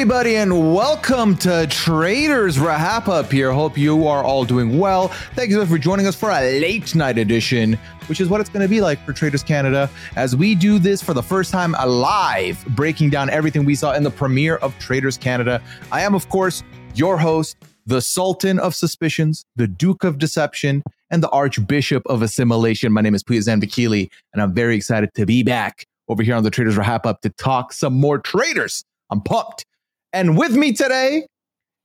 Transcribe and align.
Everybody, 0.00 0.36
and 0.36 0.74
welcome 0.74 1.36
to 1.36 1.66
Traitors 1.66 2.56
RHAP 2.56 3.08
up 3.08 3.30
here. 3.30 3.52
Hope 3.52 3.76
you 3.76 4.06
are 4.06 4.24
all 4.24 4.46
doing 4.46 4.78
well. 4.78 5.08
Thank 5.34 5.50
you 5.50 5.66
for 5.66 5.76
joining 5.76 6.06
us 6.06 6.16
for 6.16 6.30
a 6.30 6.58
late 6.58 6.94
night 6.94 7.18
edition, 7.18 7.78
which 8.06 8.18
is 8.18 8.30
what 8.30 8.40
it's 8.40 8.48
going 8.48 8.62
to 8.62 8.68
be 8.68 8.80
like 8.80 8.98
for 9.04 9.12
Traitors 9.12 9.42
Canada 9.42 9.90
as 10.16 10.34
we 10.34 10.54
do 10.54 10.78
this 10.78 11.02
for 11.02 11.12
the 11.12 11.22
first 11.22 11.50
time 11.50 11.74
alive, 11.78 12.64
breaking 12.68 13.10
down 13.10 13.28
everything 13.28 13.66
we 13.66 13.74
saw 13.74 13.92
in 13.92 14.02
the 14.02 14.10
premiere 14.10 14.56
of 14.56 14.74
Traitors 14.78 15.18
Canada. 15.18 15.60
I 15.92 16.00
am, 16.00 16.14
of 16.14 16.30
course, 16.30 16.62
your 16.94 17.18
host, 17.18 17.58
the 17.84 18.00
Sultan 18.00 18.58
of 18.58 18.74
Suspicions, 18.74 19.44
the 19.56 19.68
Duke 19.68 20.02
of 20.02 20.16
Deception, 20.16 20.82
and 21.10 21.22
the 21.22 21.28
Archbishop 21.28 22.06
of 22.06 22.22
Assimilation. 22.22 22.90
My 22.90 23.02
name 23.02 23.14
is 23.14 23.22
Pooya 23.22 23.40
Zanvikili, 23.40 24.08
and 24.32 24.40
I'm 24.40 24.54
very 24.54 24.76
excited 24.76 25.12
to 25.16 25.26
be 25.26 25.42
back 25.42 25.84
over 26.08 26.22
here 26.22 26.36
on 26.36 26.42
the 26.42 26.50
Traitors 26.50 26.78
Wrap 26.78 27.04
Up 27.04 27.20
to 27.20 27.28
talk 27.28 27.74
some 27.74 27.92
more 27.92 28.18
traitors. 28.18 28.82
I'm 29.10 29.20
pumped. 29.20 29.66
And 30.12 30.36
with 30.36 30.54
me 30.56 30.72
today 30.72 31.26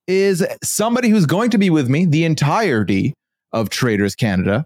is 0.07 0.45
somebody 0.63 1.09
who's 1.09 1.25
going 1.25 1.49
to 1.51 1.57
be 1.57 1.69
with 1.69 1.89
me 1.89 2.05
the 2.05 2.25
entirety 2.25 3.13
of 3.51 3.69
Traitors 3.69 4.15
Canada. 4.15 4.65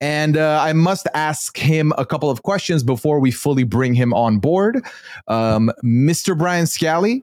And 0.00 0.36
uh, 0.36 0.60
I 0.60 0.72
must 0.72 1.06
ask 1.14 1.56
him 1.56 1.92
a 1.96 2.04
couple 2.04 2.28
of 2.28 2.42
questions 2.42 2.82
before 2.82 3.20
we 3.20 3.30
fully 3.30 3.62
bring 3.62 3.94
him 3.94 4.12
on 4.12 4.38
board. 4.38 4.84
Um, 5.28 5.70
Mr. 5.84 6.36
Brian 6.36 6.66
Scally, 6.66 7.22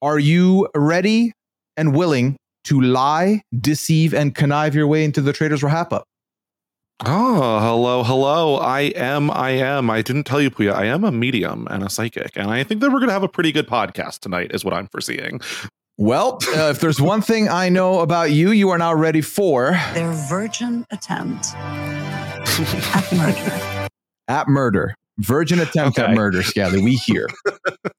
are 0.00 0.18
you 0.18 0.68
ready 0.74 1.32
and 1.76 1.94
willing 1.94 2.36
to 2.64 2.80
lie, 2.80 3.42
deceive, 3.58 4.14
and 4.14 4.34
connive 4.34 4.74
your 4.74 4.86
way 4.86 5.04
into 5.04 5.20
the 5.20 5.32
Traitors 5.32 5.62
Wrap 5.62 5.92
Up? 5.92 6.04
Oh, 7.04 7.60
hello, 7.60 8.02
hello. 8.02 8.56
I 8.56 8.80
am, 8.96 9.30
I 9.30 9.50
am. 9.50 9.90
I 9.90 10.00
didn't 10.00 10.24
tell 10.24 10.40
you, 10.40 10.50
Pooya. 10.50 10.72
I 10.72 10.86
am 10.86 11.04
a 11.04 11.12
medium 11.12 11.68
and 11.70 11.82
a 11.82 11.90
psychic. 11.90 12.30
And 12.36 12.50
I 12.50 12.64
think 12.64 12.80
that 12.80 12.90
we're 12.90 13.00
going 13.00 13.08
to 13.08 13.12
have 13.12 13.22
a 13.22 13.28
pretty 13.28 13.52
good 13.52 13.68
podcast 13.68 14.20
tonight, 14.20 14.52
is 14.54 14.64
what 14.64 14.72
I'm 14.72 14.86
foreseeing. 14.88 15.40
Well, 15.98 16.38
uh, 16.56 16.70
if 16.70 16.80
there's 16.80 17.00
one 17.00 17.20
thing 17.20 17.50
I 17.50 17.68
know 17.68 18.00
about 18.00 18.30
you, 18.30 18.50
you 18.50 18.70
are 18.70 18.78
now 18.78 18.94
ready 18.94 19.20
for 19.20 19.72
their 19.92 20.10
virgin 20.12 20.86
attempt 20.90 21.48
at 21.54 23.12
murder. 23.12 23.88
At 24.28 24.48
murder. 24.48 24.94
Virgin 25.18 25.60
attempt 25.60 25.98
okay. 25.98 26.08
at 26.08 26.14
murder, 26.14 26.42
Scally. 26.42 26.82
We 26.82 26.94
hear. 26.94 27.26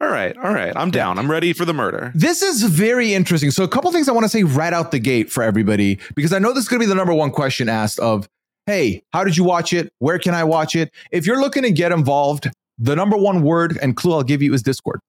all 0.00 0.08
right, 0.08 0.36
all 0.38 0.52
right. 0.52 0.72
I'm 0.76 0.90
down. 0.90 1.18
I'm 1.18 1.30
ready 1.30 1.52
for 1.52 1.64
the 1.64 1.74
murder. 1.74 2.12
This 2.14 2.42
is 2.42 2.62
very 2.62 3.14
interesting. 3.14 3.50
So, 3.50 3.64
a 3.64 3.68
couple 3.68 3.90
things 3.92 4.08
I 4.08 4.12
want 4.12 4.24
to 4.24 4.28
say 4.28 4.42
right 4.42 4.72
out 4.72 4.90
the 4.90 4.98
gate 4.98 5.30
for 5.30 5.42
everybody, 5.42 5.98
because 6.14 6.32
I 6.32 6.38
know 6.38 6.52
this 6.52 6.64
is 6.64 6.68
going 6.68 6.80
to 6.80 6.86
be 6.86 6.88
the 6.88 6.94
number 6.94 7.14
one 7.14 7.30
question 7.30 7.68
asked 7.68 7.98
of, 7.98 8.28
hey, 8.66 9.02
how 9.12 9.24
did 9.24 9.36
you 9.36 9.44
watch 9.44 9.72
it? 9.72 9.92
Where 9.98 10.18
can 10.18 10.34
I 10.34 10.44
watch 10.44 10.76
it? 10.76 10.92
If 11.10 11.26
you're 11.26 11.40
looking 11.40 11.62
to 11.62 11.70
get 11.70 11.92
involved, 11.92 12.50
the 12.78 12.96
number 12.96 13.16
one 13.16 13.42
word 13.42 13.78
and 13.82 13.96
clue 13.96 14.12
I'll 14.12 14.22
give 14.22 14.42
you 14.42 14.54
is 14.54 14.62
Discord. 14.62 15.00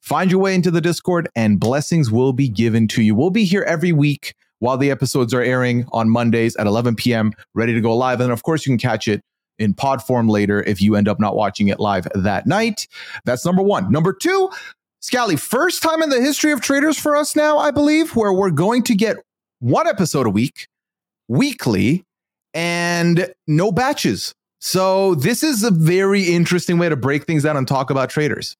Find 0.00 0.30
your 0.30 0.40
way 0.40 0.54
into 0.54 0.70
the 0.70 0.80
Discord, 0.80 1.28
and 1.36 1.60
blessings 1.60 2.10
will 2.10 2.32
be 2.32 2.48
given 2.48 2.88
to 2.88 3.02
you. 3.02 3.14
We'll 3.14 3.30
be 3.30 3.44
here 3.44 3.62
every 3.62 3.92
week 3.92 4.34
while 4.60 4.76
the 4.76 4.90
episodes 4.90 5.32
are 5.34 5.42
airing 5.42 5.86
on 5.92 6.10
Mondays 6.10 6.56
at 6.56 6.66
11 6.66 6.96
p.m., 6.96 7.32
ready 7.54 7.74
to 7.74 7.80
go 7.80 7.96
live. 7.96 8.20
And 8.20 8.32
of 8.32 8.42
course, 8.42 8.66
you 8.66 8.70
can 8.70 8.78
catch 8.78 9.06
it 9.06 9.22
in 9.58 9.74
pod 9.74 10.02
form 10.02 10.28
later 10.28 10.62
if 10.62 10.80
you 10.80 10.96
end 10.96 11.08
up 11.08 11.20
not 11.20 11.36
watching 11.36 11.68
it 11.68 11.80
live 11.80 12.08
that 12.14 12.46
night. 12.46 12.88
That's 13.24 13.44
number 13.44 13.62
one. 13.62 13.90
Number 13.90 14.12
two, 14.12 14.50
Scally, 15.00 15.36
first 15.36 15.82
time 15.82 16.02
in 16.02 16.10
the 16.10 16.20
history 16.20 16.50
of 16.52 16.60
traitors 16.60 16.98
for 16.98 17.14
us 17.14 17.36
now, 17.36 17.58
I 17.58 17.70
believe, 17.70 18.16
where 18.16 18.32
we're 18.32 18.50
going 18.50 18.82
to 18.84 18.94
get 18.94 19.16
one 19.60 19.86
episode 19.86 20.26
a 20.26 20.30
week, 20.30 20.66
weekly, 21.28 22.04
and 22.52 23.32
no 23.46 23.70
batches. 23.70 24.34
So 24.60 25.14
this 25.14 25.44
is 25.44 25.62
a 25.62 25.70
very 25.70 26.22
interesting 26.24 26.78
way 26.78 26.88
to 26.88 26.96
break 26.96 27.26
things 27.26 27.44
down 27.44 27.56
and 27.56 27.66
talk 27.66 27.90
about 27.90 28.10
traitors. 28.10 28.56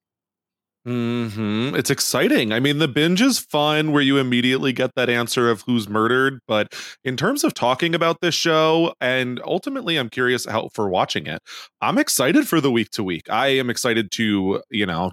Hmm. 0.84 1.74
It's 1.74 1.90
exciting. 1.90 2.52
I 2.52 2.60
mean, 2.60 2.78
the 2.78 2.88
binge 2.88 3.20
is 3.20 3.38
fun 3.38 3.92
where 3.92 4.00
you 4.00 4.16
immediately 4.16 4.72
get 4.72 4.94
that 4.96 5.10
answer 5.10 5.50
of 5.50 5.62
who's 5.62 5.88
murdered. 5.88 6.38
But 6.48 6.74
in 7.04 7.16
terms 7.16 7.44
of 7.44 7.52
talking 7.52 7.94
about 7.94 8.20
this 8.22 8.34
show, 8.34 8.94
and 9.00 9.40
ultimately, 9.44 9.96
I'm 9.96 10.08
curious 10.08 10.46
how 10.46 10.68
for 10.72 10.88
watching 10.88 11.26
it. 11.26 11.40
I'm 11.82 11.98
excited 11.98 12.48
for 12.48 12.60
the 12.60 12.70
week 12.70 12.90
to 12.92 13.04
week. 13.04 13.28
I 13.28 13.48
am 13.48 13.68
excited 13.68 14.10
to, 14.12 14.62
you 14.70 14.86
know, 14.86 15.12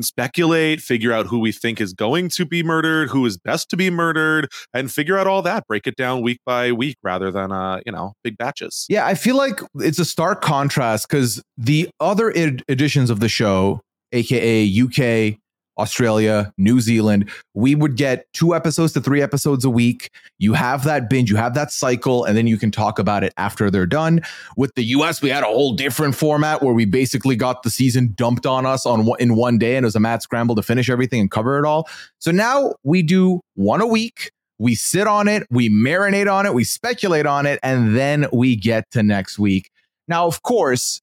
speculate, 0.00 0.80
figure 0.80 1.12
out 1.12 1.26
who 1.26 1.38
we 1.38 1.52
think 1.52 1.80
is 1.80 1.92
going 1.92 2.28
to 2.30 2.46
be 2.46 2.62
murdered, 2.62 3.10
who 3.10 3.24
is 3.26 3.36
best 3.36 3.68
to 3.70 3.76
be 3.76 3.90
murdered, 3.90 4.48
and 4.72 4.90
figure 4.90 5.18
out 5.18 5.26
all 5.26 5.42
that. 5.42 5.66
Break 5.66 5.86
it 5.86 5.96
down 5.96 6.22
week 6.22 6.38
by 6.46 6.72
week 6.72 6.96
rather 7.02 7.30
than 7.30 7.52
uh, 7.52 7.80
you 7.84 7.92
know, 7.92 8.14
big 8.24 8.36
batches. 8.38 8.86
Yeah, 8.88 9.06
I 9.06 9.14
feel 9.14 9.36
like 9.36 9.60
it's 9.76 9.98
a 9.98 10.04
stark 10.04 10.42
contrast 10.42 11.08
because 11.08 11.42
the 11.56 11.90
other 12.00 12.32
ed- 12.36 12.62
editions 12.68 13.10
of 13.10 13.20
the 13.20 13.28
show 13.28 13.80
aka 14.12 14.64
UK, 14.66 15.38
Australia, 15.80 16.52
New 16.58 16.80
Zealand, 16.80 17.30
we 17.54 17.74
would 17.74 17.96
get 17.96 18.26
two 18.34 18.54
episodes 18.54 18.92
to 18.92 19.00
three 19.00 19.22
episodes 19.22 19.64
a 19.64 19.70
week. 19.70 20.10
You 20.38 20.52
have 20.52 20.84
that 20.84 21.08
binge, 21.08 21.30
you 21.30 21.36
have 21.36 21.54
that 21.54 21.72
cycle, 21.72 22.24
and 22.24 22.36
then 22.36 22.46
you 22.46 22.58
can 22.58 22.70
talk 22.70 22.98
about 22.98 23.24
it 23.24 23.32
after 23.36 23.70
they're 23.70 23.86
done. 23.86 24.20
With 24.56 24.74
the 24.74 24.84
US, 24.84 25.22
we 25.22 25.30
had 25.30 25.42
a 25.42 25.46
whole 25.46 25.72
different 25.72 26.14
format 26.14 26.62
where 26.62 26.74
we 26.74 26.84
basically 26.84 27.34
got 27.34 27.62
the 27.62 27.70
season 27.70 28.12
dumped 28.14 28.46
on 28.46 28.66
us 28.66 28.84
on 28.84 29.08
in 29.18 29.36
one 29.36 29.58
day, 29.58 29.76
and 29.76 29.84
it 29.84 29.86
was 29.86 29.96
a 29.96 30.00
mad 30.00 30.22
scramble 30.22 30.54
to 30.54 30.62
finish 30.62 30.90
everything 30.90 31.20
and 31.20 31.30
cover 31.30 31.58
it 31.58 31.64
all. 31.64 31.88
So 32.18 32.30
now 32.30 32.74
we 32.84 33.02
do 33.02 33.40
one 33.54 33.80
a 33.80 33.86
week. 33.86 34.30
We 34.58 34.74
sit 34.74 35.06
on 35.06 35.26
it, 35.26 35.46
we 35.50 35.70
marinate 35.70 36.30
on 36.30 36.44
it, 36.44 36.52
we 36.52 36.64
speculate 36.64 37.24
on 37.24 37.46
it, 37.46 37.58
and 37.62 37.96
then 37.96 38.26
we 38.30 38.56
get 38.56 38.84
to 38.90 39.02
next 39.02 39.38
week. 39.38 39.70
Now, 40.06 40.26
of 40.26 40.42
course, 40.42 41.00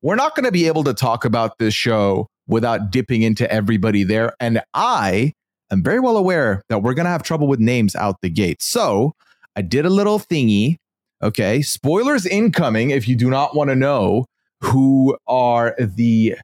we're 0.00 0.14
not 0.14 0.36
going 0.36 0.44
to 0.44 0.52
be 0.52 0.68
able 0.68 0.84
to 0.84 0.94
talk 0.94 1.24
about 1.24 1.58
this 1.58 1.74
show 1.74 2.28
without 2.50 2.90
dipping 2.90 3.22
into 3.22 3.50
everybody 3.50 4.04
there. 4.04 4.34
And 4.40 4.60
I 4.74 5.32
am 5.70 5.82
very 5.82 6.00
well 6.00 6.16
aware 6.16 6.62
that 6.68 6.82
we're 6.82 6.94
going 6.94 7.04
to 7.04 7.10
have 7.10 7.22
trouble 7.22 7.46
with 7.46 7.60
names 7.60 7.94
out 7.94 8.16
the 8.20 8.28
gate. 8.28 8.60
So 8.60 9.14
I 9.56 9.62
did 9.62 9.86
a 9.86 9.90
little 9.90 10.18
thingy. 10.18 10.76
Okay. 11.22 11.62
Spoilers 11.62 12.26
incoming 12.26 12.90
if 12.90 13.06
you 13.08 13.16
do 13.16 13.30
not 13.30 13.54
want 13.54 13.70
to 13.70 13.76
know 13.76 14.26
who 14.60 15.16
are 15.26 15.74
the 15.78 16.36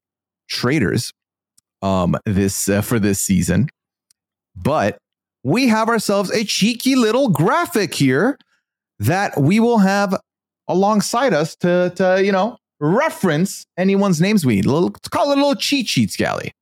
traitors 0.49 1.13
um 1.83 2.17
this 2.25 2.69
uh, 2.69 2.81
for 2.81 2.99
this 2.99 3.21
season. 3.21 3.69
But 4.55 4.97
we 5.43 5.69
have 5.69 5.89
ourselves 5.89 6.31
a 6.31 6.45
cheeky 6.45 6.95
little 6.95 7.29
graphic 7.29 7.95
here 7.95 8.39
that 8.99 9.39
we 9.39 9.61
will 9.61 9.79
have 9.79 10.19
alongside 10.69 11.35
us 11.35 11.55
to 11.57 11.93
to 11.97 12.23
you 12.25 12.33
know 12.33 12.57
reference 12.81 13.67
anyone's 13.77 14.21
names 14.21 14.45
we 14.45 14.57
need. 14.57 14.67
Let's 14.67 15.09
call 15.09 15.31
it 15.31 15.39
a 15.39 15.41
little 15.41 15.55
cheat 15.55 15.87
sheet, 15.89 16.11
Scally. 16.11 16.53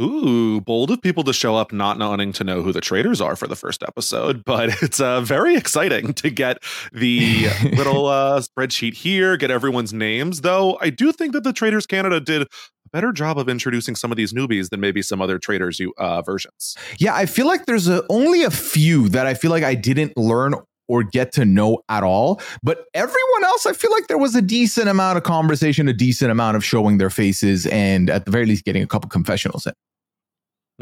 Ooh, 0.00 0.60
bold 0.62 0.90
of 0.90 1.02
people 1.02 1.22
to 1.24 1.34
show 1.34 1.54
up 1.54 1.70
not 1.70 1.98
wanting 1.98 2.32
to 2.32 2.44
know 2.44 2.62
who 2.62 2.72
the 2.72 2.80
traitors 2.80 3.20
are 3.20 3.36
for 3.36 3.46
the 3.46 3.54
first 3.54 3.82
episode, 3.82 4.42
but 4.46 4.82
it's 4.82 5.00
uh, 5.00 5.20
very 5.20 5.54
exciting 5.54 6.14
to 6.14 6.30
get 6.30 6.58
the 6.92 7.48
little 7.76 8.06
uh, 8.06 8.40
spreadsheet 8.40 8.94
here, 8.94 9.36
get 9.36 9.50
everyone's 9.50 9.92
names. 9.92 10.40
Though 10.40 10.78
I 10.80 10.90
do 10.90 11.12
think 11.12 11.32
that 11.34 11.44
the 11.44 11.52
Traitors 11.52 11.86
Canada 11.86 12.20
did 12.20 12.42
a 12.42 12.46
better 12.92 13.12
job 13.12 13.38
of 13.38 13.48
introducing 13.48 13.94
some 13.94 14.10
of 14.10 14.16
these 14.16 14.32
newbies 14.32 14.70
than 14.70 14.80
maybe 14.80 15.02
some 15.02 15.20
other 15.20 15.38
traitors 15.38 15.80
uh, 15.98 16.22
versions. 16.22 16.74
Yeah, 16.98 17.14
I 17.14 17.26
feel 17.26 17.46
like 17.46 17.66
there's 17.66 17.88
a, 17.88 18.02
only 18.08 18.42
a 18.42 18.50
few 18.50 19.10
that 19.10 19.26
I 19.26 19.34
feel 19.34 19.50
like 19.50 19.64
I 19.64 19.74
didn't 19.74 20.16
learn 20.16 20.54
or 20.88 21.02
get 21.02 21.32
to 21.32 21.44
know 21.44 21.82
at 21.88 22.02
all. 22.02 22.40
But 22.62 22.84
everyone 22.94 23.44
else, 23.44 23.66
I 23.66 23.72
feel 23.72 23.90
like 23.90 24.06
there 24.08 24.18
was 24.18 24.34
a 24.34 24.42
decent 24.42 24.88
amount 24.88 25.16
of 25.16 25.24
conversation, 25.24 25.88
a 25.88 25.92
decent 25.92 26.30
amount 26.30 26.56
of 26.56 26.64
showing 26.64 26.98
their 26.98 27.10
faces, 27.10 27.66
and 27.66 28.10
at 28.10 28.24
the 28.24 28.30
very 28.30 28.46
least, 28.46 28.64
getting 28.64 28.82
a 28.82 28.86
couple 28.86 29.08
confessionals 29.08 29.66
in. 29.66 29.72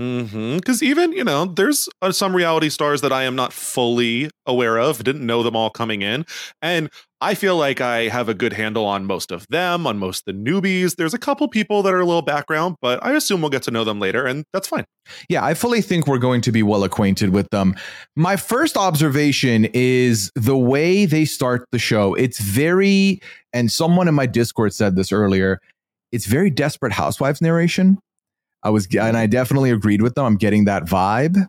Because 0.01 0.81
mm-hmm. 0.81 0.85
even 0.85 1.13
you 1.13 1.25
know, 1.25 1.45
there's 1.45 1.87
uh, 2.01 2.11
some 2.11 2.35
reality 2.35 2.71
stars 2.71 3.03
that 3.03 3.13
I 3.13 3.25
am 3.25 3.37
not 3.37 3.53
fully 3.53 4.31
aware 4.47 4.79
of. 4.79 5.05
Didn't 5.05 5.27
know 5.27 5.43
them 5.43 5.55
all 5.55 5.69
coming 5.69 6.01
in, 6.01 6.25
and 6.63 6.89
I 7.21 7.35
feel 7.35 7.59
like 7.59 7.83
I 7.83 8.09
have 8.09 8.27
a 8.31 8.33
good 8.33 8.55
handle 8.55 8.87
on 8.87 9.05
most 9.05 9.31
of 9.31 9.47
them, 9.49 9.87
on 9.87 9.99
most 9.99 10.27
of 10.27 10.35
the 10.35 10.51
newbies. 10.51 10.97
There's 10.97 11.13
a 11.13 11.19
couple 11.19 11.47
people 11.49 11.83
that 11.83 11.93
are 11.93 12.01
a 12.01 12.07
little 12.07 12.23
background, 12.23 12.77
but 12.81 13.05
I 13.05 13.13
assume 13.13 13.43
we'll 13.43 13.51
get 13.51 13.63
to 13.65 13.71
know 13.71 13.85
them 13.85 14.01
later, 14.01 14.25
and 14.25 14.47
that's 14.55 14.69
fine. 14.69 14.87
Yeah, 15.29 15.45
I 15.45 15.53
fully 15.53 15.83
think 15.83 16.07
we're 16.07 16.17
going 16.17 16.41
to 16.43 16.53
be 16.53 16.63
well 16.63 16.83
acquainted 16.83 17.31
with 17.31 17.51
them. 17.51 17.75
My 18.17 18.37
first 18.37 18.79
observation 18.79 19.67
is 19.75 20.31
the 20.35 20.57
way 20.57 21.05
they 21.05 21.27
start 21.27 21.67
the 21.73 21.79
show. 21.79 22.15
It's 22.15 22.41
very, 22.41 23.21
and 23.53 23.71
someone 23.71 24.09
in 24.09 24.15
my 24.15 24.25
Discord 24.25 24.73
said 24.73 24.97
this 24.97 25.13
earlier. 25.13 25.61
It's 26.11 26.25
very 26.25 26.49
desperate 26.49 26.93
housewives 26.93 27.43
narration 27.43 27.99
I 28.63 28.71
was, 28.71 28.87
and 28.95 29.17
I 29.17 29.27
definitely 29.27 29.71
agreed 29.71 30.03
with 30.03 30.15
them. 30.15 30.25
I'm 30.25 30.37
getting 30.37 30.67
that 30.67 30.85
vibe. 30.85 31.47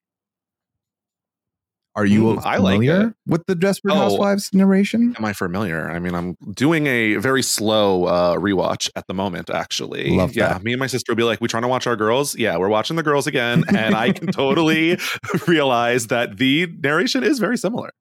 Are 1.94 2.06
you 2.06 2.24
mm, 2.24 2.42
familiar 2.42 3.04
like 3.04 3.14
with 3.28 3.46
the 3.48 3.56
Desperate 3.56 3.94
oh, 3.94 3.98
Housewives 3.98 4.50
narration? 4.54 5.14
Am 5.18 5.26
I 5.26 5.34
familiar? 5.34 5.92
I 5.92 6.00
mean, 6.00 6.16
I'm 6.16 6.38
doing 6.54 6.88
a 6.88 7.16
very 7.18 7.44
slow 7.44 8.06
uh, 8.06 8.36
rewatch 8.38 8.90
at 8.96 9.08
the 9.08 9.14
moment. 9.14 9.50
Actually, 9.50 10.12
Love 10.12 10.34
yeah. 10.34 10.54
That. 10.54 10.64
Me 10.64 10.72
and 10.72 10.80
my 10.80 10.88
sister 10.88 11.12
will 11.12 11.18
be 11.18 11.24
like, 11.24 11.42
"We 11.42 11.50
trying 11.50 11.64
to 11.64 11.68
watch 11.68 11.88
our 11.88 11.98
girls? 11.98 12.38
Yeah, 12.38 12.56
we're 12.58 12.70
watching 12.70 12.96
the 12.96 13.04
girls 13.04 13.28
again," 13.28 13.66
and 13.76 13.94
I 13.94 14.14
can 14.14 14.28
totally 14.28 14.98
realize 15.48 16.08
that 16.08 16.38
the 16.38 16.68
narration 16.82 17.26
is 17.26 17.40
very 17.40 17.58
similar. 17.58 17.92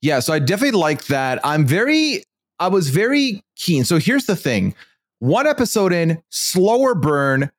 Yeah, 0.00 0.18
so 0.18 0.32
I 0.32 0.40
definitely 0.40 0.80
like 0.80 1.04
that. 1.04 1.38
I'm 1.44 1.64
very, 1.64 2.24
I 2.58 2.68
was 2.68 2.90
very 2.90 3.44
keen. 3.54 3.84
So 3.84 3.98
here's 3.98 4.26
the 4.26 4.36
thing: 4.36 4.74
one 5.20 5.46
episode 5.46 5.92
in, 5.92 6.20
slower 6.30 6.96
burn 6.96 7.52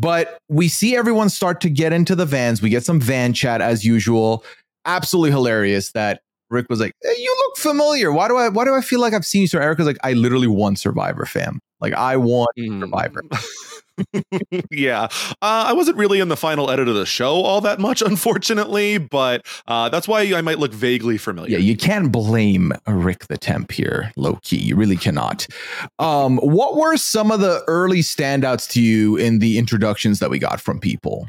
but 0.00 0.38
we 0.48 0.66
see 0.66 0.96
everyone 0.96 1.28
start 1.28 1.60
to 1.60 1.70
get 1.70 1.92
into 1.92 2.16
the 2.16 2.24
vans. 2.24 2.62
We 2.62 2.70
get 2.70 2.84
some 2.84 3.00
van 3.00 3.34
chat 3.34 3.60
as 3.60 3.84
usual. 3.84 4.44
Absolutely 4.86 5.30
hilarious 5.30 5.92
that 5.92 6.22
Rick 6.48 6.66
was 6.70 6.80
like, 6.80 6.94
hey, 7.02 7.14
"You 7.18 7.36
look 7.46 7.58
familiar. 7.58 8.10
Why 8.10 8.26
do 8.26 8.36
I? 8.36 8.48
Why 8.48 8.64
do 8.64 8.74
I 8.74 8.80
feel 8.80 9.00
like 9.00 9.12
I've 9.12 9.26
seen 9.26 9.42
you?" 9.42 9.46
So 9.46 9.58
Erica's 9.58 9.86
like, 9.86 9.98
"I 10.02 10.14
literally 10.14 10.46
won 10.46 10.74
Survivor, 10.74 11.26
fam. 11.26 11.60
Like 11.80 11.92
I 11.92 12.16
won 12.16 12.48
mm. 12.58 12.80
Survivor." 12.80 13.22
yeah, 14.70 15.04
uh, 15.04 15.08
I 15.40 15.72
wasn't 15.72 15.96
really 15.96 16.20
in 16.20 16.28
the 16.28 16.36
final 16.36 16.70
edit 16.70 16.88
of 16.88 16.94
the 16.94 17.06
show 17.06 17.34
all 17.34 17.60
that 17.62 17.78
much, 17.78 18.02
unfortunately, 18.02 18.98
but 18.98 19.46
uh, 19.66 19.88
that's 19.88 20.08
why 20.08 20.22
I 20.34 20.40
might 20.40 20.58
look 20.58 20.72
vaguely 20.72 21.18
familiar. 21.18 21.52
Yeah, 21.52 21.58
you 21.58 21.76
can't 21.76 22.12
blame 22.12 22.72
Rick 22.86 23.26
the 23.28 23.38
Temp 23.38 23.72
here, 23.72 24.12
low 24.16 24.38
key. 24.42 24.58
You 24.58 24.76
really 24.76 24.96
cannot. 24.96 25.46
Um, 25.98 26.38
what 26.38 26.76
were 26.76 26.96
some 26.96 27.30
of 27.30 27.40
the 27.40 27.62
early 27.66 28.00
standouts 28.00 28.68
to 28.72 28.82
you 28.82 29.16
in 29.16 29.38
the 29.38 29.58
introductions 29.58 30.18
that 30.20 30.30
we 30.30 30.38
got 30.38 30.60
from 30.60 30.80
people? 30.80 31.28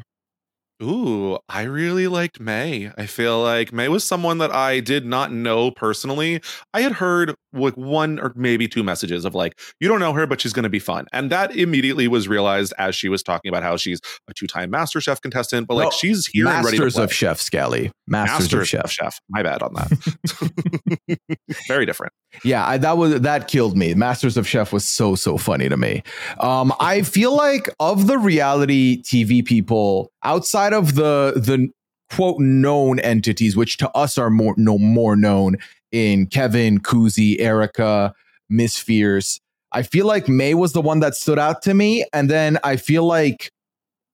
Ooh, 0.82 1.38
I 1.48 1.62
really 1.62 2.08
liked 2.08 2.40
May. 2.40 2.90
I 2.98 3.06
feel 3.06 3.40
like 3.40 3.72
May 3.72 3.88
was 3.88 4.02
someone 4.04 4.38
that 4.38 4.52
I 4.52 4.80
did 4.80 5.06
not 5.06 5.32
know 5.32 5.70
personally. 5.70 6.40
I 6.74 6.80
had 6.80 6.92
heard 6.92 7.34
like 7.52 7.76
one 7.76 8.18
or 8.18 8.32
maybe 8.34 8.66
two 8.66 8.82
messages 8.82 9.24
of 9.24 9.34
like, 9.34 9.58
you 9.80 9.88
don't 9.88 10.00
know 10.00 10.12
her, 10.12 10.26
but 10.26 10.40
she's 10.40 10.52
going 10.52 10.64
to 10.64 10.68
be 10.68 10.80
fun. 10.80 11.06
And 11.12 11.30
that 11.30 11.54
immediately 11.54 12.08
was 12.08 12.26
realized 12.26 12.72
as 12.78 12.96
she 12.96 13.08
was 13.08 13.22
talking 13.22 13.48
about 13.48 13.62
how 13.62 13.76
she's 13.76 14.00
a 14.28 14.34
two 14.34 14.46
time 14.46 14.70
Master 14.70 15.00
Chef 15.00 15.20
contestant, 15.20 15.68
but 15.68 15.74
like 15.74 15.86
no, 15.86 15.90
she's 15.90 16.26
here 16.26 16.46
Masters 16.46 16.72
and 16.72 16.80
ready 16.80 16.90
to 16.90 16.94
play. 16.96 17.04
of 17.04 17.12
Chef 17.12 17.40
Scally. 17.40 17.92
Masters, 18.08 18.52
Masters 18.52 18.60
of 18.60 18.68
Chef. 18.68 18.90
Chef. 18.90 19.20
My 19.28 19.42
bad 19.42 19.62
on 19.62 19.74
that. 19.74 21.18
Very 21.68 21.86
different. 21.86 22.12
Yeah, 22.44 22.66
I, 22.66 22.78
that 22.78 22.96
was 22.96 23.20
that 23.20 23.48
killed 23.48 23.76
me. 23.76 23.94
Masters 23.94 24.36
of 24.36 24.46
Chef 24.46 24.72
was 24.72 24.86
so 24.86 25.14
so 25.14 25.36
funny 25.36 25.68
to 25.68 25.76
me. 25.76 26.02
Um, 26.40 26.72
I 26.80 27.02
feel 27.02 27.36
like 27.36 27.68
of 27.78 28.06
the 28.06 28.18
reality 28.18 29.02
TV 29.02 29.44
people 29.44 30.10
outside 30.22 30.72
of 30.72 30.94
the 30.94 31.34
the 31.36 31.68
quote 32.10 32.40
known 32.40 32.98
entities, 33.00 33.56
which 33.56 33.76
to 33.78 33.90
us 33.90 34.18
are 34.18 34.30
more 34.30 34.54
no 34.56 34.78
more 34.78 35.16
known 35.16 35.56
in 35.92 36.26
Kevin, 36.26 36.80
Kuzi, 36.80 37.38
Erica, 37.40 38.14
Miss 38.48 38.78
Fierce. 38.78 39.40
I 39.72 39.82
feel 39.82 40.06
like 40.06 40.28
May 40.28 40.54
was 40.54 40.72
the 40.72 40.82
one 40.82 41.00
that 41.00 41.14
stood 41.14 41.38
out 41.38 41.62
to 41.62 41.74
me, 41.74 42.04
and 42.12 42.28
then 42.28 42.58
I 42.64 42.76
feel 42.76 43.04
like 43.04 43.50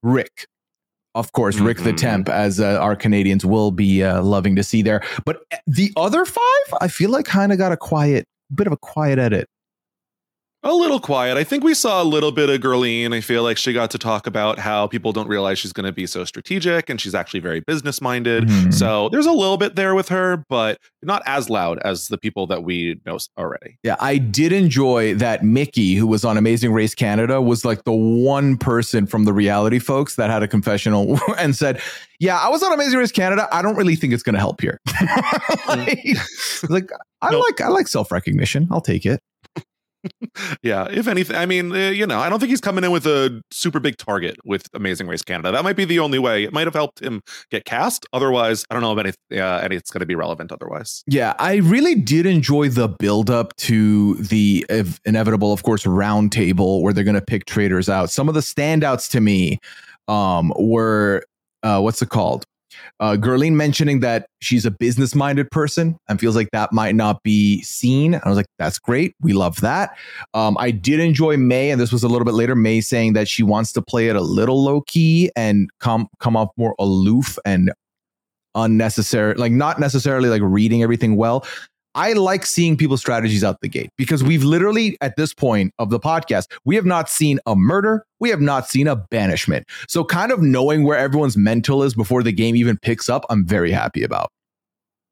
Rick 0.03 0.47
of 1.15 1.31
course, 1.31 1.55
mm-hmm. 1.55 1.65
Rick 1.65 1.77
the 1.79 1.89
mm-hmm. 1.89 1.95
Temp, 1.95 2.29
as 2.29 2.59
uh, 2.59 2.77
our 2.79 2.95
Canadians 2.95 3.45
will 3.45 3.71
be 3.71 4.03
uh, 4.03 4.21
loving 4.21 4.55
to 4.55 4.63
see 4.63 4.81
there. 4.81 5.01
But 5.25 5.41
eh, 5.51 5.57
the 5.67 5.91
other 5.97 6.25
five, 6.25 6.73
I 6.81 6.87
feel 6.87 7.09
like 7.09 7.25
kind 7.25 7.51
of 7.51 7.57
got 7.57 7.71
a 7.71 7.77
quiet, 7.77 8.27
bit 8.53 8.67
of 8.67 8.73
a 8.73 8.77
quiet 8.77 9.19
edit. 9.19 9.49
A 10.61 10.73
little 10.73 10.99
quiet. 10.99 11.37
I 11.37 11.45
think 11.45 11.63
we 11.63 11.73
saw 11.73 12.01
a 12.01 12.03
little 12.03 12.33
bit 12.33 12.49
of 12.49 12.59
Gerline. 12.59 13.15
I 13.15 13.21
feel 13.21 13.43
like 13.43 13.57
she 13.57 13.71
got 13.71 13.89
to 13.91 13.97
talk 13.97 14.27
about 14.27 14.59
how 14.59 14.87
people 14.87 15.13
don't 15.13 15.29
realize 15.29 15.57
she's 15.57 15.71
going 15.71 15.85
to 15.85 15.93
be 15.93 16.05
so 16.05 16.25
strategic 16.25 16.89
and 16.89 16.99
she's 16.99 17.15
actually 17.15 17.39
very 17.39 17.61
business 17.61 18.01
minded. 18.01 18.43
Mm. 18.43 18.73
So 18.73 19.07
there's 19.07 19.25
a 19.25 19.31
little 19.31 19.55
bit 19.55 19.77
there 19.77 19.95
with 19.95 20.09
her, 20.09 20.43
but 20.49 20.77
not 21.01 21.23
as 21.25 21.49
loud 21.49 21.79
as 21.85 22.09
the 22.09 22.17
people 22.17 22.45
that 22.47 22.63
we 22.63 22.99
know 23.05 23.17
already. 23.37 23.77
Yeah, 23.83 23.95
I 24.01 24.17
did 24.17 24.51
enjoy 24.51 25.15
that 25.15 25.45
Mickey, 25.45 25.95
who 25.95 26.05
was 26.05 26.25
on 26.25 26.35
Amazing 26.35 26.73
Race 26.73 26.93
Canada, 26.93 27.41
was 27.41 27.63
like 27.63 27.85
the 27.85 27.93
one 27.93 28.57
person 28.57 29.05
from 29.05 29.23
the 29.23 29.31
reality 29.31 29.79
folks 29.79 30.17
that 30.17 30.29
had 30.29 30.43
a 30.43 30.47
confessional 30.47 31.17
and 31.37 31.55
said, 31.55 31.81
Yeah, 32.19 32.37
I 32.37 32.49
was 32.49 32.63
on 32.63 32.73
Amazing 32.73 32.99
Race 32.99 33.13
Canada. 33.13 33.47
I 33.53 33.61
don't 33.61 33.77
really 33.77 33.95
think 33.95 34.11
it's 34.11 34.23
going 34.23 34.33
to 34.33 34.39
help 34.39 34.59
here. 34.59 34.81
like, 35.69 36.05
like, 36.67 36.89
I 37.21 37.31
nope. 37.31 37.45
like 37.45 37.61
I 37.61 37.69
like 37.69 37.87
self 37.87 38.11
recognition. 38.11 38.67
I'll 38.71 38.81
take 38.81 39.05
it 39.05 39.21
yeah, 40.63 40.87
if 40.89 41.07
anything, 41.07 41.35
I 41.35 41.45
mean, 41.45 41.71
uh, 41.71 41.89
you 41.89 42.05
know, 42.05 42.19
I 42.19 42.29
don't 42.29 42.39
think 42.39 42.49
he's 42.49 42.61
coming 42.61 42.83
in 42.83 42.91
with 42.91 43.05
a 43.05 43.41
super 43.51 43.79
big 43.79 43.97
target 43.97 44.37
with 44.45 44.67
Amazing 44.73 45.07
Race 45.07 45.21
Canada. 45.21 45.51
That 45.51 45.63
might 45.63 45.75
be 45.75 45.85
the 45.85 45.99
only 45.99 46.19
way. 46.19 46.43
It 46.43 46.53
might 46.53 46.67
have 46.67 46.73
helped 46.73 47.01
him 47.01 47.21
get 47.51 47.65
cast. 47.65 48.05
Otherwise, 48.13 48.65
I 48.69 48.73
don't 48.73 48.81
know 48.81 48.97
if 48.97 49.15
any, 49.31 49.39
uh, 49.39 49.59
any 49.59 49.75
it's 49.75 49.91
going 49.91 50.01
to 50.01 50.05
be 50.05 50.15
relevant. 50.15 50.51
Otherwise, 50.51 51.03
yeah, 51.07 51.33
I 51.39 51.55
really 51.57 51.95
did 51.95 52.25
enjoy 52.25 52.69
the 52.69 52.87
build 52.87 53.29
up 53.29 53.55
to 53.57 54.15
the 54.15 54.65
ev- 54.69 54.99
inevitable, 55.05 55.53
of 55.53 55.63
course, 55.63 55.83
roundtable 55.83 56.81
where 56.81 56.93
they're 56.93 57.03
going 57.03 57.15
to 57.15 57.21
pick 57.21 57.45
traders 57.45 57.89
out. 57.89 58.09
Some 58.09 58.27
of 58.27 58.35
the 58.35 58.41
standouts 58.41 59.09
to 59.11 59.21
me 59.21 59.59
um, 60.07 60.53
were 60.57 61.23
uh, 61.63 61.79
what's 61.81 62.01
it 62.01 62.09
called? 62.09 62.45
Uh, 62.99 63.15
Gerline 63.15 63.53
mentioning 63.53 64.01
that 64.01 64.27
she's 64.41 64.65
a 64.65 64.71
business 64.71 65.15
minded 65.15 65.49
person 65.51 65.97
and 66.07 66.19
feels 66.19 66.35
like 66.35 66.49
that 66.51 66.73
might 66.73 66.95
not 66.95 67.23
be 67.23 67.61
seen. 67.61 68.15
I 68.15 68.27
was 68.27 68.35
like, 68.35 68.47
that's 68.57 68.77
great. 68.77 69.15
We 69.21 69.33
love 69.33 69.61
that. 69.61 69.97
Um, 70.33 70.57
I 70.59 70.71
did 70.71 70.99
enjoy 70.99 71.37
May, 71.37 71.71
and 71.71 71.79
this 71.79 71.91
was 71.91 72.03
a 72.03 72.07
little 72.07 72.25
bit 72.25 72.33
later. 72.33 72.55
May 72.55 72.81
saying 72.81 73.13
that 73.13 73.27
she 73.27 73.43
wants 73.43 73.71
to 73.73 73.81
play 73.81 74.09
it 74.09 74.15
a 74.15 74.21
little 74.21 74.63
low 74.63 74.81
key 74.81 75.31
and 75.35 75.69
come 75.79 76.07
come 76.19 76.35
off 76.35 76.49
more 76.57 76.75
aloof 76.79 77.37
and 77.45 77.71
unnecessary, 78.55 79.35
like 79.35 79.51
not 79.51 79.79
necessarily 79.79 80.29
like 80.29 80.41
reading 80.43 80.83
everything 80.83 81.15
well. 81.15 81.45
I 81.95 82.13
like 82.13 82.45
seeing 82.45 82.77
people's 82.77 83.01
strategies 83.01 83.43
out 83.43 83.61
the 83.61 83.67
gate 83.67 83.89
because 83.97 84.23
we've 84.23 84.43
literally, 84.43 84.97
at 85.01 85.15
this 85.15 85.33
point 85.33 85.73
of 85.79 85.89
the 85.89 85.99
podcast, 85.99 86.47
we 86.65 86.75
have 86.75 86.85
not 86.85 87.09
seen 87.09 87.39
a 87.45 87.55
murder. 87.55 88.05
We 88.19 88.29
have 88.29 88.41
not 88.41 88.67
seen 88.67 88.87
a 88.87 88.95
banishment. 88.95 89.67
So, 89.87 90.03
kind 90.03 90.31
of 90.31 90.41
knowing 90.41 90.83
where 90.83 90.97
everyone's 90.97 91.37
mental 91.37 91.83
is 91.83 91.93
before 91.93 92.21
the 92.23 92.31
game 92.31 92.55
even 92.55 92.77
picks 92.77 93.09
up, 93.09 93.25
I'm 93.29 93.45
very 93.45 93.71
happy 93.71 94.03
about. 94.03 94.29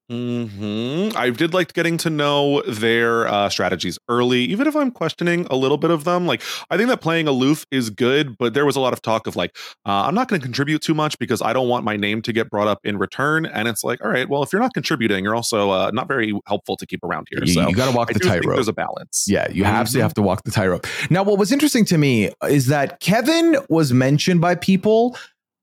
Hmm. 0.09 1.09
I 1.17 1.31
did 1.31 1.53
like 1.53 1.73
getting 1.73 1.97
to 1.97 2.09
know 2.09 2.61
their 2.61 3.27
uh, 3.27 3.49
strategies 3.49 3.99
early, 4.07 4.39
even 4.43 4.65
if 4.65 4.75
I'm 4.75 4.89
questioning 4.89 5.45
a 5.49 5.55
little 5.57 5.77
bit 5.77 5.91
of 5.91 6.05
them. 6.05 6.25
Like, 6.25 6.41
I 6.69 6.77
think 6.77 6.87
that 6.87 7.01
playing 7.01 7.27
aloof 7.27 7.65
is 7.71 7.89
good, 7.89 8.37
but 8.37 8.53
there 8.53 8.65
was 8.65 8.77
a 8.77 8.79
lot 8.79 8.93
of 8.93 9.01
talk 9.01 9.27
of 9.27 9.35
like, 9.35 9.57
uh, 9.85 10.03
I'm 10.05 10.15
not 10.15 10.29
going 10.29 10.39
to 10.39 10.45
contribute 10.45 10.81
too 10.81 10.93
much 10.93 11.19
because 11.19 11.41
I 11.41 11.51
don't 11.51 11.67
want 11.67 11.83
my 11.83 11.97
name 11.97 12.21
to 12.21 12.31
get 12.31 12.49
brought 12.49 12.69
up 12.69 12.79
in 12.85 12.97
return. 12.97 13.45
And 13.45 13.67
it's 13.67 13.83
like, 13.83 14.01
all 14.01 14.09
right, 14.09 14.29
well, 14.29 14.43
if 14.43 14.53
you're 14.53 14.61
not 14.61 14.73
contributing, 14.73 15.25
you're 15.25 15.35
also 15.35 15.71
uh, 15.71 15.91
not 15.93 16.07
very 16.07 16.33
helpful 16.47 16.77
to 16.77 16.85
keep 16.85 17.03
around 17.03 17.27
here. 17.29 17.43
You, 17.43 17.53
so 17.53 17.67
you 17.67 17.75
got 17.75 17.91
to 17.91 17.95
walk 17.95 18.09
I 18.09 18.13
the 18.13 18.19
tightrope. 18.19 18.55
There's 18.55 18.69
a 18.69 18.73
balance. 18.73 19.25
Yeah, 19.27 19.51
you 19.51 19.65
have 19.65 19.87
mm-hmm. 19.87 19.97
to 19.97 20.03
have 20.03 20.13
to 20.13 20.21
walk 20.21 20.43
the 20.43 20.51
tightrope. 20.51 20.87
Now, 21.09 21.23
what 21.23 21.37
was 21.37 21.51
interesting 21.51 21.83
to 21.85 21.97
me 21.97 22.31
is 22.47 22.67
that 22.67 23.01
Kevin 23.01 23.57
was 23.67 23.91
mentioned 23.91 24.39
by 24.39 24.55
people 24.55 25.17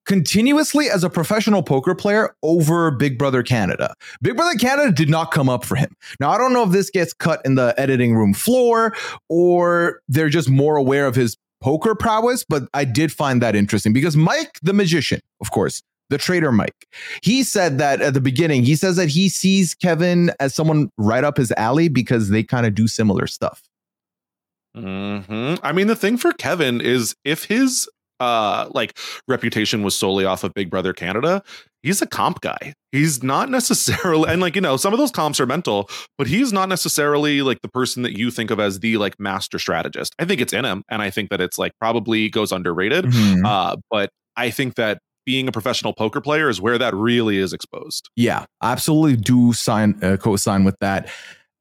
continuously 0.04 0.90
as 0.90 1.04
a 1.04 1.10
professional 1.10 1.62
poker 1.62 1.94
player 1.94 2.34
over 2.42 2.90
Big 2.90 3.18
Brother 3.18 3.42
Canada. 3.42 3.94
Big 4.22 4.36
Brother 4.36 4.56
Canada 4.58 4.92
did 4.92 5.08
not 5.08 5.30
come 5.30 5.48
up 5.48 5.64
for 5.64 5.76
him. 5.76 5.96
Now, 6.20 6.30
I 6.30 6.38
don't 6.38 6.52
know 6.52 6.64
if 6.64 6.70
this 6.70 6.90
gets 6.90 7.12
cut 7.12 7.40
in 7.44 7.54
the 7.54 7.74
editing 7.78 8.14
room 8.14 8.34
floor 8.34 8.94
or 9.28 10.00
they're 10.08 10.28
just 10.28 10.50
more 10.50 10.76
aware 10.76 11.06
of 11.06 11.14
his 11.14 11.36
poker 11.60 11.94
prowess, 11.94 12.44
but 12.46 12.68
I 12.74 12.84
did 12.84 13.12
find 13.12 13.40
that 13.42 13.56
interesting 13.56 13.92
because 13.92 14.16
Mike, 14.16 14.58
the 14.62 14.72
magician, 14.72 15.20
of 15.40 15.50
course, 15.50 15.82
the 16.10 16.18
trader 16.18 16.52
Mike, 16.52 16.86
he 17.22 17.42
said 17.42 17.78
that 17.78 18.02
at 18.02 18.12
the 18.12 18.20
beginning, 18.20 18.64
he 18.64 18.76
says 18.76 18.96
that 18.96 19.08
he 19.08 19.28
sees 19.30 19.74
Kevin 19.74 20.30
as 20.38 20.54
someone 20.54 20.90
right 20.98 21.24
up 21.24 21.38
his 21.38 21.50
alley 21.52 21.88
because 21.88 22.28
they 22.28 22.42
kind 22.42 22.66
of 22.66 22.74
do 22.74 22.86
similar 22.86 23.26
stuff. 23.26 23.62
hmm 24.74 25.54
I 25.62 25.72
mean, 25.72 25.86
the 25.86 25.96
thing 25.96 26.18
for 26.18 26.32
Kevin 26.32 26.80
is 26.80 27.16
if 27.24 27.44
his 27.44 27.88
uh 28.24 28.68
like 28.72 28.98
reputation 29.28 29.82
was 29.82 29.94
solely 29.94 30.24
off 30.24 30.44
of 30.44 30.54
Big 30.54 30.70
Brother 30.70 30.92
Canada, 30.92 31.42
he's 31.82 32.00
a 32.02 32.06
comp 32.06 32.40
guy. 32.40 32.74
He's 32.92 33.22
not 33.22 33.50
necessarily 33.58 34.28
and 34.30 34.40
like, 34.40 34.54
you 34.54 34.60
know, 34.60 34.76
some 34.76 34.92
of 34.92 34.98
those 34.98 35.10
comps 35.10 35.40
are 35.40 35.46
mental, 35.46 35.88
but 36.18 36.26
he's 36.26 36.52
not 36.52 36.68
necessarily 36.68 37.42
like 37.42 37.60
the 37.62 37.68
person 37.68 38.02
that 38.02 38.16
you 38.16 38.30
think 38.30 38.50
of 38.50 38.58
as 38.60 38.80
the 38.80 38.96
like 38.96 39.18
master 39.18 39.58
strategist. 39.58 40.14
I 40.18 40.24
think 40.24 40.40
it's 40.40 40.52
in 40.52 40.64
him 40.64 40.82
and 40.88 41.02
I 41.02 41.10
think 41.10 41.30
that 41.30 41.40
it's 41.40 41.58
like 41.58 41.72
probably 41.78 42.28
goes 42.28 42.52
underrated. 42.52 43.04
Mhm. 43.06 43.44
Uh 43.44 43.76
but 43.90 44.10
I 44.36 44.50
think 44.50 44.74
that 44.76 44.98
being 45.26 45.48
a 45.48 45.52
professional 45.52 45.92
poker 45.92 46.20
player 46.20 46.48
is 46.48 46.60
where 46.60 46.78
that 46.78 46.94
really 46.94 47.38
is 47.38 47.52
exposed. 47.52 48.10
Yeah, 48.16 48.44
absolutely 48.62 49.16
do 49.16 49.52
sign 49.52 49.98
uh, 50.02 50.16
co-sign 50.18 50.64
with 50.64 50.76
that. 50.80 51.08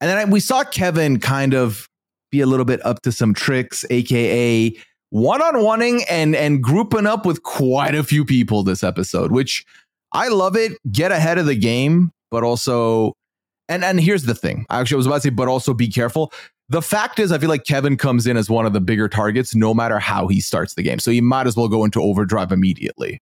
And 0.02 0.10
then 0.10 0.18
I, 0.18 0.26
we 0.26 0.40
saw 0.42 0.64
Kevin 0.64 1.20
kind 1.20 1.54
of 1.54 1.88
be 2.32 2.42
a 2.42 2.46
little 2.46 2.66
bit 2.66 2.86
up 2.86 3.02
to 3.04 3.12
some 3.12 3.34
tricks, 3.34 3.86
aka 3.90 4.76
one-on-oneing 5.14 6.02
and 6.10 6.36
and 6.36 6.64
grouping 6.64 7.06
up 7.06 7.24
with 7.24 7.44
quite 7.44 7.94
a 7.94 8.04
few 8.04 8.26
people 8.26 8.64
this 8.64 8.84
episode, 8.84 9.32
which 9.32 9.64
I 10.12 10.30
love 10.30 10.56
it. 10.56 10.72
Get 10.92 11.12
ahead 11.12 11.38
of 11.38 11.46
the 11.46 11.56
game, 11.56 12.10
but 12.32 12.44
also 12.44 13.14
and 13.70 13.86
and 13.86 14.00
here's 14.00 14.24
the 14.24 14.34
thing. 14.34 14.66
Actually, 14.72 14.96
I 14.96 14.98
was 14.98 15.06
about 15.06 15.16
to 15.18 15.22
say, 15.22 15.30
but 15.30 15.48
also 15.48 15.76
be 15.76 15.88
careful. 15.88 16.34
The 16.70 16.82
fact 16.82 17.20
is, 17.20 17.32
I 17.32 17.38
feel 17.38 17.50
like 17.50 17.66
Kevin 17.66 17.96
comes 17.96 18.26
in 18.26 18.38
as 18.38 18.50
one 18.50 18.66
of 18.66 18.74
the 18.74 18.82
bigger 18.82 19.08
targets, 19.08 19.54
no 19.54 19.72
matter 19.72 20.00
how 20.00 20.28
he 20.28 20.42
starts 20.42 20.74
the 20.74 20.82
game. 20.82 20.98
So 20.98 21.12
he 21.12 21.22
might 21.22 21.46
as 21.46 21.56
well 21.56 21.68
go 21.68 21.84
into 21.84 22.02
overdrive 22.02 22.52
immediately. 22.52 23.22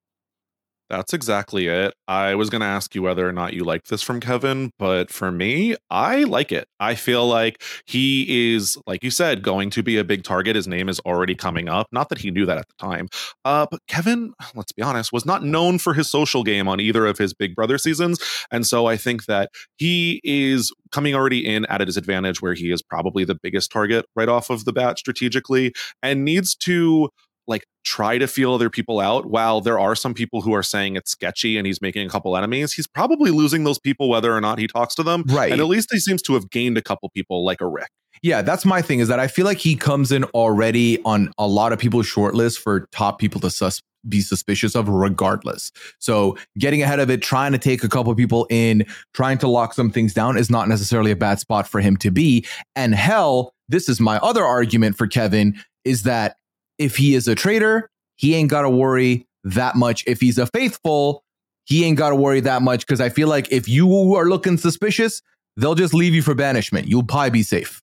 That's 0.91 1.13
exactly 1.13 1.67
it. 1.67 1.93
I 2.09 2.35
was 2.35 2.49
going 2.49 2.59
to 2.59 2.67
ask 2.67 2.93
you 2.93 3.01
whether 3.01 3.25
or 3.25 3.31
not 3.31 3.53
you 3.53 3.63
like 3.63 3.85
this 3.85 4.01
from 4.01 4.19
Kevin, 4.19 4.71
but 4.77 5.09
for 5.09 5.31
me, 5.31 5.77
I 5.89 6.23
like 6.23 6.51
it. 6.51 6.67
I 6.81 6.95
feel 6.95 7.25
like 7.25 7.63
he 7.85 8.53
is, 8.53 8.77
like 8.85 9.01
you 9.01 9.09
said, 9.09 9.41
going 9.41 9.69
to 9.69 9.83
be 9.83 9.97
a 9.97 10.03
big 10.03 10.25
target. 10.25 10.57
His 10.57 10.67
name 10.67 10.89
is 10.89 10.99
already 11.01 11.33
coming 11.33 11.69
up. 11.69 11.87
Not 11.93 12.09
that 12.09 12.17
he 12.17 12.29
knew 12.29 12.45
that 12.45 12.57
at 12.57 12.67
the 12.67 12.85
time. 12.85 13.07
Uh, 13.45 13.67
but 13.71 13.79
Kevin, 13.87 14.33
let's 14.53 14.73
be 14.73 14.81
honest, 14.81 15.13
was 15.13 15.25
not 15.25 15.45
known 15.45 15.77
for 15.77 15.93
his 15.93 16.11
social 16.11 16.43
game 16.43 16.67
on 16.67 16.81
either 16.81 17.05
of 17.05 17.17
his 17.17 17.33
Big 17.33 17.55
Brother 17.55 17.77
seasons. 17.77 18.19
And 18.51 18.67
so 18.67 18.87
I 18.87 18.97
think 18.97 19.27
that 19.27 19.49
he 19.77 20.19
is 20.25 20.73
coming 20.91 21.15
already 21.15 21.47
in 21.47 21.65
at 21.67 21.79
a 21.79 21.85
disadvantage 21.85 22.41
where 22.41 22.53
he 22.53 22.69
is 22.69 22.81
probably 22.81 23.23
the 23.23 23.39
biggest 23.41 23.71
target 23.71 24.05
right 24.13 24.27
off 24.27 24.49
of 24.49 24.65
the 24.65 24.73
bat 24.73 24.99
strategically 24.99 25.71
and 26.03 26.25
needs 26.25 26.53
to 26.53 27.09
like 27.47 27.65
try 27.83 28.17
to 28.17 28.27
feel 28.27 28.53
other 28.53 28.69
people 28.69 28.99
out 28.99 29.25
while 29.25 29.61
there 29.61 29.79
are 29.79 29.95
some 29.95 30.13
people 30.13 30.41
who 30.41 30.53
are 30.53 30.63
saying 30.63 30.95
it's 30.95 31.11
sketchy 31.11 31.57
and 31.57 31.65
he's 31.65 31.81
making 31.81 32.05
a 32.05 32.09
couple 32.09 32.37
enemies 32.37 32.73
he's 32.73 32.87
probably 32.87 33.31
losing 33.31 33.63
those 33.63 33.79
people 33.79 34.09
whether 34.09 34.35
or 34.35 34.39
not 34.41 34.59
he 34.59 34.67
talks 34.67 34.93
to 34.95 35.03
them 35.03 35.23
Right. 35.27 35.51
and 35.51 35.59
at 35.59 35.67
least 35.67 35.89
he 35.91 35.99
seems 35.99 36.21
to 36.23 36.33
have 36.33 36.49
gained 36.51 36.77
a 36.77 36.81
couple 36.81 37.09
people 37.09 37.43
like 37.43 37.59
a 37.61 37.67
rick 37.67 37.89
Yeah, 38.23 38.41
that's 38.43 38.65
my 38.65 38.81
thing 38.83 38.99
is 38.99 39.07
that 39.07 39.19
I 39.19 39.27
feel 39.27 39.45
like 39.45 39.57
he 39.57 39.75
comes 39.75 40.11
in 40.11 40.23
already 40.25 41.01
on 41.03 41.31
a 41.39 41.47
lot 41.47 41.73
of 41.73 41.79
people's 41.79 42.05
short 42.05 42.35
list 42.35 42.59
for 42.59 42.87
top 42.91 43.17
people 43.17 43.41
to 43.41 43.49
sus- 43.49 43.81
be 44.07 44.21
suspicious 44.21 44.75
of 44.75 44.89
regardless. 44.89 45.71
So 45.99 46.35
getting 46.57 46.81
ahead 46.83 46.99
of 46.99 47.09
it, 47.09 47.21
trying 47.21 47.51
to 47.51 47.57
take 47.59 47.83
a 47.83 47.89
couple 47.89 48.13
people 48.15 48.47
in, 48.49 48.83
trying 49.13 49.37
to 49.39 49.47
lock 49.47 49.73
some 49.73 49.91
things 49.91 50.13
down 50.13 50.37
is 50.37 50.49
not 50.49 50.67
necessarily 50.67 51.11
a 51.11 51.15
bad 51.15 51.39
spot 51.39 51.67
for 51.67 51.79
him 51.81 51.97
to 51.97 52.11
be. 52.11 52.45
And 52.75 52.93
hell, 52.95 53.53
this 53.69 53.87
is 53.89 53.99
my 53.99 54.17
other 54.17 54.43
argument 54.43 54.97
for 54.97 55.07
Kevin 55.07 55.55
is 55.85 56.03
that 56.03 56.35
if 56.81 56.97
he 56.97 57.15
is 57.15 57.27
a 57.27 57.35
traitor, 57.35 57.89
he 58.15 58.35
ain't 58.35 58.49
got 58.49 58.63
to 58.63 58.69
worry 58.69 59.27
that 59.43 59.75
much. 59.75 60.03
If 60.07 60.21
he's 60.21 60.37
a 60.37 60.47
faithful, 60.47 61.23
he 61.65 61.85
ain't 61.85 61.97
got 61.97 62.09
to 62.09 62.15
worry 62.15 62.41
that 62.41 62.61
much 62.61 62.81
because 62.81 62.99
I 62.99 63.09
feel 63.09 63.27
like 63.27 63.51
if 63.51 63.67
you 63.67 64.15
are 64.15 64.25
looking 64.25 64.57
suspicious, 64.57 65.21
they'll 65.57 65.75
just 65.75 65.93
leave 65.93 66.13
you 66.13 66.21
for 66.21 66.35
banishment. 66.35 66.87
You'll 66.87 67.03
probably 67.03 67.29
be 67.29 67.43
safe. 67.43 67.80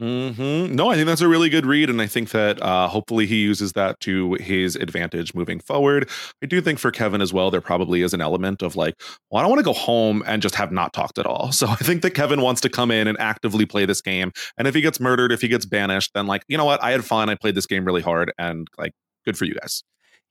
Hmm 0.00 0.72
No, 0.76 0.90
I 0.90 0.94
think 0.94 1.06
that's 1.06 1.22
a 1.22 1.26
really 1.26 1.48
good 1.48 1.66
read, 1.66 1.90
and 1.90 2.00
I 2.00 2.06
think 2.06 2.30
that 2.30 2.62
uh, 2.62 2.86
hopefully 2.86 3.26
he 3.26 3.42
uses 3.42 3.72
that 3.72 3.98
to 4.00 4.34
his 4.34 4.76
advantage 4.76 5.34
moving 5.34 5.58
forward. 5.58 6.08
I 6.40 6.46
do 6.46 6.60
think 6.60 6.78
for 6.78 6.92
Kevin 6.92 7.20
as 7.20 7.32
well, 7.32 7.50
there 7.50 7.60
probably 7.60 8.02
is 8.02 8.14
an 8.14 8.20
element 8.20 8.62
of 8.62 8.76
like, 8.76 8.94
well, 9.30 9.40
I 9.40 9.42
don't 9.42 9.50
want 9.50 9.58
to 9.58 9.64
go 9.64 9.72
home 9.72 10.22
and 10.24 10.40
just 10.40 10.54
have 10.54 10.70
not 10.70 10.92
talked 10.92 11.18
at 11.18 11.26
all. 11.26 11.50
So 11.58 11.66
I 11.66 11.74
think 11.74 12.02
that 12.02 12.12
Kevin 12.12 12.40
wants 12.40 12.60
to 12.60 12.68
come 12.68 12.92
in 12.92 13.08
and 13.08 13.18
actively 13.18 13.66
play 13.66 13.84
this 13.84 14.00
game. 14.00 14.30
And 14.56 14.68
if 14.68 14.76
he 14.76 14.80
gets 14.80 15.00
murdered, 15.00 15.32
if 15.32 15.40
he 15.40 15.48
gets 15.48 15.66
banished, 15.66 16.12
then 16.14 16.28
like, 16.28 16.44
you 16.46 16.56
know 16.56 16.64
what, 16.64 16.80
I 16.84 16.92
had 16.92 17.04
fun. 17.04 17.28
I 17.28 17.34
played 17.34 17.56
this 17.56 17.66
game 17.66 17.84
really 17.84 18.02
hard, 18.02 18.32
and 18.38 18.68
like, 18.78 18.92
good 19.24 19.36
for 19.36 19.44
you 19.44 19.54
guys. 19.54 19.82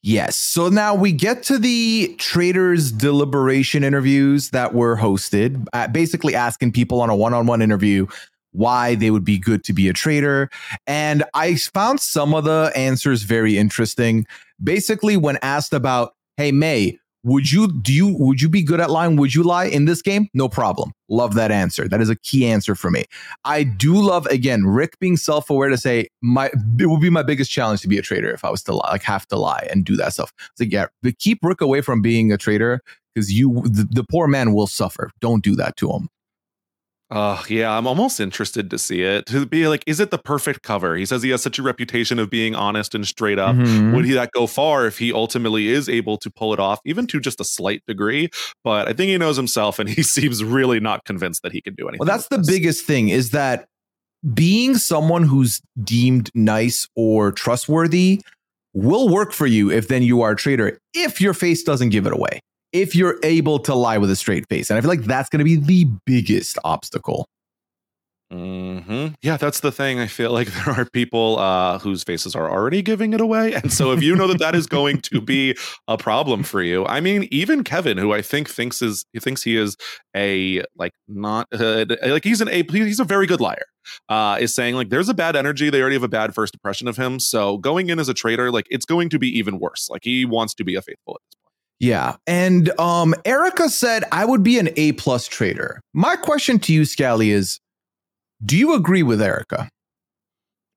Yes. 0.04 0.38
So 0.38 0.70
now 0.70 0.96
we 0.96 1.12
get 1.12 1.44
to 1.44 1.58
the 1.58 2.16
traitors 2.18 2.94
deliberation 2.94 3.84
interviews 3.84 4.52
that 4.52 4.74
were 4.74 4.96
hosted, 4.96 5.66
uh, 5.74 5.90
basically 5.90 6.34
asking 6.34 6.72
people 6.72 7.02
on 7.02 7.10
a 7.10 7.16
one 7.16 7.34
on 7.34 7.46
one 7.46 7.62
interview 7.62 8.08
why 8.52 8.96
they 8.96 9.12
would 9.12 9.26
be 9.26 9.38
good 9.38 9.64
to 9.66 9.74
be 9.74 9.88
a 9.88 9.94
traitor. 9.94 10.50
And 10.86 11.24
I 11.34 11.56
found 11.56 12.00
some 12.00 12.34
of 12.34 12.44
the 12.44 12.72
answers 12.76 13.24
very 13.24 13.58
interesting. 13.58 14.26
Basically, 14.64 15.18
when 15.18 15.38
asked 15.42 15.74
about, 15.74 16.14
hey, 16.38 16.52
May, 16.52 16.98
would 17.24 17.52
you 17.52 17.68
do 17.82 17.94
you 17.94 18.16
would 18.18 18.42
you 18.42 18.48
be 18.48 18.64
good 18.64 18.80
at 18.80 18.90
lying? 18.90 19.18
Would 19.18 19.36
you 19.36 19.44
lie 19.44 19.66
in 19.66 19.84
this 19.84 20.02
game? 20.02 20.30
No 20.34 20.48
problem. 20.48 20.94
Love 21.10 21.34
that 21.34 21.52
answer. 21.52 21.88
That 21.88 22.00
is 22.00 22.10
a 22.10 22.16
key 22.16 22.46
answer 22.46 22.74
for 22.74 22.90
me. 22.90 23.04
I 23.44 23.64
do 23.64 23.96
love 23.96 24.26
again 24.28 24.66
Rick 24.66 24.98
being 25.00 25.18
self-aware 25.18 25.68
to 25.70 25.78
say 25.78 26.08
my 26.22 26.50
it 26.80 26.86
would 26.86 27.02
be 27.02 27.10
my 27.10 27.24
biggest 27.24 27.52
challenge 27.52 27.82
to 27.82 27.88
be 27.90 27.98
a 27.98 28.02
traitor 28.02 28.34
if 28.34 28.46
I 28.46 28.50
was 28.50 28.64
to 28.64 28.74
lie, 28.74 28.92
like 28.92 29.04
have 29.04 29.28
to 29.28 29.36
lie 29.36 29.68
and 29.70 29.84
do 29.84 29.98
that 29.98 30.14
stuff. 30.14 30.32
It's 30.52 30.62
like 30.62 30.72
yeah, 30.72 30.86
but 31.04 31.20
keep 31.20 31.40
Rick 31.44 31.60
away 31.60 31.82
from 31.82 32.02
being 32.02 32.32
a 32.32 32.38
traitor 32.38 32.82
because 33.14 33.34
you 33.34 33.62
the, 33.64 33.88
the 33.90 34.06
poor 34.10 34.28
man 34.28 34.54
will 34.54 34.68
suffer. 34.68 35.12
Don't 35.20 35.44
do 35.44 35.56
that 35.56 35.76
to 35.78 35.92
him. 35.92 36.08
Uh 37.10 37.42
yeah, 37.48 37.78
I'm 37.78 37.88
almost 37.88 38.20
interested 38.20 38.70
to 38.70 38.78
see 38.78 39.02
it. 39.02 39.26
To 39.28 39.46
be 39.46 39.68
like, 39.70 39.82
is 39.88 40.02
it 40.02 40.12
the 40.12 40.18
perfect 40.18 40.62
cover? 40.64 40.96
He 40.98 41.06
says 41.06 41.24
he 41.24 41.30
has 41.30 41.42
such 41.42 41.58
a 41.58 41.64
reputation 41.64 42.20
of 42.20 42.30
being 42.30 42.54
honest 42.54 42.94
and 42.94 43.08
straight 43.08 43.40
up. 43.40 43.56
Mhm. 43.56 43.96
Would 43.96 44.04
he 44.04 44.12
that 44.14 44.32
go 44.34 44.46
far 44.46 44.86
if 44.86 44.98
he 44.98 45.14
ultimately 45.14 45.70
is 45.70 45.88
able 45.88 46.18
to 46.18 46.30
pull 46.30 46.54
it 46.54 46.60
off, 46.60 46.82
even 46.86 47.08
to 47.08 47.20
just 47.22 47.40
a 47.40 47.46
slight 47.46 47.82
degree? 47.88 48.30
But 48.64 48.90
I 48.90 48.94
think 48.94 49.10
he 49.10 49.18
knows 49.18 49.38
himself 49.38 49.80
and 49.80 49.88
he 49.98 50.04
seems 50.04 50.44
really 50.44 50.82
not 50.82 51.06
convinced 51.06 51.44
that 51.44 51.54
he 51.54 51.62
can 51.62 51.76
do 51.76 51.88
anything. 51.88 52.00
Well, 52.06 52.14
that's 52.14 52.28
the 52.28 52.38
this. 52.40 52.48
biggest 52.48 52.86
thing 52.86 53.08
is 53.08 53.32
that 53.32 53.68
being 54.34 54.76
someone 54.76 55.24
who's 55.24 55.62
deemed 55.84 56.30
nice 56.36 56.88
or 56.96 57.32
trustworthy 57.32 58.22
will 58.74 59.08
work 59.08 59.32
for 59.32 59.48
you 59.48 59.72
if 59.72 59.88
then 59.88 60.04
you 60.04 60.22
are 60.24 60.32
a 60.32 60.36
traitor 60.36 60.78
if 60.94 61.22
your 61.22 61.34
face 61.34 61.64
doesn't 61.64 61.90
give 61.90 62.06
it 62.06 62.12
away. 62.14 62.42
If 62.78 62.96
you're 62.96 63.18
able 63.24 63.58
to 63.60 63.74
lie 63.74 63.98
with 63.98 64.12
a 64.12 64.16
straight 64.16 64.48
face. 64.50 64.70
And 64.70 64.78
I 64.78 64.82
feel 64.82 64.90
like 64.90 65.04
that's 65.04 65.30
going 65.30 65.40
to 65.40 65.46
be 65.46 65.56
the 65.56 65.86
biggest 66.06 66.60
obstacle. 66.64 67.28
hmm 68.30 69.08
Yeah, 69.22 69.38
that's 69.38 69.62
the 69.62 69.72
thing. 69.72 70.00
I 70.00 70.08
feel 70.08 70.32
like 70.32 70.48
there 70.66 70.74
are 70.74 70.86
people 70.86 71.40
uh, 71.40 71.80
whose 71.80 72.04
faces 72.04 72.36
are 72.36 72.52
already 72.52 72.82
giving 72.82 73.14
it 73.14 73.22
away, 73.22 73.54
and 73.54 73.72
so 73.72 73.92
if 73.94 74.04
you 74.04 74.16
know 74.16 74.28
that 74.28 74.40
that 74.40 74.54
is 74.54 74.68
going 74.68 75.00
to 75.04 75.22
be 75.22 75.56
a 75.88 75.98
problem 75.98 76.44
for 76.44 76.62
you, 76.62 76.86
I 76.86 77.00
mean, 77.00 77.28
even 77.32 77.64
Kevin, 77.64 77.98
who 77.98 78.14
I 78.14 78.22
think 78.22 78.50
thinks 78.50 78.82
is 78.82 79.06
he 79.14 79.20
thinks 79.20 79.44
he 79.44 79.56
is 79.56 79.78
a 80.16 80.62
like 80.76 80.92
not 81.08 81.48
uh, 81.54 81.86
like 82.06 82.26
he's 82.26 82.42
an 82.42 82.50
a 82.50 82.64
he's 82.70 83.00
a 83.00 83.06
very 83.06 83.28
good 83.28 83.40
liar, 83.40 83.66
uh, 84.10 84.38
is 84.40 84.54
saying 84.54 84.76
like 84.76 84.90
there's 84.90 85.10
a 85.10 85.14
bad 85.14 85.38
energy. 85.38 85.70
They 85.70 85.80
already 85.80 85.96
have 85.96 86.04
a 86.04 86.10
bad 86.10 86.36
first 86.36 86.54
impression 86.54 86.90
of 86.90 86.98
him, 86.98 87.20
so 87.22 87.58
going 87.58 87.90
in 87.90 87.98
as 87.98 88.10
a 88.10 88.14
traitor, 88.14 88.52
like 88.52 88.68
it's 88.70 88.86
going 88.86 89.10
to 89.10 89.20
be 89.20 89.30
even 89.38 89.58
worse. 89.58 89.88
Like 89.90 90.02
he 90.04 90.26
wants 90.26 90.54
to 90.56 90.66
be 90.66 90.76
a 90.76 90.82
faithful 90.82 91.16
at 91.16 91.22
this 91.30 91.36
point. 91.42 91.47
Yeah. 91.80 92.16
And 92.26 92.70
um 92.80 93.14
Erica 93.26 93.70
said 93.70 94.04
I 94.12 94.26
would 94.26 94.44
be 94.44 94.58
an 94.60 94.70
A 94.78 94.94
plus 94.94 95.28
traitor. 95.28 95.80
My 95.94 96.16
question 96.16 96.60
to 96.60 96.74
you, 96.74 96.86
Scally, 96.86 97.32
is 97.32 97.60
do 98.46 98.58
you 98.58 98.74
agree 98.74 99.04
with 99.04 99.22
Erica? 99.22 99.70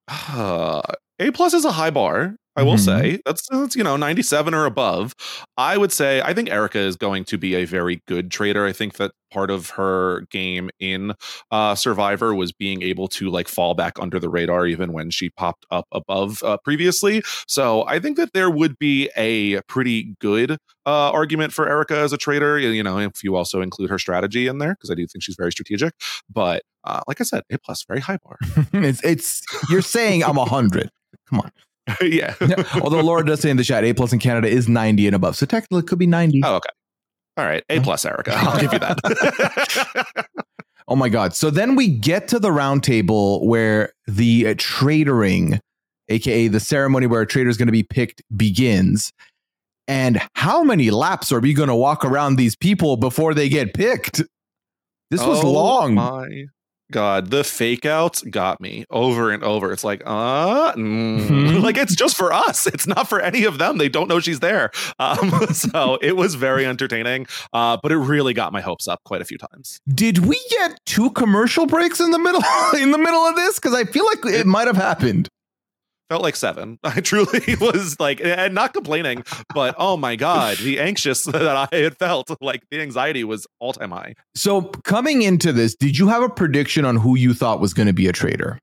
Uh, 0.08 0.82
a 1.18 1.30
plus 1.30 1.54
is 1.54 1.64
a 1.64 1.72
high 1.72 1.90
bar. 1.90 2.36
I 2.56 2.62
will 2.62 2.74
Mhm. 2.74 2.84
say 2.84 3.20
that's 3.24 3.46
that's 3.50 3.76
you 3.76 3.84
know 3.84 3.96
97 3.96 4.54
or 4.54 4.66
above. 4.66 5.14
I 5.56 5.76
would 5.76 5.92
say 5.92 6.20
I 6.22 6.34
think 6.34 6.50
Erica 6.50 6.78
is 6.80 6.96
going 6.96 7.24
to 7.26 7.38
be 7.38 7.54
a 7.54 7.64
very 7.64 8.02
good 8.08 8.30
traitor. 8.30 8.66
I 8.66 8.72
think 8.72 8.94
that 8.94 9.12
part 9.30 9.50
of 9.50 9.70
her 9.70 10.22
game 10.30 10.70
in 10.78 11.12
uh, 11.50 11.74
Survivor 11.74 12.34
was 12.34 12.52
being 12.52 12.82
able 12.82 13.08
to 13.08 13.30
like 13.30 13.48
fall 13.48 13.74
back 13.74 13.98
under 13.98 14.18
the 14.18 14.28
radar 14.28 14.66
even 14.66 14.92
when 14.92 15.10
she 15.10 15.30
popped 15.30 15.66
up 15.70 15.86
above 15.92 16.42
uh, 16.42 16.56
previously. 16.58 17.22
So 17.46 17.86
I 17.86 17.98
think 17.98 18.16
that 18.16 18.32
there 18.32 18.50
would 18.50 18.78
be 18.78 19.10
a 19.16 19.60
pretty 19.62 20.14
good 20.20 20.52
uh, 20.86 21.10
argument 21.10 21.52
for 21.52 21.68
Erica 21.68 21.96
as 21.96 22.12
a 22.12 22.18
traitor. 22.18 22.58
You 22.58 22.82
know, 22.82 22.98
if 22.98 23.22
you 23.22 23.36
also 23.36 23.60
include 23.60 23.90
her 23.90 23.98
strategy 23.98 24.46
in 24.46 24.58
there 24.58 24.74
because 24.74 24.90
I 24.90 24.94
do 24.94 25.06
think 25.06 25.22
she's 25.22 25.36
very 25.36 25.52
strategic. 25.52 25.94
But 26.32 26.62
uh, 26.84 27.00
like 27.06 27.20
I 27.20 27.24
said, 27.24 27.42
A 27.50 27.58
plus, 27.58 27.84
very 27.84 28.00
high 28.00 28.18
bar. 28.24 28.38
it's 28.72 29.02
it's 29.04 29.42
you're 29.70 29.82
saying 29.82 30.24
I'm 30.24 30.38
a 30.38 30.44
hundred. 30.44 30.90
Come 31.28 31.40
on. 31.40 31.52
yeah. 32.02 32.34
Yeah, 32.40 32.62
Although 32.82 33.00
Laura 33.00 33.24
does 33.24 33.40
say 33.40 33.50
in 33.50 33.56
the 33.56 33.64
chat, 33.64 33.84
A 33.84 33.92
plus 33.92 34.12
in 34.12 34.18
Canada 34.18 34.48
is 34.48 34.68
90 34.68 35.06
and 35.06 35.16
above. 35.16 35.36
So 35.36 35.46
technically 35.46 35.80
it 35.80 35.86
could 35.86 35.98
be 35.98 36.06
90. 36.06 36.42
Oh, 36.44 36.56
okay. 36.56 36.68
All 37.36 37.44
right. 37.44 37.64
A 37.68 37.80
plus, 37.80 38.04
Erica. 38.04 38.34
I'll 38.36 38.60
give 38.60 38.72
you 38.72 38.78
that. 38.78 40.16
Oh 40.90 40.96
my 40.96 41.08
God. 41.08 41.34
So 41.34 41.50
then 41.50 41.76
we 41.76 41.86
get 41.86 42.26
to 42.28 42.40
the 42.40 42.50
round 42.50 42.82
table 42.82 43.46
where 43.46 43.92
the 44.08 44.48
uh, 44.48 44.54
tradering, 44.54 45.60
aka 46.08 46.48
the 46.48 46.58
ceremony 46.58 47.06
where 47.06 47.20
a 47.20 47.26
traitor 47.28 47.48
is 47.48 47.56
going 47.56 47.68
to 47.68 47.72
be 47.72 47.84
picked, 47.84 48.22
begins. 48.36 49.12
And 49.86 50.20
how 50.34 50.64
many 50.64 50.90
laps 50.90 51.30
are 51.30 51.38
we 51.38 51.54
going 51.54 51.68
to 51.68 51.76
walk 51.76 52.04
around 52.04 52.36
these 52.36 52.56
people 52.56 52.96
before 52.96 53.34
they 53.34 53.48
get 53.48 53.72
picked? 53.72 54.20
This 55.10 55.24
was 55.24 55.44
Oh 55.44 55.52
long. 55.52 55.94
My 55.94 56.46
God, 56.90 57.30
the 57.30 57.44
fake 57.44 57.86
outs 57.86 58.22
got 58.22 58.60
me 58.60 58.84
over 58.90 59.30
and 59.30 59.42
over. 59.42 59.72
It's 59.72 59.84
like, 59.84 60.02
uh, 60.06 60.72
mm. 60.72 61.62
like 61.62 61.76
it's 61.76 61.94
just 61.94 62.16
for 62.16 62.32
us. 62.32 62.66
It's 62.66 62.86
not 62.86 63.08
for 63.08 63.20
any 63.20 63.44
of 63.44 63.58
them. 63.58 63.78
They 63.78 63.88
don't 63.88 64.08
know 64.08 64.20
she's 64.20 64.40
there. 64.40 64.70
Um, 64.98 65.46
so 65.52 65.98
it 66.02 66.16
was 66.16 66.34
very 66.34 66.66
entertaining, 66.66 67.26
uh, 67.52 67.78
but 67.82 67.92
it 67.92 67.98
really 67.98 68.34
got 68.34 68.52
my 68.52 68.60
hopes 68.60 68.88
up 68.88 69.00
quite 69.04 69.22
a 69.22 69.24
few 69.24 69.38
times. 69.38 69.80
Did 69.88 70.18
we 70.18 70.40
get 70.50 70.78
two 70.86 71.10
commercial 71.10 71.66
breaks 71.66 72.00
in 72.00 72.10
the 72.10 72.18
middle 72.18 72.42
in 72.80 72.90
the 72.90 72.98
middle 72.98 73.20
of 73.20 73.36
this? 73.36 73.56
Because 73.56 73.74
I 73.74 73.84
feel 73.84 74.06
like 74.06 74.24
it 74.24 74.46
might 74.46 74.66
have 74.66 74.76
happened 74.76 75.28
felt 76.10 76.22
like 76.22 76.36
seven. 76.36 76.78
I 76.84 77.00
truly 77.00 77.56
was 77.60 77.98
like, 77.98 78.20
and 78.20 78.54
not 78.54 78.74
complaining, 78.74 79.24
but 79.54 79.74
oh 79.78 79.96
my 79.96 80.16
god, 80.16 80.58
the 80.58 80.78
anxious 80.78 81.24
that 81.30 81.56
I 81.72 81.74
had 81.74 81.96
felt, 81.96 82.30
like 82.42 82.62
the 82.70 82.82
anxiety 82.82 83.24
was 83.24 83.46
all 83.60 83.72
time 83.72 83.92
high. 83.92 84.14
So 84.34 84.62
coming 84.62 85.22
into 85.22 85.52
this, 85.52 85.74
did 85.74 85.96
you 85.96 86.08
have 86.08 86.22
a 86.22 86.28
prediction 86.28 86.84
on 86.84 86.96
who 86.96 87.16
you 87.16 87.32
thought 87.32 87.60
was 87.60 87.72
going 87.72 87.86
to 87.86 87.94
be 87.94 88.08
a 88.08 88.12
traitor? 88.12 88.58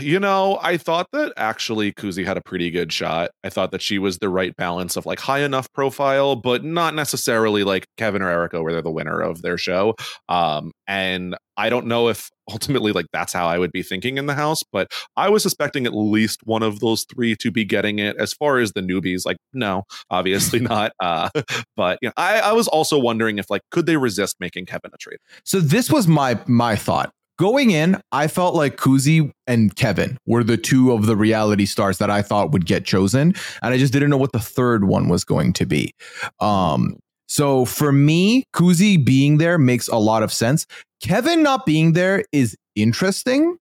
You 0.00 0.18
know, 0.18 0.58
I 0.60 0.76
thought 0.76 1.06
that 1.12 1.32
actually 1.36 1.92
Kuzi 1.92 2.24
had 2.24 2.36
a 2.36 2.40
pretty 2.40 2.68
good 2.70 2.92
shot. 2.92 3.30
I 3.44 3.48
thought 3.48 3.70
that 3.70 3.80
she 3.80 3.96
was 3.96 4.18
the 4.18 4.28
right 4.28 4.56
balance 4.56 4.96
of 4.96 5.06
like 5.06 5.20
high 5.20 5.40
enough 5.40 5.72
profile, 5.72 6.34
but 6.34 6.64
not 6.64 6.96
necessarily 6.96 7.62
like 7.62 7.86
Kevin 7.96 8.22
or 8.22 8.28
Erica, 8.28 8.60
where 8.60 8.72
they're 8.72 8.82
the 8.82 8.90
winner 8.90 9.20
of 9.20 9.42
their 9.42 9.56
show. 9.56 9.94
Um, 10.28 10.72
and 10.88 11.36
I 11.56 11.68
don't 11.68 11.86
know 11.86 12.08
if 12.08 12.28
ultimately 12.50 12.90
like 12.90 13.06
that's 13.12 13.32
how 13.32 13.46
I 13.46 13.58
would 13.58 13.70
be 13.70 13.84
thinking 13.84 14.18
in 14.18 14.26
the 14.26 14.34
house, 14.34 14.64
but 14.72 14.90
I 15.16 15.28
was 15.28 15.44
suspecting 15.44 15.86
at 15.86 15.94
least 15.94 16.40
one 16.42 16.64
of 16.64 16.80
those 16.80 17.04
three 17.14 17.36
to 17.36 17.52
be 17.52 17.64
getting 17.64 18.00
it. 18.00 18.16
As 18.16 18.32
far 18.32 18.58
as 18.58 18.72
the 18.72 18.80
newbies, 18.80 19.24
like 19.24 19.36
no, 19.52 19.84
obviously 20.10 20.58
not. 20.60 20.90
Uh, 20.98 21.28
but 21.76 21.98
you 22.02 22.08
know, 22.08 22.14
I, 22.16 22.40
I 22.40 22.52
was 22.52 22.66
also 22.66 22.98
wondering 22.98 23.38
if 23.38 23.48
like 23.48 23.62
could 23.70 23.86
they 23.86 23.96
resist 23.96 24.36
making 24.40 24.66
Kevin 24.66 24.90
a 24.92 24.98
traitor? 24.98 25.20
So 25.44 25.60
this 25.60 25.88
was 25.88 26.08
my 26.08 26.40
my 26.48 26.74
thought. 26.74 27.12
Going 27.38 27.70
in, 27.70 28.00
I 28.10 28.26
felt 28.26 28.56
like 28.56 28.76
Kuzi 28.76 29.30
and 29.46 29.74
Kevin 29.76 30.18
were 30.26 30.42
the 30.42 30.56
two 30.56 30.92
of 30.92 31.06
the 31.06 31.16
reality 31.16 31.66
stars 31.66 31.98
that 31.98 32.10
I 32.10 32.20
thought 32.20 32.50
would 32.50 32.66
get 32.66 32.84
chosen, 32.84 33.32
and 33.62 33.74
I 33.74 33.78
just 33.78 33.92
didn't 33.92 34.10
know 34.10 34.16
what 34.16 34.32
the 34.32 34.40
third 34.40 34.84
one 34.84 35.08
was 35.08 35.24
going 35.24 35.52
to 35.54 35.64
be. 35.64 35.92
Um, 36.40 36.98
so 37.28 37.64
for 37.64 37.92
me, 37.92 38.44
Kuzi 38.54 39.02
being 39.02 39.38
there 39.38 39.56
makes 39.56 39.86
a 39.86 39.98
lot 39.98 40.24
of 40.24 40.32
sense. 40.32 40.66
Kevin 41.00 41.44
not 41.44 41.64
being 41.64 41.92
there 41.92 42.24
is 42.32 42.56
interesting, 42.74 43.56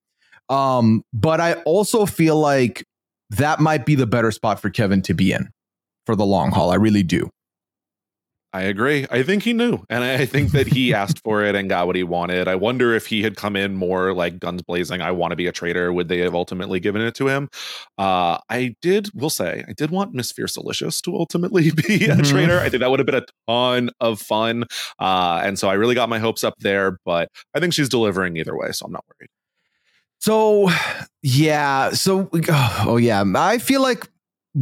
um, 0.50 1.04
but 1.14 1.40
I 1.40 1.54
also 1.64 2.08
feel 2.08 2.40
like 2.40 2.84
that 3.30 3.60
might 3.60 3.86
be 3.86 3.94
the 3.94 4.08
better 4.08 4.32
spot 4.32 4.60
for 4.60 4.72
Kevin 4.72 5.04
to 5.04 5.14
be 5.14 5.32
in 5.32 5.50
for 6.08 6.16
the 6.16 6.26
long 6.26 6.52
haul. 6.52 6.72
I 6.72 6.76
really 6.76 7.04
do. 7.04 7.30
I 8.54 8.63
agree. 8.63 9.06
I 9.12 9.24
think 9.24 9.44
he 9.44 9.54
knew. 9.54 9.84
And 9.89 10.04
I 10.04 10.25
think 10.25 10.51
that 10.51 10.68
he 10.68 10.94
asked 10.94 11.20
for 11.24 11.44
it 11.44 11.56
and 11.56 11.70
got 11.70 11.86
what 11.86 11.96
he 11.96 12.04
wanted. 12.04 12.48
I 12.48 12.56
wonder 12.56 12.96
if 12.96 13.08
he 13.08 13.22
had 13.22 13.36
come 13.36 13.56
in 13.56 13.75
more 13.75 14.13
like 14.13 14.39
guns 14.39 14.62
blazing, 14.62 15.01
I 15.01 15.12
want 15.12 15.32
to 15.32 15.36
be 15.36 15.48
a 15.48 15.51
traitor, 15.51 15.92
would 15.92 16.08
they 16.08 16.20
have 16.20 16.34
ultimately 16.34 16.80
given 16.80 17.01
it 17.01 17.13
to 17.16 17.27
him? 17.27 17.50
Uh, 17.98 18.39
I 18.50 18.75
did, 18.82 19.10
will 19.13 19.30
say, 19.30 19.63
I 19.68 19.74
did 19.74 19.92
want 19.92 20.13
Miss 20.13 20.32
Fiercalicious 20.32 21.01
to 21.04 21.16
ultimately 21.16 21.72
be 21.88 22.06
a 22.06 22.16
mm-hmm. 22.16 22.22
traitor. 22.22 22.60
I 22.60 22.70
think 22.70 22.82
that 22.82 22.89
would 22.89 23.00
have 23.00 23.06
been 23.06 23.16
a 23.16 23.25
ton 23.48 23.89
of 24.00 24.20
fun. 24.20 24.63
Uh, 24.98 25.42
and 25.44 25.60
so 25.60 25.70
I 25.70 25.74
really 25.74 25.96
got 25.96 26.10
my 26.10 26.20
hopes 26.20 26.44
up 26.44 26.56
there, 26.60 26.98
but 27.06 27.30
I 27.54 27.60
think 27.60 27.74
she's 27.74 27.89
delivering 27.89 28.38
either 28.38 28.58
way. 28.58 28.72
So 28.72 28.86
I'm 28.86 28.92
not 28.92 29.04
worried. 29.20 29.30
So, 30.20 30.70
yeah. 31.22 31.92
So, 31.92 32.30
oh, 32.34 32.98
yeah. 32.98 33.24
I 33.36 33.58
feel 33.60 33.82
like 33.82 34.08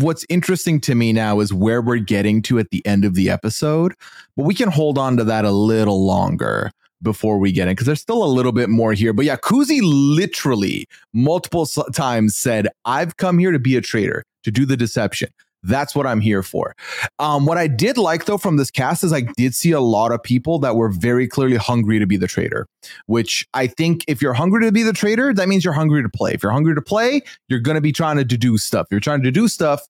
what's 0.02 0.26
interesting 0.28 0.82
to 0.82 0.96
me 0.96 1.14
now 1.14 1.40
is 1.40 1.54
where 1.54 1.82
we're 1.82 1.98
getting 1.98 2.42
to 2.44 2.60
at 2.60 2.70
the 2.70 2.86
end 2.86 3.06
of 3.06 3.16
the 3.16 3.30
episode, 3.30 3.94
but 4.36 4.44
we 4.44 4.54
can 4.54 4.70
hold 4.70 4.98
on 4.98 5.16
to 5.18 5.24
that 5.24 5.46
a 5.46 5.52
little 5.52 6.06
longer 6.06 6.72
before 7.02 7.38
we 7.38 7.52
get 7.52 7.68
in 7.68 7.74
because 7.74 7.86
there's 7.86 8.02
still 8.02 8.24
a 8.24 8.26
little 8.26 8.52
bit 8.52 8.70
more 8.70 8.94
here. 8.94 9.14
But 9.14 9.26
yeah, 9.26 9.38
literally 9.82 10.88
multiple 11.14 11.66
times 11.66 12.36
said, 12.36 12.68
I've 12.84 13.16
come 13.18 13.40
here 13.40 13.52
to 13.52 13.60
be 13.60 13.78
a 13.78 13.82
traitor, 13.82 14.26
to 14.44 14.52
do 14.52 14.66
the 14.66 14.76
deception. 14.76 15.30
That's 15.66 15.96
what 15.96 16.06
I'm 16.06 16.22
here 16.22 16.44
for. 16.44 16.76
Um, 17.20 17.46
what 17.46 17.58
I 17.58 17.68
did 17.68 17.98
like 17.98 18.26
though 18.26 18.38
from 18.38 18.58
this 18.58 18.72
cast 18.72 19.04
is 19.04 19.12
I 19.12 19.22
did 19.38 19.56
see 19.56 19.72
a 19.72 19.80
lot 19.80 20.12
of 20.12 20.22
people 20.22 20.60
that 20.60 20.76
were 20.76 20.90
very 20.90 21.28
clearly 21.28 21.58
hungry 21.58 22.00
to 22.00 22.06
be 22.06 22.18
the 22.18 22.28
traitor, 22.28 22.68
which 23.08 23.48
I 23.54 23.68
think 23.68 24.04
if 24.08 24.22
you're 24.22 24.34
hungry 24.34 24.66
to 24.66 24.72
be 24.72 24.84
the 24.84 24.94
traitor, 24.94 25.34
that 25.34 25.48
means 25.48 25.64
you're 25.64 25.74
hungry 25.74 26.04
to 26.04 26.10
play. 26.10 26.34
If 26.34 26.44
you're 26.44 26.52
hungry 26.52 26.76
to 26.76 26.82
play, 26.82 27.22
you're 27.50 27.60
going 27.60 27.76
to 27.76 27.82
be 27.82 27.92
trying 27.92 28.18
to 28.18 28.24
do 28.24 28.58
stuff. 28.58 28.88
If 28.88 28.92
you're 28.92 29.00
trying 29.00 29.24
to 29.24 29.32
do 29.32 29.48
stuff, 29.48 29.82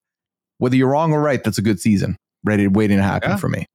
whether 0.58 0.76
you're 0.76 0.90
wrong 0.90 1.14
or 1.14 1.22
right, 1.22 1.44
that's 1.44 1.58
a 1.58 1.62
good 1.62 1.80
season. 1.80 2.18
Ready, 2.44 2.68
waiting 2.68 2.98
to 2.98 3.04
happen 3.04 3.32
yeah. 3.32 3.38
for 3.38 3.50
me 3.50 3.66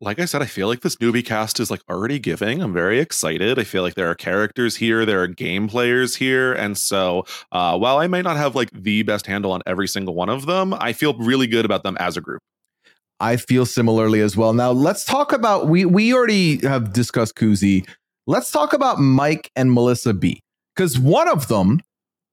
like 0.00 0.18
I 0.18 0.24
said, 0.24 0.42
I 0.42 0.46
feel 0.46 0.68
like 0.68 0.80
this 0.80 0.96
newbie 0.96 1.24
cast 1.24 1.60
is 1.60 1.70
like 1.70 1.80
already 1.88 2.18
giving. 2.18 2.62
I'm 2.62 2.72
very 2.72 2.98
excited. 3.00 3.58
I 3.58 3.64
feel 3.64 3.82
like 3.82 3.94
there 3.94 4.10
are 4.10 4.14
characters 4.14 4.76
here, 4.76 5.06
there 5.06 5.22
are 5.22 5.26
game 5.26 5.68
players 5.68 6.16
here, 6.16 6.52
and 6.52 6.76
so 6.76 7.24
uh, 7.52 7.78
while 7.78 7.98
I 7.98 8.06
might 8.06 8.24
not 8.24 8.36
have 8.36 8.54
like 8.54 8.70
the 8.72 9.02
best 9.02 9.26
handle 9.26 9.52
on 9.52 9.62
every 9.66 9.88
single 9.88 10.14
one 10.14 10.28
of 10.28 10.46
them, 10.46 10.74
I 10.74 10.92
feel 10.92 11.14
really 11.14 11.46
good 11.46 11.64
about 11.64 11.82
them 11.84 11.96
as 11.98 12.16
a 12.16 12.20
group. 12.20 12.42
I 13.20 13.36
feel 13.36 13.64
similarly 13.64 14.20
as 14.20 14.36
well. 14.36 14.52
Now 14.52 14.72
let's 14.72 15.04
talk 15.04 15.32
about 15.32 15.68
we 15.68 15.84
we 15.84 16.12
already 16.12 16.58
have 16.66 16.92
discussed 16.92 17.36
Kuzi. 17.36 17.88
Let's 18.26 18.50
talk 18.50 18.72
about 18.72 18.98
Mike 18.98 19.50
and 19.54 19.72
Melissa 19.72 20.12
B. 20.12 20.40
Because 20.74 20.98
one 20.98 21.28
of 21.28 21.48
them 21.48 21.80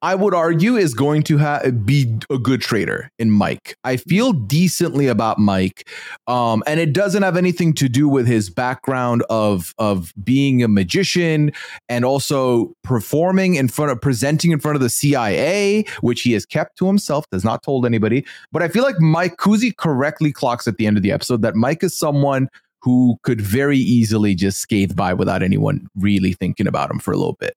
I 0.01 0.15
would 0.15 0.33
argue 0.33 0.75
is 0.75 0.93
going 0.93 1.23
to 1.23 1.37
ha- 1.37 1.69
be 1.69 2.17
a 2.29 2.37
good 2.37 2.61
traitor 2.61 3.09
in 3.19 3.29
Mike. 3.31 3.75
I 3.83 3.97
feel 3.97 4.33
decently 4.33 5.07
about 5.07 5.37
Mike, 5.37 5.87
um, 6.27 6.63
and 6.65 6.79
it 6.79 6.93
doesn't 6.93 7.23
have 7.23 7.37
anything 7.37 7.73
to 7.73 7.87
do 7.87 8.07
with 8.07 8.25
his 8.25 8.49
background 8.49 9.23
of 9.29 9.73
of 9.77 10.13
being 10.23 10.63
a 10.63 10.67
magician 10.67 11.51
and 11.87 12.03
also 12.03 12.73
performing 12.83 13.55
in 13.55 13.67
front 13.67 13.91
of 13.91 14.01
presenting 14.01 14.51
in 14.51 14.59
front 14.59 14.75
of 14.75 14.81
the 14.81 14.89
CIA, 14.89 15.85
which 16.01 16.21
he 16.21 16.33
has 16.33 16.45
kept 16.45 16.77
to 16.77 16.87
himself, 16.87 17.25
does 17.31 17.43
not 17.43 17.63
told 17.63 17.85
anybody. 17.85 18.25
But 18.51 18.63
I 18.63 18.67
feel 18.67 18.83
like 18.83 18.99
Mike 18.99 19.37
Kuzi 19.37 19.75
correctly 19.75 20.31
clocks 20.31 20.67
at 20.67 20.77
the 20.77 20.87
end 20.87 20.97
of 20.97 21.03
the 21.03 21.11
episode 21.11 21.41
that 21.43 21.55
Mike 21.55 21.83
is 21.83 21.97
someone 21.97 22.49
who 22.81 23.17
could 23.23 23.39
very 23.39 23.77
easily 23.77 24.33
just 24.33 24.59
scathe 24.59 24.95
by 24.95 25.13
without 25.13 25.43
anyone 25.43 25.87
really 25.95 26.33
thinking 26.33 26.67
about 26.67 26.89
him 26.89 26.99
for 26.99 27.11
a 27.11 27.17
little 27.17 27.37
bit. 27.39 27.55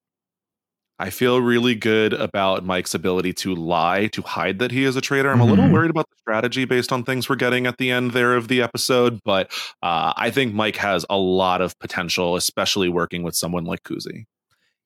I 1.04 1.10
feel 1.10 1.38
really 1.38 1.74
good 1.74 2.14
about 2.14 2.64
Mike's 2.64 2.94
ability 2.94 3.34
to 3.34 3.54
lie, 3.54 4.06
to 4.06 4.22
hide 4.22 4.58
that 4.60 4.70
he 4.70 4.84
is 4.84 4.96
a 4.96 5.02
traitor. 5.02 5.28
I'm 5.28 5.34
mm-hmm. 5.34 5.42
a 5.42 5.50
little 5.50 5.64
mm-hmm. 5.66 5.74
worried 5.74 5.90
about 5.90 6.08
the 6.08 6.16
strategy 6.16 6.64
based 6.64 6.92
on 6.92 7.04
things 7.04 7.28
we're 7.28 7.36
getting 7.36 7.66
at 7.66 7.76
the 7.76 7.90
end 7.90 8.12
there 8.12 8.34
of 8.34 8.48
the 8.48 8.62
episode, 8.62 9.20
but 9.22 9.50
uh, 9.82 10.14
I 10.16 10.30
think 10.30 10.54
Mike 10.54 10.76
has 10.76 11.04
a 11.10 11.18
lot 11.18 11.60
of 11.60 11.78
potential, 11.78 12.36
especially 12.36 12.88
working 12.88 13.22
with 13.22 13.34
someone 13.34 13.64
like 13.64 13.82
Kuzi. 13.82 14.24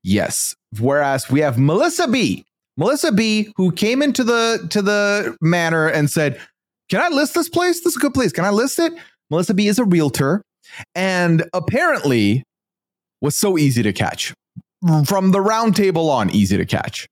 Yes. 0.03 0.57
Whereas 0.81 1.31
we 1.31 1.39
have 1.39 1.57
Melissa 1.57 2.09
B. 2.09 2.45
Melissa 2.77 3.13
B, 3.13 3.53
who 3.55 3.71
came 3.71 4.03
into 4.03 4.25
the 4.25 4.67
to 4.71 4.83
the 4.83 5.37
manor 5.41 5.87
and 5.87 6.11
said, 6.11 6.41
"Can 6.89 7.01
I 7.01 7.15
list 7.15 7.35
this 7.35 7.49
place? 7.49 7.79
This 7.85 7.93
is 7.93 7.97
a 7.97 8.01
good 8.01 8.15
place. 8.15 8.33
Can 8.33 8.45
I 8.45 8.51
list 8.51 8.81
it?" 8.81 8.93
Melissa 9.31 9.55
B 9.55 9.69
is 9.69 9.79
a 9.79 9.85
realtor, 9.85 10.43
and 10.97 11.45
apparently 11.53 12.43
was 13.21 13.37
so 13.37 13.57
easy 13.57 13.85
to 13.85 13.93
catch 13.93 14.35
from 15.05 15.33
the 15.33 15.41
round 15.41 15.77
table 15.77 16.11
on 16.11 16.31
easy 16.31 16.57
to 16.57 16.65
catch. 16.65 17.09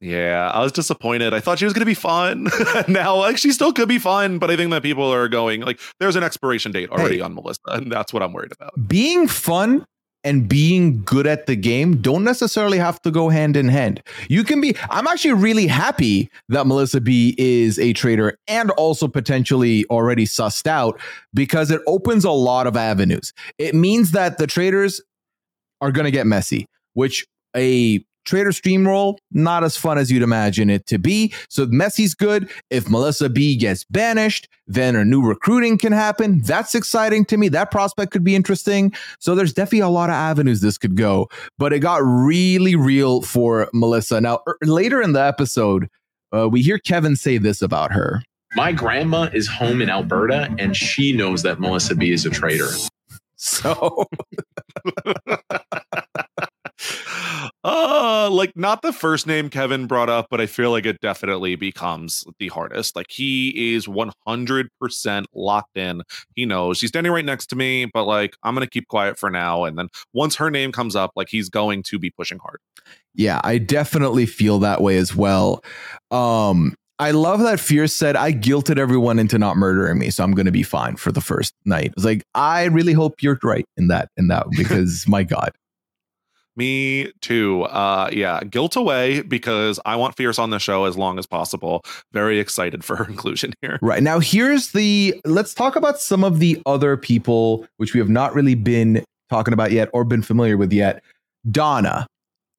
Yeah, 0.00 0.50
I 0.52 0.62
was 0.62 0.72
disappointed. 0.72 1.32
I 1.32 1.40
thought 1.40 1.58
she 1.58 1.64
was 1.64 1.72
going 1.72 1.80
to 1.80 1.86
be 1.86 1.94
fun. 1.94 2.48
now, 2.88 3.16
like, 3.16 3.38
she 3.38 3.50
still 3.50 3.72
could 3.72 3.88
be 3.88 3.98
fun, 3.98 4.38
but 4.38 4.50
I 4.50 4.56
think 4.56 4.70
that 4.70 4.82
people 4.82 5.10
are 5.10 5.26
going 5.26 5.62
like, 5.62 5.80
there's 6.00 6.16
an 6.16 6.22
expiration 6.22 6.70
date 6.70 6.90
already 6.90 7.16
hey, 7.16 7.22
on 7.22 7.34
Melissa, 7.34 7.60
and 7.68 7.90
that's 7.90 8.12
what 8.12 8.22
I'm 8.22 8.32
worried 8.32 8.52
about. 8.52 8.72
Being 8.86 9.26
fun 9.26 9.86
and 10.22 10.48
being 10.48 11.02
good 11.04 11.26
at 11.26 11.46
the 11.46 11.54
game 11.54 12.02
don't 12.02 12.24
necessarily 12.24 12.78
have 12.78 13.00
to 13.02 13.10
go 13.10 13.28
hand 13.28 13.56
in 13.56 13.68
hand. 13.68 14.02
You 14.28 14.44
can 14.44 14.60
be. 14.60 14.76
I'm 14.90 15.06
actually 15.06 15.34
really 15.34 15.68
happy 15.68 16.30
that 16.48 16.66
Melissa 16.66 17.00
B 17.00 17.34
is 17.38 17.78
a 17.78 17.92
traitor 17.92 18.36
and 18.48 18.72
also 18.72 19.08
potentially 19.08 19.86
already 19.88 20.26
sussed 20.26 20.66
out 20.66 21.00
because 21.32 21.70
it 21.70 21.80
opens 21.86 22.24
a 22.24 22.32
lot 22.32 22.66
of 22.66 22.76
avenues. 22.76 23.32
It 23.56 23.74
means 23.74 24.10
that 24.10 24.38
the 24.38 24.48
traitors 24.48 25.00
are 25.80 25.92
going 25.92 26.04
to 26.04 26.10
get 26.10 26.26
messy, 26.26 26.66
which 26.94 27.26
a 27.56 28.04
traitor 28.26 28.50
steamroll 28.50 29.16
not 29.30 29.64
as 29.64 29.76
fun 29.76 29.96
as 29.96 30.10
you'd 30.10 30.22
imagine 30.22 30.68
it 30.68 30.86
to 30.88 30.98
be. 30.98 31.32
So 31.48 31.64
messy's 31.66 32.14
good. 32.14 32.50
If 32.70 32.90
Melissa 32.90 33.30
B 33.30 33.56
gets 33.56 33.84
banished, 33.84 34.48
then 34.66 34.96
a 34.96 35.04
new 35.04 35.22
recruiting 35.22 35.78
can 35.78 35.92
happen. 35.92 36.42
That's 36.42 36.74
exciting 36.74 37.24
to 37.26 37.36
me. 37.36 37.48
That 37.48 37.70
prospect 37.70 38.12
could 38.12 38.24
be 38.24 38.34
interesting. 38.34 38.92
So 39.20 39.34
there's 39.34 39.54
definitely 39.54 39.80
a 39.80 39.88
lot 39.88 40.10
of 40.10 40.14
avenues 40.14 40.60
this 40.60 40.76
could 40.76 40.96
go, 40.96 41.28
but 41.56 41.72
it 41.72 41.78
got 41.78 42.02
really 42.04 42.76
real 42.76 43.22
for 43.22 43.70
Melissa. 43.72 44.20
Now, 44.20 44.40
er, 44.46 44.58
later 44.62 45.00
in 45.00 45.12
the 45.12 45.22
episode, 45.22 45.88
uh, 46.36 46.48
we 46.48 46.60
hear 46.60 46.78
Kevin 46.78 47.16
say 47.16 47.38
this 47.38 47.62
about 47.62 47.92
her. 47.92 48.22
My 48.54 48.72
grandma 48.72 49.28
is 49.32 49.46
home 49.46 49.80
in 49.82 49.90
Alberta 49.90 50.54
and 50.58 50.76
she 50.76 51.12
knows 51.12 51.42
that 51.42 51.60
Melissa 51.60 51.94
B 51.94 52.10
is 52.10 52.26
a 52.26 52.30
traitor. 52.30 52.68
So 53.36 54.06
Uh, 57.64 58.28
like 58.30 58.52
not 58.54 58.82
the 58.82 58.92
first 58.92 59.26
name 59.26 59.50
Kevin 59.50 59.88
brought 59.88 60.08
up, 60.08 60.28
but 60.30 60.40
I 60.40 60.46
feel 60.46 60.70
like 60.70 60.86
it 60.86 61.00
definitely 61.00 61.56
becomes 61.56 62.24
the 62.38 62.46
hardest. 62.46 62.94
Like 62.94 63.10
he 63.10 63.74
is 63.74 63.88
100% 63.88 65.24
locked 65.34 65.76
in. 65.76 66.02
He 66.36 66.46
knows 66.46 66.78
she's 66.78 66.90
standing 66.90 67.12
right 67.12 67.24
next 67.24 67.46
to 67.46 67.56
me, 67.56 67.86
but 67.92 68.04
like 68.04 68.36
I'm 68.44 68.54
gonna 68.54 68.68
keep 68.68 68.86
quiet 68.86 69.18
for 69.18 69.30
now. 69.30 69.64
And 69.64 69.76
then 69.76 69.88
once 70.12 70.36
her 70.36 70.48
name 70.48 70.70
comes 70.70 70.94
up, 70.94 71.10
like 71.16 71.28
he's 71.28 71.48
going 71.48 71.82
to 71.84 71.98
be 71.98 72.10
pushing 72.10 72.38
hard. 72.38 72.60
Yeah, 73.16 73.40
I 73.42 73.58
definitely 73.58 74.26
feel 74.26 74.60
that 74.60 74.80
way 74.80 74.96
as 74.96 75.16
well. 75.16 75.64
Um, 76.12 76.76
I 76.98 77.10
love 77.10 77.40
that 77.40 77.60
Fierce 77.60 77.94
said, 77.94 78.16
I 78.16 78.32
guilted 78.32 78.78
everyone 78.78 79.18
into 79.18 79.38
not 79.38 79.56
murdering 79.56 79.98
me, 79.98 80.10
so 80.10 80.24
I'm 80.24 80.32
gonna 80.32 80.52
be 80.52 80.62
fine 80.62 80.96
for 80.96 81.12
the 81.12 81.20
first 81.20 81.54
night. 81.64 81.92
It's 81.96 82.04
like, 82.04 82.22
I 82.34 82.64
really 82.64 82.94
hope 82.94 83.22
you're 83.22 83.38
right 83.42 83.66
in 83.76 83.88
that, 83.88 84.08
in 84.16 84.28
that, 84.28 84.46
because 84.56 85.06
my 85.06 85.22
God. 85.22 85.52
Me 86.58 87.12
too. 87.20 87.64
Uh 87.64 88.08
yeah, 88.12 88.40
guilt 88.40 88.76
away 88.76 89.20
because 89.20 89.78
I 89.84 89.96
want 89.96 90.16
Fierce 90.16 90.38
on 90.38 90.48
the 90.48 90.58
show 90.58 90.86
as 90.86 90.96
long 90.96 91.18
as 91.18 91.26
possible. 91.26 91.82
Very 92.12 92.40
excited 92.40 92.82
for 92.82 92.96
her 92.96 93.04
inclusion 93.08 93.52
here. 93.60 93.78
Right. 93.82 94.02
Now 94.02 94.20
here's 94.20 94.72
the 94.72 95.20
let's 95.26 95.52
talk 95.52 95.76
about 95.76 96.00
some 96.00 96.24
of 96.24 96.38
the 96.38 96.62
other 96.64 96.96
people 96.96 97.66
which 97.76 97.92
we 97.92 98.00
have 98.00 98.08
not 98.08 98.34
really 98.34 98.54
been 98.54 99.04
talking 99.28 99.52
about 99.52 99.70
yet 99.70 99.90
or 99.92 100.02
been 100.04 100.22
familiar 100.22 100.56
with 100.56 100.72
yet. 100.72 101.02
Donna. 101.50 102.06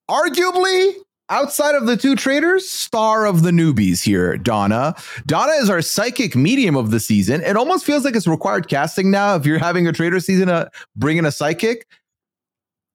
Arguably 0.09 0.93
outside 1.29 1.75
of 1.75 1.85
the 1.85 1.97
two 1.97 2.15
traitors, 2.15 2.67
star 2.69 3.25
of 3.25 3.43
the 3.43 3.51
newbies 3.51 4.03
here, 4.03 4.37
Donna. 4.37 4.95
Donna 5.25 5.53
is 5.53 5.69
our 5.69 5.81
psychic 5.81 6.35
medium 6.35 6.75
of 6.75 6.91
the 6.91 6.99
season. 6.99 7.41
It 7.41 7.55
almost 7.57 7.85
feels 7.85 8.03
like 8.05 8.15
it's 8.15 8.27
required 8.27 8.67
casting 8.67 9.11
now. 9.11 9.35
If 9.35 9.45
you're 9.45 9.59
having 9.59 9.87
a 9.87 9.91
traitor 9.91 10.19
season, 10.19 10.49
uh, 10.49 10.69
bring 10.95 11.17
in 11.17 11.25
a 11.25 11.31
psychic. 11.31 11.87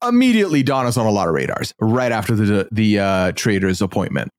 Immediately, 0.03 0.65
Donna's 0.65 0.97
on 0.97 1.07
a 1.07 1.11
lot 1.11 1.29
of 1.29 1.35
radars 1.35 1.73
right 1.81 2.11
after 2.11 2.35
the 2.35 2.69
the 2.73 2.99
uh, 2.99 3.33
traitor's 3.33 3.81
appointment. 3.81 4.33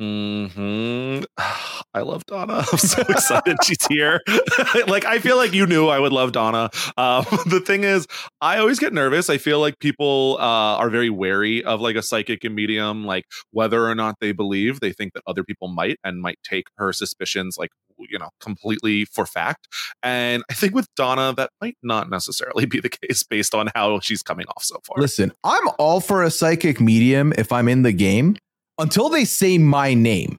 Hmm. 0.00 1.20
I 1.92 2.00
love 2.00 2.24
Donna. 2.24 2.64
I'm 2.72 2.78
so 2.78 3.02
excited 3.02 3.58
she's 3.64 3.86
here. 3.86 4.22
like 4.86 5.04
I 5.04 5.18
feel 5.18 5.36
like 5.36 5.52
you 5.52 5.66
knew 5.66 5.88
I 5.88 5.98
would 5.98 6.12
love 6.12 6.32
Donna. 6.32 6.70
Um, 6.96 7.26
the 7.46 7.62
thing 7.64 7.84
is, 7.84 8.06
I 8.40 8.58
always 8.58 8.78
get 8.78 8.94
nervous. 8.94 9.28
I 9.28 9.36
feel 9.36 9.60
like 9.60 9.78
people 9.78 10.38
uh, 10.40 10.76
are 10.78 10.88
very 10.88 11.10
wary 11.10 11.62
of 11.64 11.82
like 11.82 11.96
a 11.96 12.02
psychic 12.02 12.44
and 12.44 12.54
medium, 12.54 13.04
like 13.04 13.26
whether 13.50 13.86
or 13.86 13.94
not 13.94 14.16
they 14.20 14.32
believe. 14.32 14.80
They 14.80 14.92
think 14.92 15.12
that 15.12 15.22
other 15.26 15.44
people 15.44 15.68
might 15.68 15.98
and 16.02 16.22
might 16.22 16.38
take 16.42 16.68
her 16.78 16.94
suspicions 16.94 17.58
like 17.58 17.70
you 17.98 18.18
know 18.18 18.30
completely 18.40 19.04
for 19.04 19.26
fact. 19.26 19.68
And 20.02 20.42
I 20.50 20.54
think 20.54 20.74
with 20.74 20.88
Donna, 20.96 21.34
that 21.36 21.50
might 21.60 21.76
not 21.82 22.08
necessarily 22.08 22.64
be 22.64 22.80
the 22.80 22.88
case 22.88 23.22
based 23.22 23.54
on 23.54 23.68
how 23.74 24.00
she's 24.00 24.22
coming 24.22 24.46
off 24.56 24.64
so 24.64 24.78
far. 24.86 24.96
Listen, 24.98 25.32
I'm 25.44 25.68
all 25.78 26.00
for 26.00 26.22
a 26.22 26.30
psychic 26.30 26.80
medium 26.80 27.34
if 27.36 27.52
I'm 27.52 27.68
in 27.68 27.82
the 27.82 27.92
game 27.92 28.36
until 28.80 29.08
they 29.08 29.24
say 29.24 29.58
my 29.58 29.94
name. 29.94 30.38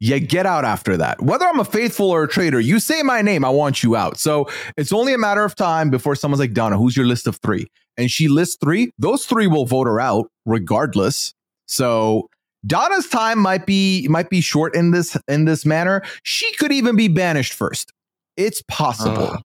You 0.00 0.18
get 0.18 0.46
out 0.46 0.64
after 0.64 0.96
that. 0.96 1.22
Whether 1.22 1.46
I'm 1.46 1.60
a 1.60 1.64
faithful 1.64 2.10
or 2.10 2.24
a 2.24 2.28
traitor, 2.28 2.58
you 2.58 2.80
say 2.80 3.02
my 3.02 3.22
name, 3.22 3.44
I 3.44 3.50
want 3.50 3.84
you 3.84 3.94
out. 3.94 4.18
So 4.18 4.48
it's 4.76 4.92
only 4.92 5.14
a 5.14 5.18
matter 5.18 5.44
of 5.44 5.54
time 5.54 5.90
before 5.90 6.16
someone's 6.16 6.40
like, 6.40 6.54
Donna, 6.54 6.76
who's 6.76 6.96
your 6.96 7.06
list 7.06 7.28
of 7.28 7.36
three? 7.36 7.68
And 7.96 8.10
she 8.10 8.26
lists 8.26 8.56
three. 8.60 8.90
Those 8.98 9.26
three 9.26 9.46
will 9.46 9.64
vote 9.64 9.86
her 9.86 10.00
out 10.00 10.28
regardless. 10.44 11.34
So 11.66 12.28
Donna's 12.66 13.08
time 13.08 13.38
might 13.38 13.64
be 13.64 14.08
might 14.08 14.28
be 14.28 14.40
short 14.40 14.74
in 14.74 14.90
this 14.90 15.16
in 15.28 15.44
this 15.44 15.64
manner. 15.64 16.02
She 16.24 16.52
could 16.56 16.72
even 16.72 16.96
be 16.96 17.06
banished 17.06 17.52
first. 17.52 17.92
It's 18.36 18.62
possible. 18.66 19.28
Uh, 19.34 19.38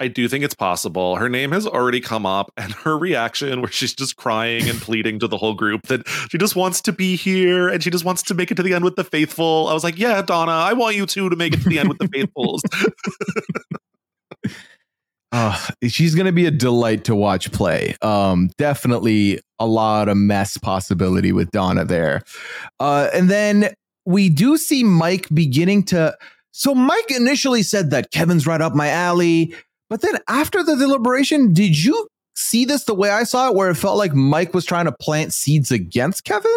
I 0.00 0.08
do 0.08 0.28
think 0.28 0.44
it's 0.44 0.54
possible. 0.54 1.16
Her 1.16 1.28
name 1.28 1.52
has 1.52 1.66
already 1.66 2.00
come 2.00 2.24
up, 2.24 2.52
and 2.56 2.72
her 2.72 2.96
reaction, 2.96 3.60
where 3.60 3.70
she's 3.70 3.94
just 3.94 4.16
crying 4.16 4.68
and 4.68 4.80
pleading 4.80 5.18
to 5.20 5.28
the 5.28 5.36
whole 5.36 5.54
group 5.54 5.86
that 5.88 6.06
she 6.30 6.38
just 6.38 6.56
wants 6.56 6.80
to 6.82 6.92
be 6.92 7.16
here 7.16 7.68
and 7.68 7.82
she 7.82 7.90
just 7.90 8.04
wants 8.04 8.22
to 8.24 8.34
make 8.34 8.50
it 8.50 8.56
to 8.56 8.62
the 8.62 8.74
end 8.74 8.84
with 8.84 8.96
the 8.96 9.04
faithful. 9.04 9.66
I 9.68 9.74
was 9.74 9.84
like, 9.84 9.98
yeah, 9.98 10.22
Donna, 10.22 10.52
I 10.52 10.72
want 10.72 10.96
you 10.96 11.06
too 11.06 11.28
to 11.28 11.36
make 11.36 11.54
it 11.54 11.62
to 11.62 11.68
the 11.68 11.78
end 11.78 11.88
with 11.88 11.98
the 11.98 12.08
faithfuls. 12.08 12.62
uh, 15.32 15.66
she's 15.88 16.14
going 16.14 16.26
to 16.26 16.32
be 16.32 16.46
a 16.46 16.50
delight 16.50 17.04
to 17.04 17.14
watch 17.14 17.52
play. 17.52 17.96
Um, 18.02 18.50
definitely 18.56 19.40
a 19.58 19.66
lot 19.66 20.08
of 20.08 20.16
mess 20.16 20.56
possibility 20.56 21.32
with 21.32 21.50
Donna 21.50 21.84
there. 21.84 22.22
Uh, 22.78 23.08
and 23.12 23.28
then 23.28 23.74
we 24.06 24.28
do 24.28 24.56
see 24.56 24.84
Mike 24.84 25.28
beginning 25.32 25.84
to. 25.84 26.16
So 26.52 26.74
Mike 26.74 27.10
initially 27.10 27.62
said 27.62 27.90
that 27.90 28.10
Kevin's 28.10 28.46
right 28.46 28.60
up 28.60 28.74
my 28.74 28.88
alley. 28.88 29.54
But 29.88 30.02
then 30.02 30.16
after 30.28 30.62
the 30.62 30.76
deliberation, 30.76 31.52
did 31.52 31.82
you 31.82 32.08
see 32.34 32.64
this 32.64 32.84
the 32.84 32.94
way 32.94 33.10
I 33.10 33.24
saw 33.24 33.48
it, 33.48 33.54
where 33.54 33.70
it 33.70 33.76
felt 33.76 33.98
like 33.98 34.14
Mike 34.14 34.54
was 34.54 34.64
trying 34.64 34.86
to 34.86 34.92
plant 34.92 35.32
seeds 35.32 35.70
against 35.70 36.24
Kevin? 36.24 36.56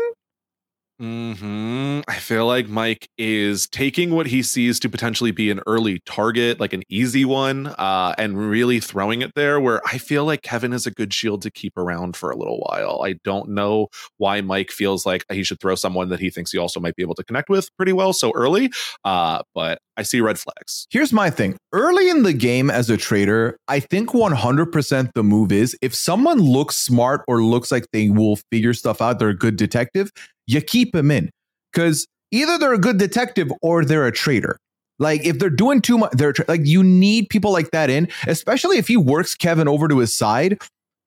Hmm. 1.01 2.01
I 2.07 2.19
feel 2.19 2.45
like 2.45 2.69
Mike 2.69 3.09
is 3.17 3.67
taking 3.67 4.11
what 4.11 4.27
he 4.27 4.43
sees 4.43 4.79
to 4.81 4.89
potentially 4.89 5.31
be 5.31 5.49
an 5.49 5.59
early 5.65 5.99
target, 6.05 6.59
like 6.59 6.73
an 6.73 6.83
easy 6.89 7.25
one, 7.25 7.67
uh, 7.79 8.13
and 8.19 8.37
really 8.37 8.79
throwing 8.79 9.23
it 9.23 9.31
there. 9.33 9.59
Where 9.59 9.81
I 9.83 9.97
feel 9.97 10.25
like 10.25 10.43
Kevin 10.43 10.73
is 10.73 10.85
a 10.85 10.91
good 10.91 11.11
shield 11.11 11.41
to 11.41 11.49
keep 11.49 11.75
around 11.75 12.15
for 12.15 12.29
a 12.29 12.37
little 12.37 12.59
while. 12.59 13.01
I 13.03 13.13
don't 13.23 13.49
know 13.49 13.87
why 14.17 14.41
Mike 14.41 14.69
feels 14.69 15.03
like 15.03 15.25
he 15.31 15.43
should 15.43 15.59
throw 15.59 15.73
someone 15.73 16.09
that 16.09 16.19
he 16.19 16.29
thinks 16.29 16.51
he 16.51 16.59
also 16.59 16.79
might 16.79 16.95
be 16.95 17.01
able 17.01 17.15
to 17.15 17.23
connect 17.23 17.49
with 17.49 17.75
pretty 17.77 17.93
well 17.93 18.13
so 18.13 18.31
early. 18.35 18.71
Uh, 19.03 19.41
but 19.55 19.79
I 19.97 20.03
see 20.03 20.21
red 20.21 20.39
flags. 20.39 20.87
Here's 20.89 21.11
my 21.11 21.29
thing. 21.29 21.57
Early 21.73 22.09
in 22.09 22.23
the 22.23 22.33
game 22.33 22.69
as 22.69 22.89
a 22.89 22.97
traitor, 22.97 23.57
I 23.67 23.79
think 23.79 24.11
100% 24.11 25.11
the 25.13 25.23
move 25.23 25.51
is 25.51 25.77
if 25.81 25.93
someone 25.93 26.39
looks 26.39 26.77
smart 26.77 27.23
or 27.27 27.43
looks 27.43 27.71
like 27.71 27.85
they 27.91 28.09
will 28.09 28.37
figure 28.51 28.73
stuff 28.73 29.01
out, 29.01 29.19
they're 29.19 29.29
a 29.29 29.37
good 29.37 29.57
detective, 29.57 30.09
you 30.47 30.61
keep 30.61 30.93
them 30.93 31.11
in 31.11 31.29
because 31.71 32.07
either 32.31 32.57
they're 32.57 32.73
a 32.73 32.79
good 32.79 32.97
detective 32.97 33.51
or 33.61 33.83
they're 33.83 34.07
a 34.07 34.11
traitor. 34.11 34.57
Like 34.99 35.25
if 35.25 35.39
they're 35.39 35.49
doing 35.49 35.81
too 35.81 35.97
much, 35.97 36.11
they're 36.13 36.33
tra- 36.33 36.45
like 36.47 36.61
you 36.63 36.83
need 36.83 37.29
people 37.29 37.51
like 37.51 37.71
that 37.71 37.89
in, 37.89 38.07
especially 38.27 38.77
if 38.77 38.87
he 38.87 38.97
works 38.97 39.35
Kevin 39.35 39.67
over 39.67 39.87
to 39.87 39.97
his 39.97 40.13
side. 40.13 40.61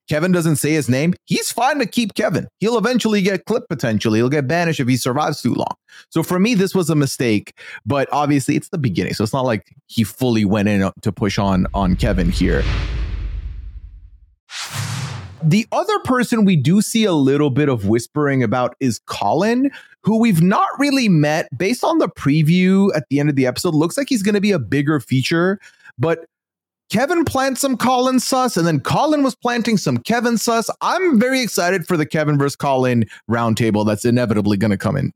Kevin 0.07 0.31
doesn't 0.31 0.57
say 0.57 0.71
his 0.71 0.87
name. 0.87 1.13
He's 1.25 1.51
fine 1.51 1.79
to 1.79 1.85
keep 1.85 2.13
Kevin. 2.13 2.47
He'll 2.59 2.77
eventually 2.77 3.21
get 3.21 3.45
clipped 3.45 3.69
potentially. 3.69 4.19
He'll 4.19 4.29
get 4.29 4.47
banished 4.47 4.79
if 4.79 4.87
he 4.87 4.97
survives 4.97 5.41
too 5.41 5.53
long. 5.53 5.75
So 6.09 6.21
for 6.21 6.39
me, 6.39 6.53
this 6.53 6.75
was 6.75 6.89
a 6.89 6.95
mistake, 6.95 7.57
but 7.85 8.07
obviously 8.11 8.55
it's 8.55 8.69
the 8.69 8.77
beginning. 8.77 9.13
So 9.13 9.23
it's 9.23 9.33
not 9.33 9.45
like 9.45 9.73
he 9.87 10.03
fully 10.03 10.45
went 10.45 10.67
in 10.67 10.91
to 11.01 11.11
push 11.11 11.39
on 11.39 11.65
on 11.73 11.95
Kevin 11.95 12.29
here. 12.29 12.63
The 15.43 15.67
other 15.71 15.99
person 15.99 16.43
we 16.43 16.55
do 16.55 16.81
see 16.81 17.05
a 17.05 17.13
little 17.13 17.51
bit 17.51 17.69
of 17.69 17.87
whispering 17.87 18.41
about 18.41 18.75
is 18.79 18.99
Colin, 19.05 19.69
who 20.01 20.19
we've 20.19 20.41
not 20.41 20.67
really 20.79 21.07
met 21.07 21.47
based 21.55 21.83
on 21.83 21.99
the 21.99 22.09
preview 22.09 22.89
at 22.95 23.07
the 23.09 23.19
end 23.19 23.29
of 23.29 23.35
the 23.35 23.45
episode. 23.45 23.75
Looks 23.75 23.97
like 23.97 24.09
he's 24.09 24.23
going 24.23 24.33
to 24.33 24.41
be 24.41 24.51
a 24.51 24.59
bigger 24.59 24.99
feature, 24.99 25.59
but 25.99 26.25
Kevin 26.91 27.25
plants 27.25 27.61
some 27.61 27.77
Colin 27.77 28.19
sus, 28.19 28.57
and 28.57 28.67
then 28.67 28.79
Colin 28.79 29.23
was 29.23 29.35
planting 29.35 29.77
some 29.77 29.97
Kevin 29.97 30.37
sus. 30.37 30.69
I'm 30.81 31.19
very 31.19 31.41
excited 31.41 31.87
for 31.87 31.97
the 31.97 32.05
Kevin 32.05 32.37
versus 32.37 32.55
Colin 32.55 33.05
roundtable 33.29 33.85
that's 33.85 34.05
inevitably 34.05 34.57
going 34.57 34.71
to 34.71 34.77
come 34.77 34.95
in. 34.95 35.11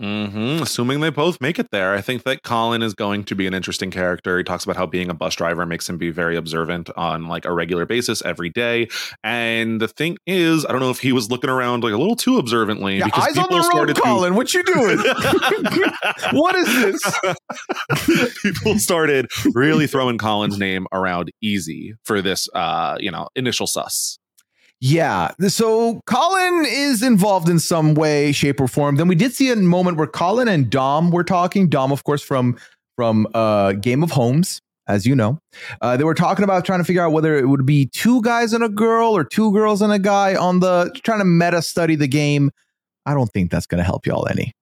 Mm-hmm. 0.00 0.62
Assuming 0.62 1.00
they 1.00 1.10
both 1.10 1.40
make 1.40 1.58
it 1.58 1.66
there, 1.70 1.94
I 1.94 2.00
think 2.00 2.22
that 2.22 2.42
Colin 2.42 2.82
is 2.82 2.94
going 2.94 3.24
to 3.24 3.34
be 3.34 3.46
an 3.46 3.52
interesting 3.54 3.90
character. 3.90 4.38
He 4.38 4.44
talks 4.44 4.64
about 4.64 4.76
how 4.76 4.86
being 4.86 5.10
a 5.10 5.14
bus 5.14 5.34
driver 5.34 5.66
makes 5.66 5.88
him 5.88 5.98
be 5.98 6.10
very 6.10 6.36
observant 6.36 6.88
on 6.96 7.26
like 7.26 7.44
a 7.44 7.52
regular 7.52 7.84
basis 7.84 8.22
every 8.22 8.48
day. 8.48 8.88
And 9.22 9.80
the 9.80 9.88
thing 9.88 10.16
is, 10.26 10.64
I 10.64 10.72
don't 10.72 10.80
know 10.80 10.90
if 10.90 11.00
he 11.00 11.12
was 11.12 11.30
looking 11.30 11.50
around 11.50 11.82
like 11.84 11.92
a 11.92 11.98
little 11.98 12.16
too 12.16 12.38
observantly 12.38 12.98
Yeah, 12.98 13.06
because 13.06 13.28
eyes 13.28 13.38
on 13.38 13.44
people 13.44 13.56
the 13.58 13.62
road, 13.64 13.70
started 13.72 13.96
to- 13.96 14.02
Colin. 14.02 14.34
What 14.36 14.54
you 14.54 14.62
doing? 14.64 14.98
what 16.32 16.54
is 16.54 16.66
this? 16.66 18.32
people 18.42 18.78
started 18.78 19.26
really 19.54 19.86
throwing 19.86 20.16
Colin's 20.18 20.58
name 20.58 20.86
around 20.92 21.30
easy 21.42 21.94
for 22.04 22.22
this 22.22 22.48
uh, 22.54 22.96
you 23.00 23.10
know, 23.10 23.28
initial 23.36 23.66
sus. 23.66 24.18
Yeah. 24.80 25.32
So 25.48 26.00
Colin 26.06 26.64
is 26.66 27.02
involved 27.02 27.48
in 27.50 27.58
some 27.58 27.94
way, 27.94 28.32
shape, 28.32 28.60
or 28.60 28.68
form. 28.68 28.96
Then 28.96 29.08
we 29.08 29.14
did 29.14 29.34
see 29.34 29.50
a 29.50 29.56
moment 29.56 29.98
where 29.98 30.06
Colin 30.06 30.48
and 30.48 30.70
Dom 30.70 31.10
were 31.10 31.24
talking. 31.24 31.68
Dom, 31.68 31.92
of 31.92 32.04
course, 32.04 32.22
from 32.22 32.58
from 32.96 33.26
uh, 33.34 33.72
Game 33.72 34.02
of 34.02 34.10
Homes, 34.10 34.60
as 34.88 35.06
you 35.06 35.14
know. 35.14 35.38
Uh, 35.82 35.96
they 35.96 36.04
were 36.04 36.14
talking 36.14 36.44
about 36.44 36.64
trying 36.64 36.80
to 36.80 36.84
figure 36.84 37.02
out 37.02 37.12
whether 37.12 37.36
it 37.36 37.48
would 37.48 37.66
be 37.66 37.86
two 37.86 38.22
guys 38.22 38.52
and 38.54 38.64
a 38.64 38.68
girl 38.68 39.14
or 39.14 39.22
two 39.24 39.52
girls 39.52 39.82
and 39.82 39.92
a 39.92 39.98
guy 39.98 40.34
on 40.34 40.60
the 40.60 40.90
trying 41.02 41.18
to 41.18 41.24
meta 41.26 41.60
study 41.60 41.94
the 41.94 42.08
game. 42.08 42.50
I 43.04 43.14
don't 43.14 43.30
think 43.30 43.50
that's 43.50 43.66
going 43.66 43.78
to 43.78 43.84
help 43.84 44.06
y'all 44.06 44.28
any. 44.28 44.54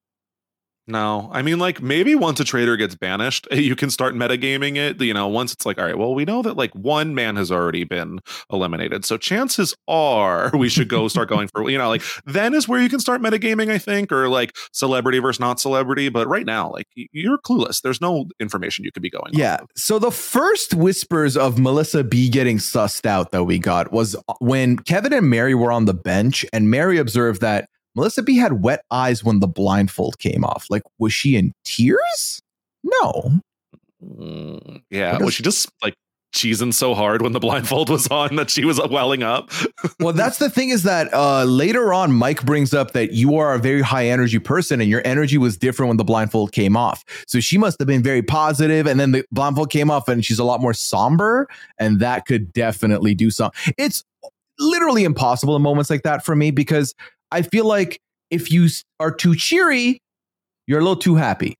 No, 0.88 1.28
I 1.32 1.42
mean, 1.42 1.58
like 1.58 1.82
maybe 1.82 2.14
once 2.14 2.40
a 2.40 2.44
trader 2.44 2.76
gets 2.76 2.94
banished, 2.94 3.46
you 3.52 3.76
can 3.76 3.90
start 3.90 4.14
metagaming 4.14 4.76
it. 4.76 5.00
You 5.00 5.12
know, 5.12 5.28
once 5.28 5.52
it's 5.52 5.66
like, 5.66 5.78
all 5.78 5.84
right, 5.84 5.98
well, 5.98 6.14
we 6.14 6.24
know 6.24 6.40
that 6.42 6.56
like 6.56 6.74
one 6.74 7.14
man 7.14 7.36
has 7.36 7.52
already 7.52 7.84
been 7.84 8.20
eliminated, 8.50 9.04
so 9.04 9.18
chances 9.18 9.74
are 9.86 10.50
we 10.54 10.68
should 10.68 10.88
go 10.88 11.06
start 11.08 11.28
going 11.28 11.48
for, 11.48 11.68
you 11.68 11.76
know, 11.76 11.90
like 11.90 12.02
then 12.24 12.54
is 12.54 12.66
where 12.66 12.80
you 12.80 12.88
can 12.88 13.00
start 13.00 13.20
metagaming, 13.20 13.70
I 13.70 13.78
think, 13.78 14.10
or 14.10 14.28
like 14.28 14.56
celebrity 14.72 15.18
versus 15.18 15.38
not 15.38 15.60
celebrity. 15.60 16.08
But 16.08 16.26
right 16.26 16.46
now, 16.46 16.70
like 16.70 16.86
you're 16.94 17.38
clueless. 17.38 17.82
There's 17.82 18.00
no 18.00 18.24
information 18.40 18.84
you 18.84 18.90
could 18.90 19.02
be 19.02 19.10
going. 19.10 19.32
Yeah. 19.32 19.58
So 19.76 19.98
the 19.98 20.10
first 20.10 20.72
whispers 20.72 21.36
of 21.36 21.58
Melissa 21.58 22.02
B 22.02 22.30
getting 22.30 22.56
sussed 22.56 23.04
out 23.04 23.30
that 23.32 23.44
we 23.44 23.58
got 23.58 23.92
was 23.92 24.16
uh, 24.16 24.34
when 24.40 24.78
Kevin 24.78 25.12
and 25.12 25.28
Mary 25.28 25.54
were 25.54 25.70
on 25.70 25.84
the 25.84 25.94
bench, 25.94 26.46
and 26.52 26.70
Mary 26.70 26.96
observed 26.96 27.42
that 27.42 27.68
Melissa 27.98 28.22
B 28.22 28.36
had 28.36 28.62
wet 28.62 28.84
eyes 28.92 29.24
when 29.24 29.40
the 29.40 29.48
blindfold 29.48 30.20
came 30.20 30.44
off. 30.44 30.66
Like, 30.70 30.82
was 31.00 31.12
she 31.12 31.34
in 31.34 31.52
tears? 31.64 32.40
No. 32.84 33.40
Mm, 34.00 34.82
yeah. 34.88 35.18
Was 35.18 35.34
she 35.34 35.42
just 35.42 35.68
like 35.82 35.94
cheesing 36.32 36.72
so 36.72 36.94
hard 36.94 37.22
when 37.22 37.32
the 37.32 37.40
blindfold 37.40 37.90
was 37.90 38.06
on 38.06 38.36
that 38.36 38.50
she 38.50 38.64
was 38.64 38.80
welling 38.88 39.24
up? 39.24 39.50
well, 40.00 40.12
that's 40.12 40.38
the 40.38 40.48
thing 40.48 40.68
is 40.68 40.84
that 40.84 41.12
uh, 41.12 41.42
later 41.42 41.92
on, 41.92 42.12
Mike 42.12 42.44
brings 42.44 42.72
up 42.72 42.92
that 42.92 43.14
you 43.14 43.36
are 43.36 43.52
a 43.52 43.58
very 43.58 43.82
high 43.82 44.06
energy 44.06 44.38
person 44.38 44.80
and 44.80 44.88
your 44.88 45.02
energy 45.04 45.36
was 45.36 45.56
different 45.56 45.88
when 45.88 45.96
the 45.96 46.04
blindfold 46.04 46.52
came 46.52 46.76
off. 46.76 47.04
So 47.26 47.40
she 47.40 47.58
must 47.58 47.80
have 47.80 47.88
been 47.88 48.04
very 48.04 48.22
positive, 48.22 48.86
and 48.86 49.00
then 49.00 49.10
the 49.10 49.24
blindfold 49.32 49.70
came 49.70 49.90
off 49.90 50.06
and 50.06 50.24
she's 50.24 50.38
a 50.38 50.44
lot 50.44 50.60
more 50.60 50.72
somber, 50.72 51.48
and 51.80 51.98
that 51.98 52.26
could 52.26 52.52
definitely 52.52 53.16
do 53.16 53.32
something. 53.32 53.74
It's 53.76 54.04
literally 54.60 55.02
impossible 55.02 55.56
in 55.56 55.62
moments 55.62 55.90
like 55.90 56.02
that 56.02 56.24
for 56.24 56.36
me 56.36 56.50
because 56.52 56.94
I 57.30 57.42
feel 57.42 57.64
like 57.64 58.00
if 58.30 58.50
you 58.50 58.68
are 59.00 59.10
too 59.10 59.34
cheery, 59.34 60.00
you're 60.66 60.80
a 60.80 60.82
little 60.82 60.96
too 60.96 61.16
happy. 61.16 61.54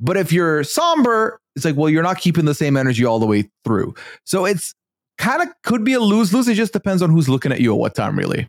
But 0.00 0.16
if 0.16 0.32
you're 0.32 0.62
somber, 0.62 1.40
it's 1.56 1.64
like, 1.64 1.76
well, 1.76 1.90
you're 1.90 2.02
not 2.02 2.18
keeping 2.18 2.44
the 2.44 2.54
same 2.54 2.76
energy 2.76 3.04
all 3.04 3.18
the 3.18 3.26
way 3.26 3.48
through. 3.64 3.94
So 4.24 4.44
it's 4.44 4.72
kind 5.18 5.42
of 5.42 5.48
could 5.64 5.84
be 5.84 5.94
a 5.94 6.00
lose 6.00 6.32
lose. 6.32 6.46
It 6.48 6.54
just 6.54 6.72
depends 6.72 7.02
on 7.02 7.10
who's 7.10 7.28
looking 7.28 7.50
at 7.50 7.60
you 7.60 7.72
at 7.72 7.78
what 7.78 7.94
time, 7.94 8.16
really. 8.16 8.46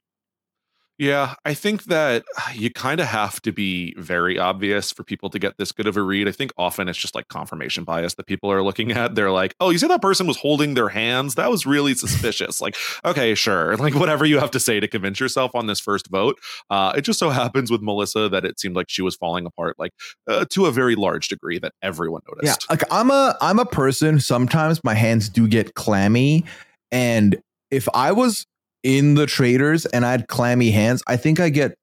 Yeah, 1.00 1.36
I 1.46 1.54
think 1.54 1.86
that 1.86 2.26
you 2.54 2.70
kind 2.70 3.00
of 3.00 3.08
have 3.08 3.42
to 3.44 3.54
be 3.54 3.96
very 3.98 4.38
obvious 4.38 4.92
for 4.92 5.04
people 5.04 5.30
to 5.30 5.40
get 5.40 5.58
this 5.58 5.72
good 5.72 5.88
of 5.88 5.96
a 5.96 6.02
read. 6.02 6.28
I 6.28 6.34
think 6.34 6.52
often 6.58 6.90
it's 6.90 7.00
just 7.00 7.16
like 7.16 7.30
confirmation 7.30 7.86
bias 7.86 8.16
that 8.16 8.28
people 8.28 8.52
are 8.52 8.62
looking 8.62 8.92
at. 9.00 9.16
They're 9.16 9.32
like, 9.32 9.56
oh, 9.60 9.70
you 9.70 9.78
see 9.78 9.88
that 9.88 10.02
person 10.02 10.28
was 10.28 10.38
holding 10.38 10.74
their 10.74 10.90
hands? 10.90 11.36
That 11.36 11.50
was 11.50 11.66
really 11.66 11.96
suspicious. 11.96 12.62
like, 12.62 12.76
okay, 13.06 13.34
sure. 13.34 13.78
Like, 13.90 13.96
whatever 13.96 14.26
you 14.26 14.40
have 14.40 14.52
to 14.52 14.60
say 14.60 14.82
to 14.82 14.90
convince 14.90 15.22
yourself 15.22 15.56
on 15.56 15.68
this 15.68 15.80
first 15.80 16.10
vote. 16.10 16.38
Uh, 16.70 16.92
it 16.98 17.02
just 17.02 17.18
so 17.18 17.30
happens 17.30 17.72
with 17.72 17.82
Melissa 17.82 18.28
that 18.28 18.44
it 18.44 18.60
seemed 18.60 18.76
like 18.76 18.88
she 18.90 19.02
was 19.02 19.16
falling 19.16 19.46
apart, 19.46 19.80
like 19.80 19.94
uh, 20.28 20.44
to 20.50 20.66
a 20.66 20.72
very 20.72 20.96
large 20.96 21.30
degree 21.30 21.60
that 21.60 21.72
everyone 21.82 22.22
noticed. 22.28 22.66
Yeah, 22.70 22.76
like 22.76 22.84
I'm 22.92 23.10
a 23.10 23.38
I'm 23.40 23.58
a 23.58 23.66
person. 23.66 24.20
Sometimes 24.20 24.84
my 24.84 24.96
hands 24.96 25.30
do 25.30 25.48
get 25.48 25.76
clammy, 25.76 26.44
and 26.92 27.42
if 27.72 27.88
I 27.94 28.12
was 28.12 28.46
in 28.84 29.16
the 29.16 29.26
traitors 29.26 29.86
and 29.86 30.06
I 30.06 30.12
had 30.12 30.28
clammy 30.28 30.72
hands, 30.72 31.04
I 31.08 31.18
think 31.18 31.40
I 31.40 31.50
get 31.50 31.76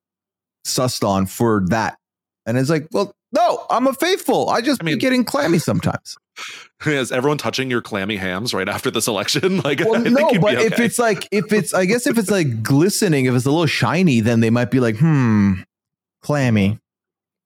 sussed 0.67 1.07
on 1.07 1.27
for 1.27 1.65
that. 1.69 1.99
And 2.47 2.57
it's 2.59 2.71
like, 2.71 2.89
well, 2.93 3.15
no, 3.33 3.67
I'm 3.71 3.87
a 3.87 3.93
faithful. 3.93 4.49
I 4.51 4.61
just 4.61 4.83
I 4.83 4.85
mean, 4.85 4.95
be 4.97 5.01
getting 5.01 5.25
clammy 5.25 5.59
sometimes. 5.59 6.17
Is 6.87 7.11
everyone 7.11 7.39
touching 7.39 7.71
your 7.71 7.83
clammy 7.83 8.17
hams 8.17 8.55
right 8.55 8.69
after 8.69 8.91
this 8.91 9.09
election? 9.09 9.61
Like, 9.67 9.81
well, 9.81 10.01
no, 10.01 10.33
but 10.39 10.57
okay. 10.57 10.67
if 10.67 10.79
it's 10.79 10.99
like, 10.99 11.27
if 11.33 11.53
it's, 11.53 11.75
I 11.75 11.87
guess 11.87 12.07
if 12.07 12.19
it's 12.19 12.31
like 12.31 12.63
glistening, 12.63 13.25
if 13.25 13.35
it's 13.35 13.47
a 13.47 13.51
little 13.51 13.67
shiny, 13.67 14.21
then 14.21 14.41
they 14.41 14.51
might 14.51 14.71
be 14.71 14.79
like, 14.81 14.97
hmm, 14.97 15.55
clammy. 16.23 16.79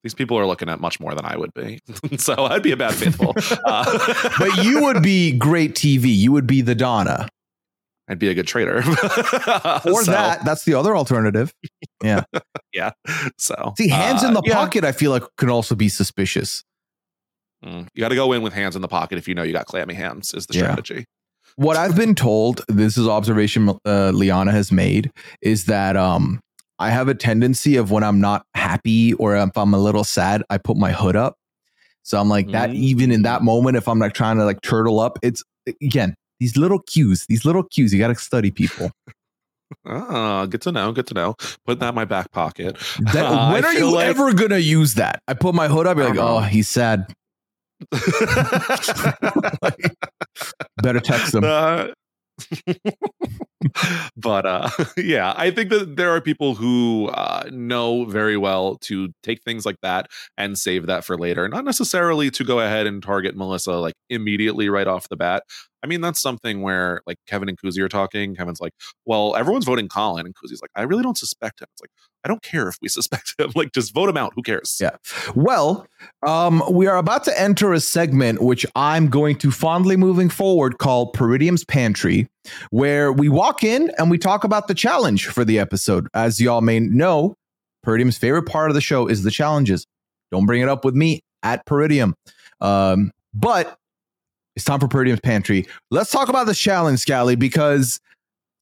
These 0.02 0.14
people 0.14 0.38
are 0.38 0.46
looking 0.46 0.68
at 0.68 0.80
much 0.80 0.98
more 0.98 1.14
than 1.14 1.24
I 1.24 1.36
would 1.36 1.52
be, 1.54 1.80
so 2.18 2.34
I'd 2.46 2.62
be 2.62 2.72
a 2.72 2.76
bad 2.76 2.94
faithful. 2.94 3.34
Uh, 3.64 4.28
but 4.38 4.64
you 4.64 4.82
would 4.82 5.02
be 5.02 5.32
great 5.32 5.74
TV. 5.74 6.14
You 6.14 6.32
would 6.32 6.46
be 6.46 6.62
the 6.62 6.74
Donna. 6.74 7.28
I'd 8.10 8.18
be 8.18 8.28
a 8.28 8.34
good 8.34 8.48
traitor. 8.48 8.78
or 8.78 10.02
so, 10.02 10.10
that. 10.10 10.40
That's 10.44 10.64
the 10.64 10.74
other 10.74 10.96
alternative. 10.96 11.54
Yeah. 12.02 12.24
yeah. 12.74 12.90
So 13.38 13.74
see, 13.78 13.88
hands 13.88 14.24
uh, 14.24 14.28
in 14.28 14.34
the 14.34 14.42
yeah. 14.44 14.54
pocket, 14.54 14.84
I 14.84 14.90
feel 14.90 15.12
like 15.12 15.22
can 15.36 15.48
also 15.48 15.76
be 15.76 15.88
suspicious. 15.88 16.64
Mm, 17.64 17.86
you 17.94 18.00
got 18.00 18.08
to 18.08 18.16
go 18.16 18.32
in 18.32 18.42
with 18.42 18.52
hands 18.52 18.74
in 18.74 18.82
the 18.82 18.88
pocket 18.88 19.18
if 19.18 19.28
you 19.28 19.34
know 19.34 19.44
you 19.44 19.52
got 19.52 19.66
clammy 19.66 19.94
hands, 19.94 20.34
is 20.34 20.46
the 20.46 20.54
yeah. 20.54 20.62
strategy. 20.62 21.04
What 21.54 21.76
I've 21.76 21.94
been 21.94 22.16
told, 22.16 22.64
this 22.68 22.98
is 22.98 23.06
observation 23.06 23.78
uh, 23.84 24.10
Liana 24.10 24.50
has 24.50 24.72
made, 24.72 25.12
is 25.40 25.66
that 25.66 25.96
um, 25.96 26.40
I 26.80 26.90
have 26.90 27.06
a 27.06 27.14
tendency 27.14 27.76
of 27.76 27.92
when 27.92 28.02
I'm 28.02 28.20
not 28.20 28.44
happy 28.54 29.12
or 29.14 29.36
if 29.36 29.56
I'm 29.56 29.72
a 29.72 29.78
little 29.78 30.04
sad, 30.04 30.42
I 30.50 30.58
put 30.58 30.76
my 30.76 30.90
hood 30.90 31.14
up. 31.14 31.36
So 32.02 32.18
I'm 32.18 32.28
like 32.28 32.48
mm 32.48 32.52
that. 32.52 32.74
Even 32.74 33.12
in 33.12 33.22
that 33.22 33.42
moment, 33.42 33.76
if 33.76 33.86
I'm 33.86 34.00
like 34.00 34.14
trying 34.14 34.38
to 34.38 34.44
like 34.44 34.62
turtle 34.62 34.98
up, 34.98 35.18
it's 35.22 35.44
again 35.80 36.16
these 36.40 36.56
little 36.56 36.80
cues, 36.80 37.26
these 37.28 37.44
little 37.44 37.62
cues. 37.62 37.92
You 37.92 38.00
got 38.00 38.08
to 38.08 38.16
study 38.16 38.50
people. 38.50 38.90
Ah, 39.86 40.46
good 40.46 40.62
to 40.62 40.72
know. 40.72 40.90
Good 40.92 41.06
to 41.08 41.14
know. 41.14 41.36
Put 41.64 41.78
that 41.78 41.90
in 41.90 41.94
my 41.94 42.04
back 42.04 42.32
pocket. 42.32 42.76
That, 43.12 43.24
uh, 43.24 43.52
when 43.52 43.64
are 43.64 43.72
you 43.72 43.92
like, 43.92 44.08
ever 44.08 44.32
gonna 44.32 44.58
use 44.58 44.94
that? 44.94 45.22
I 45.28 45.34
put 45.34 45.54
my 45.54 45.68
hood 45.68 45.86
up. 45.86 45.96
You're 45.96 46.08
like, 46.08 46.18
oh, 46.18 46.40
he's 46.40 46.68
sad. 46.68 47.06
Better 50.82 51.00
text 51.00 51.34
him. 51.34 51.44
Uh, 51.44 51.86
but 54.16 54.46
uh, 54.46 54.70
yeah, 54.96 55.34
I 55.36 55.50
think 55.50 55.70
that 55.70 55.96
there 55.96 56.10
are 56.10 56.20
people 56.20 56.54
who 56.54 57.08
uh, 57.08 57.48
know 57.52 58.04
very 58.04 58.36
well 58.36 58.76
to 58.82 59.10
take 59.22 59.42
things 59.42 59.66
like 59.66 59.76
that 59.82 60.08
and 60.36 60.58
save 60.58 60.86
that 60.86 61.04
for 61.04 61.16
later, 61.16 61.48
not 61.48 61.64
necessarily 61.64 62.30
to 62.30 62.44
go 62.44 62.60
ahead 62.60 62.86
and 62.86 63.02
target 63.02 63.36
Melissa 63.36 63.72
like 63.72 63.94
immediately 64.08 64.68
right 64.68 64.86
off 64.86 65.08
the 65.08 65.16
bat. 65.16 65.42
I 65.82 65.86
mean, 65.86 66.00
that's 66.00 66.20
something 66.20 66.62
where 66.62 67.00
like 67.06 67.16
Kevin 67.26 67.48
and 67.48 67.58
Kuzi 67.58 67.78
are 67.78 67.88
talking. 67.88 68.34
Kevin's 68.34 68.60
like, 68.60 68.72
"Well, 69.06 69.34
everyone's 69.36 69.64
voting 69.64 69.88
Colin," 69.88 70.26
and 70.26 70.34
Kuzi's 70.34 70.60
like, 70.60 70.70
"I 70.74 70.82
really 70.82 71.02
don't 71.02 71.16
suspect 71.16 71.60
him." 71.60 71.68
It's 71.72 71.80
like, 71.80 71.90
I 72.24 72.28
don't 72.28 72.42
care 72.42 72.68
if 72.68 72.76
we 72.82 72.88
suspect 73.00 73.34
him. 73.38 73.50
Like, 73.54 73.72
just 73.72 73.94
vote 73.94 74.08
him 74.08 74.16
out. 74.16 74.32
Who 74.34 74.42
cares? 74.42 74.76
Yeah. 74.80 74.96
Well, 75.34 75.86
um, 76.22 76.62
we 76.70 76.86
are 76.86 76.96
about 76.96 77.24
to 77.24 77.40
enter 77.40 77.72
a 77.72 77.80
segment 77.80 78.42
which 78.42 78.66
I'm 78.76 79.08
going 79.08 79.36
to 79.36 79.50
fondly 79.50 79.96
moving 79.96 80.28
forward 80.28 80.78
called 80.78 81.14
Peridium's 81.14 81.64
Pantry, 81.64 82.28
where 82.70 83.12
we 83.12 83.28
walk 83.28 83.64
in 83.64 83.90
and 83.98 84.10
we 84.10 84.18
talk 84.18 84.44
about 84.44 84.68
the 84.68 84.74
challenge 84.74 85.26
for 85.26 85.44
the 85.44 85.58
episode. 85.58 86.08
As 86.14 86.40
y'all 86.40 86.60
may 86.60 86.80
know, 86.80 87.36
Peridium's 87.82 88.18
favorite 88.18 88.44
part 88.44 88.70
of 88.70 88.74
the 88.74 88.80
show 88.80 89.06
is 89.06 89.22
the 89.22 89.30
challenges. 89.30 89.86
Don't 90.30 90.46
bring 90.46 90.60
it 90.60 90.68
up 90.68 90.84
with 90.84 90.94
me 90.94 91.20
at 91.42 91.64
Peridium. 91.66 92.14
Um, 92.60 93.12
but 93.34 93.78
it's 94.56 94.64
time 94.64 94.80
for 94.80 94.88
Peridium's 94.88 95.20
Pantry. 95.20 95.66
Let's 95.90 96.10
talk 96.10 96.28
about 96.28 96.46
the 96.46 96.54
challenge, 96.54 97.00
Scally, 97.00 97.36
because 97.36 98.00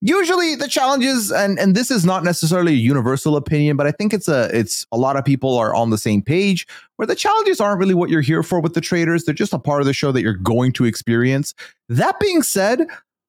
usually 0.01 0.55
the 0.55 0.69
challenges 0.69 1.33
and 1.33 1.59
and 1.59 1.75
this 1.75 1.91
is 1.91 2.05
not 2.05 2.23
necessarily 2.23 2.73
a 2.73 2.77
universal 2.77 3.37
opinion 3.37 3.77
but 3.77 3.87
i 3.87 3.91
think 3.91 4.15
it's 4.15 4.29
a 4.29 4.49
it's 4.57 4.87
a 4.93 4.97
lot 4.97 5.17
of 5.17 5.25
people 5.25 5.57
are 5.59 5.75
on 5.75 5.91
the 5.91 5.99
same 5.99 6.23
page 6.23 6.69
where 6.97 7.07
the 7.07 7.17
challenges 7.17 7.61
aren't 7.61 7.81
really 7.81 7.95
what 7.95 8.09
you're 8.09 8.21
here 8.21 8.45
for 8.45 8.61
with 8.61 8.75
the 8.75 8.81
traitors 8.81 9.25
they're 9.25 9.35
just 9.35 9.53
a 9.53 9.59
part 9.59 9.81
of 9.81 9.87
the 9.87 9.93
show 9.93 10.13
that 10.13 10.23
you're 10.23 10.35
going 10.35 10.73
to 10.73 10.85
experience 10.85 11.53
that 11.89 12.19
being 12.21 12.43
said 12.43 12.87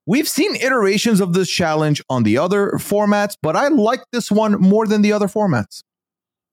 we've 0.09 0.27
seen 0.27 0.55
iterations 0.55 1.21
of 1.21 1.33
this 1.33 1.49
challenge 1.49 2.01
on 2.09 2.23
the 2.23 2.37
other 2.37 2.71
formats 2.73 3.35
but 3.41 3.55
i 3.55 3.67
like 3.67 4.01
this 4.11 4.31
one 4.31 4.59
more 4.59 4.85
than 4.85 5.01
the 5.01 5.13
other 5.13 5.27
formats 5.27 5.83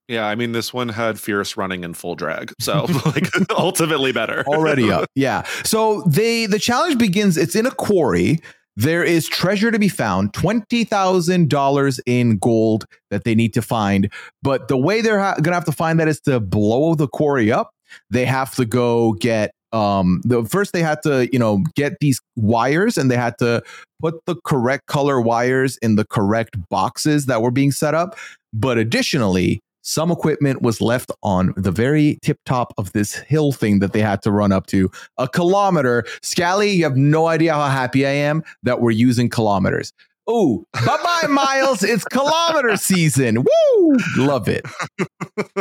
yeah, 0.08 0.26
I 0.26 0.36
mean, 0.36 0.52
this 0.52 0.72
one 0.72 0.90
had 0.90 1.18
Fierce 1.18 1.56
running 1.56 1.82
in 1.82 1.92
full 1.92 2.14
drag, 2.14 2.52
so 2.60 2.86
like 3.06 3.28
ultimately 3.50 4.12
better. 4.12 4.44
Already 4.46 4.88
up, 4.88 5.10
yeah. 5.16 5.42
So 5.64 6.02
they 6.02 6.46
the 6.46 6.60
challenge 6.60 6.96
begins. 6.96 7.36
It's 7.36 7.56
in 7.56 7.66
a 7.66 7.72
quarry, 7.72 8.38
there 8.76 9.02
is 9.02 9.26
treasure 9.26 9.70
to 9.70 9.78
be 9.78 9.88
found, 9.88 10.32
$20,000 10.34 12.00
in 12.06 12.38
gold 12.38 12.84
that 13.10 13.24
they 13.24 13.34
need 13.34 13.54
to 13.54 13.62
find. 13.62 14.12
But 14.42 14.68
the 14.68 14.76
way 14.76 15.00
they're 15.00 15.18
ha- 15.18 15.34
going 15.34 15.44
to 15.44 15.54
have 15.54 15.64
to 15.64 15.72
find 15.72 15.98
that 15.98 16.08
is 16.08 16.20
to 16.22 16.40
blow 16.40 16.94
the 16.94 17.08
quarry 17.08 17.50
up. 17.50 17.70
They 18.10 18.26
have 18.26 18.54
to 18.56 18.66
go 18.66 19.12
get 19.14 19.52
um 19.76 20.20
the 20.24 20.44
first 20.44 20.72
they 20.72 20.82
had 20.82 21.02
to 21.02 21.28
you 21.32 21.38
know 21.38 21.62
get 21.74 21.92
these 22.00 22.20
wires 22.36 22.96
and 22.96 23.10
they 23.10 23.16
had 23.16 23.36
to 23.38 23.62
put 24.00 24.14
the 24.26 24.36
correct 24.44 24.86
color 24.86 25.20
wires 25.20 25.76
in 25.78 25.96
the 25.96 26.04
correct 26.04 26.56
boxes 26.68 27.26
that 27.26 27.42
were 27.42 27.50
being 27.50 27.72
set 27.72 27.94
up 27.94 28.16
but 28.52 28.78
additionally 28.78 29.60
some 29.86 30.10
equipment 30.10 30.62
was 30.62 30.80
left 30.80 31.12
on 31.22 31.54
the 31.56 31.70
very 31.70 32.18
tip 32.20 32.38
top 32.44 32.74
of 32.76 32.92
this 32.92 33.14
hill 33.14 33.52
thing 33.52 33.78
that 33.78 33.92
they 33.92 34.02
had 34.02 34.20
to 34.22 34.32
run 34.32 34.50
up 34.50 34.66
to 34.66 34.90
a 35.16 35.28
kilometer. 35.28 36.04
Scally, 36.22 36.70
you 36.72 36.82
have 36.82 36.96
no 36.96 37.28
idea 37.28 37.54
how 37.54 37.68
happy 37.68 38.04
I 38.04 38.10
am 38.10 38.42
that 38.64 38.80
we're 38.80 38.90
using 38.90 39.28
kilometers. 39.28 39.92
Oh, 40.26 40.64
bye 40.84 40.98
bye, 41.04 41.26
Miles. 41.30 41.84
It's 41.84 42.04
kilometer 42.04 42.76
season. 42.76 43.44
Woo! 43.44 43.96
Love 44.16 44.48
it. 44.48 44.66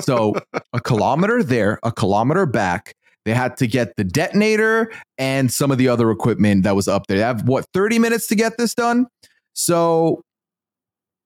So, 0.01 0.33
a 0.73 0.81
kilometer 0.81 1.43
there, 1.43 1.77
a 1.83 1.91
kilometer 1.91 2.47
back. 2.47 2.95
They 3.25 3.33
had 3.33 3.57
to 3.57 3.67
get 3.67 3.95
the 3.97 4.03
detonator 4.03 4.91
and 5.17 5.51
some 5.51 5.71
of 5.71 5.77
the 5.77 5.89
other 5.89 6.11
equipment 6.11 6.63
that 6.63 6.75
was 6.75 6.87
up 6.87 7.07
there. 7.07 7.17
They 7.17 7.23
have 7.23 7.47
what, 7.47 7.65
30 7.73 7.99
minutes 7.99 8.27
to 8.27 8.35
get 8.35 8.57
this 8.57 8.73
done? 8.73 9.07
So, 9.53 10.21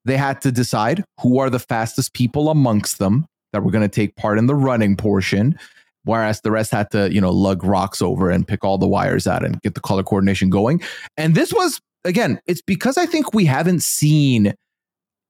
they 0.05 0.17
had 0.17 0.41
to 0.41 0.51
decide 0.51 1.03
who 1.21 1.39
are 1.39 1.49
the 1.49 1.59
fastest 1.59 2.13
people 2.13 2.49
amongst 2.49 2.99
them. 2.99 3.25
that 3.51 3.63
were 3.63 3.71
going 3.71 3.87
to 3.87 3.93
take 3.93 4.15
part 4.15 4.37
in 4.37 4.45
the 4.45 4.55
running 4.55 4.95
portion, 4.95 5.57
whereas 6.03 6.41
the 6.41 6.51
rest 6.51 6.71
had 6.71 6.89
to, 6.91 7.11
you 7.11 7.19
know, 7.19 7.31
lug 7.31 7.63
rocks 7.63 8.01
over 8.01 8.29
and 8.29 8.47
pick 8.47 8.63
all 8.63 8.77
the 8.77 8.87
wires 8.87 9.27
out 9.27 9.43
and 9.43 9.59
get 9.61 9.73
the 9.73 9.81
color 9.81 10.03
coordination 10.03 10.49
going. 10.49 10.81
And 11.17 11.33
this 11.35 11.51
was, 11.51 11.79
again, 12.05 12.39
it's 12.45 12.61
because 12.61 12.97
I 12.97 13.05
think 13.05 13.33
we 13.33 13.45
haven't 13.45 13.81
seen 13.81 14.53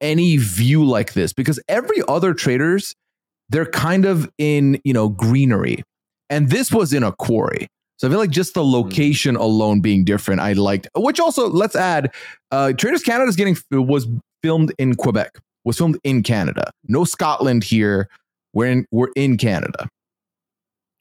any 0.02 0.38
view 0.38 0.84
like 0.86 1.14
this 1.14 1.34
because 1.34 1.60
every 1.68 2.02
other 2.08 2.34
traitors, 2.34 2.94
they're 3.50 3.66
kind 3.66 4.06
of 4.06 4.30
in, 4.38 4.80
you 4.84 4.94
know, 4.94 5.10
greenery. 5.10 5.84
And 6.30 6.50
this 6.50 6.72
was 6.72 6.94
in 6.94 7.04
a 7.04 7.12
quarry. 7.12 7.68
So 7.98 8.08
I 8.08 8.12
feel 8.12 8.20
like 8.20 8.30
just 8.30 8.54
the 8.54 8.64
location 8.64 9.36
alone 9.36 9.82
being 9.82 10.06
different, 10.06 10.40
I 10.40 10.54
liked. 10.54 10.88
Which 10.96 11.20
also, 11.20 11.50
let's 11.50 11.76
add, 11.76 12.14
uh, 12.50 12.72
Traitors 12.74 13.04
Canada 13.04 13.28
is 13.28 13.36
getting 13.36 13.58
was 13.72 14.08
filmed 14.42 14.74
in 14.78 14.96
Quebec, 14.96 15.38
was 15.66 15.78
filmed 15.78 16.00
in 16.06 16.24
Canada. 16.24 16.72
No 16.88 17.04
Scotland 17.04 17.64
here. 17.64 18.08
We're 18.54 18.68
in 18.68 18.86
we're 18.92 19.10
in 19.16 19.38
Canada. 19.38 19.90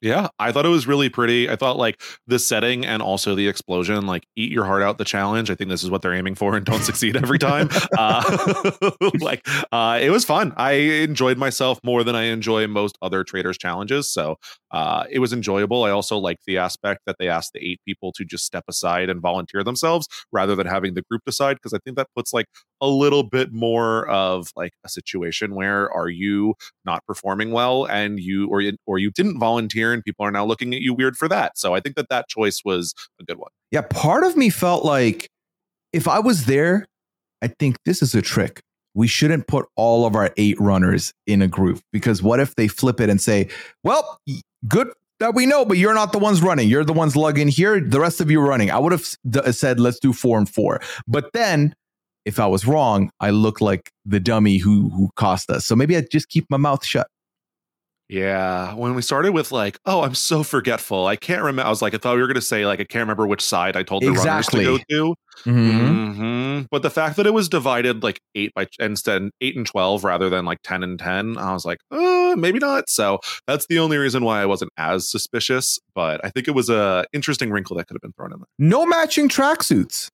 Yeah, 0.01 0.29
I 0.39 0.53
thought 0.53 0.65
it 0.65 0.69
was 0.69 0.87
really 0.87 1.09
pretty. 1.09 1.49
I 1.49 1.57
thought 1.57 1.75
like 1.77 2.01
the 2.25 2.39
setting 2.39 2.85
and 2.85 3.01
also 3.01 3.35
the 3.35 3.49
explosion, 3.49 4.05
like 4.05 4.25
eat 4.37 4.49
your 4.49 4.63
heart 4.63 4.81
out 4.81 4.97
the 4.97 5.03
challenge. 5.03 5.51
I 5.51 5.55
think 5.55 5.69
this 5.69 5.83
is 5.83 5.89
what 5.89 6.01
they're 6.01 6.13
aiming 6.13 6.35
for 6.35 6.55
and 6.55 6.65
don't 6.65 6.83
succeed 6.83 7.15
every 7.15 7.39
time. 7.39 7.69
Uh, 7.97 8.71
like 9.19 9.45
uh, 9.71 9.99
it 10.01 10.09
was 10.09 10.23
fun. 10.23 10.53
I 10.55 10.71
enjoyed 10.71 11.37
myself 11.37 11.79
more 11.83 12.03
than 12.03 12.15
I 12.15 12.23
enjoy 12.23 12.65
most 12.67 12.97
other 13.01 13.23
traitors 13.23 13.57
challenges. 13.57 14.09
So 14.09 14.37
uh, 14.71 15.05
it 15.09 15.19
was 15.19 15.33
enjoyable. 15.33 15.83
I 15.83 15.91
also 15.91 16.17
like 16.17 16.39
the 16.45 16.57
aspect 16.57 17.01
that 17.05 17.17
they 17.19 17.27
asked 17.27 17.53
the 17.53 17.65
eight 17.65 17.79
people 17.85 18.11
to 18.13 18.25
just 18.25 18.45
step 18.45 18.63
aside 18.67 19.09
and 19.09 19.21
volunteer 19.21 19.63
themselves 19.63 20.07
rather 20.31 20.55
than 20.55 20.67
having 20.67 20.93
the 20.93 21.01
group 21.03 21.21
decide 21.25 21.55
because 21.55 21.73
I 21.73 21.79
think 21.83 21.97
that 21.97 22.07
puts 22.15 22.33
like 22.33 22.45
a 22.81 22.87
little 22.87 23.23
bit 23.23 23.51
more 23.51 24.07
of 24.07 24.49
like 24.55 24.73
a 24.85 24.89
situation 24.89 25.55
where 25.55 25.91
are 25.91 26.09
you 26.09 26.55
not 26.85 27.05
performing 27.05 27.51
well 27.51 27.85
and 27.85 28.19
you 28.19 28.47
or 28.47 28.61
or 28.85 28.99
you 28.99 29.11
didn't 29.11 29.39
volunteer 29.39 29.93
and 29.93 30.03
people 30.03 30.25
are 30.25 30.31
now 30.31 30.45
looking 30.45 30.73
at 30.73 30.81
you 30.81 30.93
weird 30.93 31.17
for 31.17 31.27
that. 31.27 31.57
So 31.57 31.73
I 31.73 31.79
think 31.79 31.95
that 31.95 32.09
that 32.09 32.27
choice 32.27 32.61
was 32.63 32.93
a 33.19 33.23
good 33.23 33.37
one. 33.37 33.51
Yeah, 33.71 33.81
part 33.81 34.23
of 34.23 34.37
me 34.37 34.49
felt 34.49 34.85
like 34.85 35.29
if 35.93 36.07
I 36.07 36.19
was 36.19 36.45
there, 36.45 36.85
I 37.41 37.47
think 37.47 37.77
this 37.85 38.01
is 38.01 38.13
a 38.15 38.21
trick. 38.21 38.61
We 38.93 39.07
shouldn't 39.07 39.47
put 39.47 39.67
all 39.75 40.05
of 40.05 40.15
our 40.15 40.31
eight 40.37 40.59
runners 40.59 41.13
in 41.27 41.41
a 41.41 41.47
group 41.47 41.81
because 41.91 42.23
what 42.23 42.39
if 42.39 42.55
they 42.55 42.67
flip 42.67 42.99
it 42.99 43.09
and 43.09 43.21
say, 43.21 43.49
"Well, 43.83 44.19
good 44.67 44.89
that 45.19 45.35
we 45.35 45.45
know, 45.45 45.65
but 45.65 45.77
you're 45.77 45.93
not 45.93 46.11
the 46.11 46.19
ones 46.19 46.41
running. 46.41 46.69
You're 46.69 46.85
the 46.85 46.93
ones 46.93 47.15
lugging 47.15 47.49
here. 47.49 47.79
The 47.79 47.99
rest 47.99 48.21
of 48.21 48.31
you 48.31 48.39
running." 48.39 48.71
I 48.71 48.79
would 48.79 48.91
have 48.91 49.05
said, 49.55 49.79
"Let's 49.79 49.99
do 49.99 50.13
four 50.13 50.37
and 50.37 50.49
four. 50.49 50.81
But 51.07 51.31
then 51.33 51.73
if 52.25 52.39
I 52.39 52.47
was 52.47 52.65
wrong, 52.67 53.11
I 53.19 53.29
look 53.31 53.61
like 53.61 53.91
the 54.05 54.19
dummy 54.19 54.57
who 54.57 54.89
who 54.89 55.09
cost 55.15 55.49
us. 55.49 55.65
So 55.65 55.75
maybe 55.75 55.95
I 55.97 56.01
just 56.11 56.29
keep 56.29 56.45
my 56.49 56.57
mouth 56.57 56.85
shut. 56.85 57.07
Yeah, 58.09 58.73
when 58.73 58.95
we 58.95 59.03
started 59.03 59.33
with 59.33 59.51
like, 59.51 59.77
oh, 59.85 60.01
I'm 60.01 60.15
so 60.15 60.41
forgetful. 60.41 61.05
I 61.05 61.15
can't 61.15 61.43
remember. 61.43 61.67
I 61.67 61.69
was 61.69 61.83
like, 61.83 61.93
I 61.93 61.97
thought 61.97 62.15
we 62.15 62.21
were 62.21 62.27
going 62.27 62.35
to 62.35 62.41
say 62.41 62.65
like, 62.65 62.79
I 62.79 62.83
can't 62.83 63.03
remember 63.03 63.27
which 63.27 63.41
side 63.41 63.77
I 63.77 63.83
told 63.83 64.01
the 64.01 64.09
exactly. 64.09 64.65
runners 64.65 64.79
to 64.89 64.95
go 64.95 65.13
to. 65.13 65.15
Mm-hmm. 65.47 65.79
Mm-hmm. 65.79 66.65
But 66.71 66.81
the 66.81 66.89
fact 66.89 67.17
that 67.17 67.27
it 67.27 67.35
was 67.35 67.47
divided 67.47 68.01
like 68.01 68.19
eight 68.33 68.51
by 68.55 68.65
instead 68.79 69.29
eight 69.41 69.55
and 69.55 69.65
twelve 69.65 70.03
rather 70.03 70.27
than 70.27 70.43
like 70.43 70.57
ten 70.63 70.81
and 70.81 70.97
ten, 70.97 71.37
I 71.37 71.53
was 71.53 71.65
like, 71.65 71.77
uh, 71.91 72.33
maybe 72.35 72.57
not. 72.57 72.89
So 72.89 73.19
that's 73.45 73.67
the 73.67 73.77
only 73.77 73.97
reason 73.97 74.23
why 74.23 74.41
I 74.41 74.47
wasn't 74.47 74.71
as 74.75 75.09
suspicious. 75.09 75.77
But 75.93 76.19
I 76.25 76.31
think 76.31 76.47
it 76.47 76.55
was 76.55 76.67
a 76.67 77.05
interesting 77.13 77.51
wrinkle 77.51 77.77
that 77.77 77.87
could 77.87 77.93
have 77.93 78.01
been 78.01 78.13
thrown 78.13 78.33
in 78.33 78.39
there. 78.39 78.47
No 78.57 78.87
matching 78.87 79.29
tracksuits. 79.29 80.09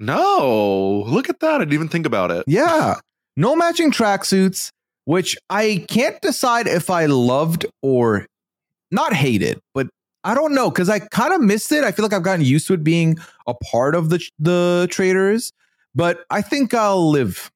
No, 0.00 1.04
look 1.06 1.28
at 1.28 1.38
that. 1.40 1.54
I 1.54 1.58
didn't 1.58 1.74
even 1.74 1.88
think 1.88 2.06
about 2.06 2.32
it. 2.32 2.42
Yeah, 2.48 2.96
no 3.36 3.54
matching 3.54 3.92
tracksuits 3.92 4.72
which 5.08 5.38
I 5.48 5.86
can't 5.88 6.20
decide 6.20 6.66
if 6.66 6.90
I 6.90 7.06
loved 7.06 7.64
or 7.80 8.26
not 8.90 9.14
hated, 9.14 9.58
but 9.72 9.88
I 10.22 10.34
don't 10.34 10.54
know 10.54 10.70
because 10.70 10.90
I 10.90 10.98
kind 10.98 11.32
of 11.32 11.40
missed 11.40 11.72
it. 11.72 11.82
I 11.82 11.92
feel 11.92 12.02
like 12.02 12.12
I've 12.12 12.22
gotten 12.22 12.44
used 12.44 12.66
to 12.66 12.74
it 12.74 12.84
being 12.84 13.16
a 13.46 13.54
part 13.54 13.94
of 13.94 14.10
the 14.10 14.22
the 14.38 14.86
traitors, 14.90 15.54
but 15.94 16.26
I 16.28 16.42
think 16.42 16.74
I'll 16.74 17.08
live. 17.08 17.50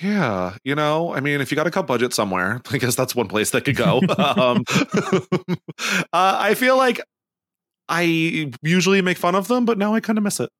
Yeah, 0.00 0.56
you 0.62 0.76
know, 0.76 1.12
I 1.12 1.18
mean, 1.18 1.40
if 1.40 1.50
you 1.50 1.56
got 1.56 1.64
to 1.64 1.72
cut 1.72 1.88
budget 1.88 2.14
somewhere, 2.14 2.60
I 2.70 2.78
guess 2.78 2.94
that's 2.94 3.16
one 3.16 3.26
place 3.26 3.50
that 3.50 3.64
could 3.64 3.76
go. 3.76 3.98
um, 4.16 4.62
uh, 4.70 6.04
I 6.12 6.54
feel 6.54 6.76
like 6.76 7.00
I 7.88 8.52
usually 8.62 9.02
make 9.02 9.18
fun 9.18 9.34
of 9.34 9.48
them, 9.48 9.64
but 9.64 9.78
now 9.78 9.96
I 9.96 10.00
kind 10.00 10.16
of 10.16 10.22
miss 10.22 10.38
it. 10.38 10.50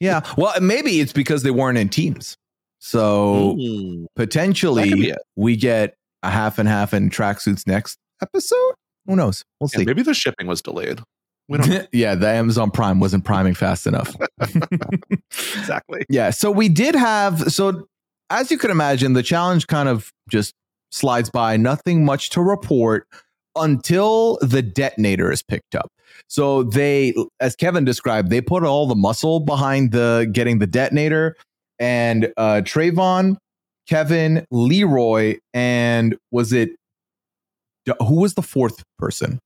Yeah, 0.00 0.22
well, 0.36 0.60
maybe 0.60 0.98
it's 0.98 1.12
because 1.12 1.44
they 1.44 1.52
weren't 1.52 1.78
in 1.78 1.88
teams. 1.88 2.36
So 2.78 3.56
mm. 3.58 4.06
potentially 4.16 5.14
we 5.36 5.56
get 5.56 5.96
a 6.22 6.30
half 6.30 6.58
and 6.58 6.68
half 6.68 6.94
in 6.94 7.10
tracksuits 7.10 7.66
next 7.66 7.98
episode. 8.22 8.74
Who 9.06 9.16
knows? 9.16 9.44
We'll 9.60 9.68
see. 9.68 9.84
Maybe 9.84 10.02
the 10.02 10.14
shipping 10.14 10.46
was 10.46 10.62
delayed. 10.62 11.00
We 11.48 11.58
don't 11.58 11.88
yeah, 11.92 12.14
the 12.14 12.28
Amazon 12.28 12.70
Prime 12.70 13.00
wasn't 13.00 13.24
priming 13.24 13.54
fast 13.54 13.86
enough. 13.86 14.14
exactly. 15.30 16.04
Yeah. 16.08 16.30
So 16.30 16.50
we 16.50 16.68
did 16.68 16.94
have 16.94 17.52
so 17.52 17.88
as 18.30 18.50
you 18.50 18.58
can 18.58 18.70
imagine, 18.70 19.14
the 19.14 19.22
challenge 19.22 19.66
kind 19.66 19.88
of 19.88 20.12
just 20.28 20.54
slides 20.90 21.30
by, 21.30 21.56
nothing 21.56 22.04
much 22.04 22.30
to 22.30 22.42
report 22.42 23.06
until 23.56 24.38
the 24.40 24.62
detonator 24.62 25.32
is 25.32 25.42
picked 25.42 25.74
up. 25.74 25.90
So 26.28 26.62
they, 26.62 27.14
as 27.40 27.56
Kevin 27.56 27.84
described, 27.84 28.30
they 28.30 28.40
put 28.40 28.64
all 28.64 28.86
the 28.86 28.94
muscle 28.94 29.40
behind 29.40 29.92
the 29.92 30.28
getting 30.30 30.58
the 30.58 30.66
detonator 30.66 31.36
and 31.78 32.32
uh, 32.36 32.62
Trayvon, 32.64 33.36
Kevin, 33.88 34.44
Leroy, 34.50 35.38
and 35.54 36.16
was 36.30 36.52
it 36.52 36.70
who 38.00 38.20
was 38.20 38.34
the 38.34 38.42
fourth 38.42 38.82
person? 38.98 39.38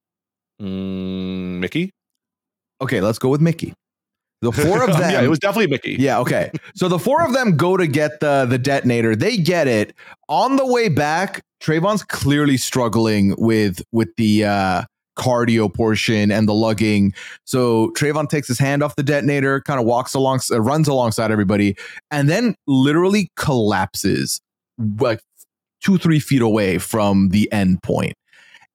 Mm, 0.60 1.60
Mickey. 1.60 1.90
Okay, 2.80 3.00
let's 3.00 3.18
go 3.18 3.28
with 3.28 3.40
Mickey. 3.40 3.74
The 4.40 4.52
four 4.52 4.82
of 4.82 4.98
them. 4.98 5.10
yeah, 5.10 5.22
it 5.22 5.28
was 5.28 5.38
definitely 5.38 5.68
Mickey. 5.68 5.96
Yeah, 5.98 6.18
okay. 6.20 6.50
so 6.74 6.88
the 6.88 6.98
four 6.98 7.24
of 7.24 7.32
them 7.32 7.56
go 7.56 7.76
to 7.76 7.86
get 7.86 8.20
the 8.20 8.46
the 8.48 8.58
detonator. 8.58 9.14
They 9.14 9.36
get 9.36 9.68
it 9.68 9.94
on 10.28 10.56
the 10.56 10.66
way 10.66 10.88
back. 10.88 11.42
Trayvon's 11.62 12.02
clearly 12.02 12.56
struggling 12.56 13.34
with 13.38 13.82
with 13.92 14.08
the 14.16 14.44
uh, 14.44 14.82
cardio 15.16 15.72
portion 15.72 16.30
and 16.30 16.48
the 16.48 16.54
lugging. 16.54 17.12
So 17.44 17.90
Trayvon 17.90 18.28
takes 18.28 18.48
his 18.48 18.58
hand 18.58 18.82
off 18.82 18.96
the 18.96 19.02
detonator, 19.02 19.60
kind 19.60 19.80
of 19.80 19.86
walks 19.86 20.14
along, 20.14 20.40
uh, 20.50 20.60
runs 20.60 20.88
alongside 20.88 21.30
everybody, 21.30 21.76
and 22.10 22.28
then 22.28 22.54
literally 22.66 23.30
collapses 23.36 24.40
like 24.98 25.20
two, 25.82 25.98
three 25.98 26.20
feet 26.20 26.42
away 26.42 26.78
from 26.78 27.28
the 27.30 27.50
end 27.52 27.82
point. 27.82 28.14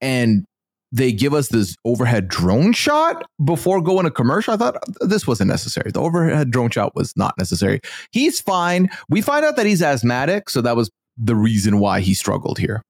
And 0.02 0.46
they 0.92 1.12
give 1.12 1.34
us 1.34 1.50
this 1.50 1.76
overhead 1.84 2.28
drone 2.28 2.72
shot 2.72 3.26
before 3.44 3.82
going 3.82 4.06
to 4.06 4.12
commercial. 4.12 4.54
I 4.54 4.58
thought 4.58 4.78
this 5.02 5.28
wasn't 5.28 5.50
necessary. 5.50 5.92
The 5.92 6.02
overhead 6.02 6.52
drone 6.52 6.70
shot 6.70 6.96
was 6.96 7.14
not 7.18 7.38
necessary. 7.38 7.82
He's 8.12 8.40
fine. 8.40 8.90
We 9.10 9.22
find 9.22 9.44
out 9.44 9.58
that 9.58 9.66
he's 9.66 9.82
asthmatic, 9.82 10.50
so 10.50 10.62
that 10.62 10.76
was 10.76 10.90
the 11.18 11.36
reason 11.36 11.80
why 11.80 12.00
he 12.00 12.14
struggled 12.14 12.58
here. 12.58 12.82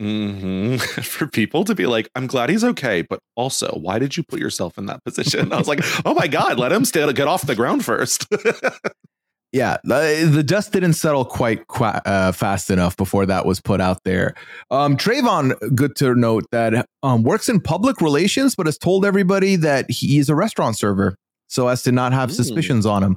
Mm-hmm. 0.00 0.76
For 1.02 1.26
people 1.26 1.64
to 1.64 1.74
be 1.74 1.86
like, 1.86 2.08
I'm 2.14 2.26
glad 2.26 2.48
he's 2.48 2.64
okay, 2.64 3.02
but 3.02 3.20
also, 3.36 3.78
why 3.80 3.98
did 3.98 4.16
you 4.16 4.22
put 4.22 4.40
yourself 4.40 4.78
in 4.78 4.86
that 4.86 5.04
position? 5.04 5.52
I 5.52 5.58
was 5.58 5.68
like, 5.68 5.80
oh 6.06 6.14
my 6.14 6.26
god, 6.26 6.58
let 6.58 6.72
him 6.72 6.84
stay, 6.84 7.10
get 7.12 7.28
off 7.28 7.46
the 7.46 7.54
ground 7.54 7.84
first. 7.84 8.26
yeah, 9.52 9.76
the, 9.84 10.42
dust 10.44 10.72
didn't 10.72 10.94
settle 10.94 11.24
quite, 11.24 11.66
quite 11.66 12.00
uh, 12.06 12.32
fast 12.32 12.70
enough 12.70 12.96
before 12.96 13.26
that 13.26 13.44
was 13.44 13.60
put 13.60 13.80
out 13.80 14.02
there. 14.04 14.34
Um, 14.70 14.96
Trayvon, 14.96 15.54
good 15.74 15.94
to 15.96 16.14
note 16.14 16.44
that 16.50 16.86
um, 17.02 17.22
works 17.22 17.48
in 17.48 17.60
public 17.60 18.00
relations, 18.00 18.54
but 18.54 18.66
has 18.66 18.78
told 18.78 19.04
everybody 19.04 19.56
that 19.56 19.90
he 19.90 20.18
is 20.18 20.30
a 20.30 20.34
restaurant 20.34 20.78
server, 20.78 21.16
so 21.48 21.68
as 21.68 21.82
to 21.82 21.92
not 21.92 22.12
have 22.12 22.30
mm. 22.30 22.34
suspicions 22.34 22.86
on 22.86 23.02
him. 23.02 23.16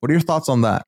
What 0.00 0.10
are 0.10 0.14
your 0.14 0.20
thoughts 0.20 0.48
on 0.48 0.60
that? 0.60 0.86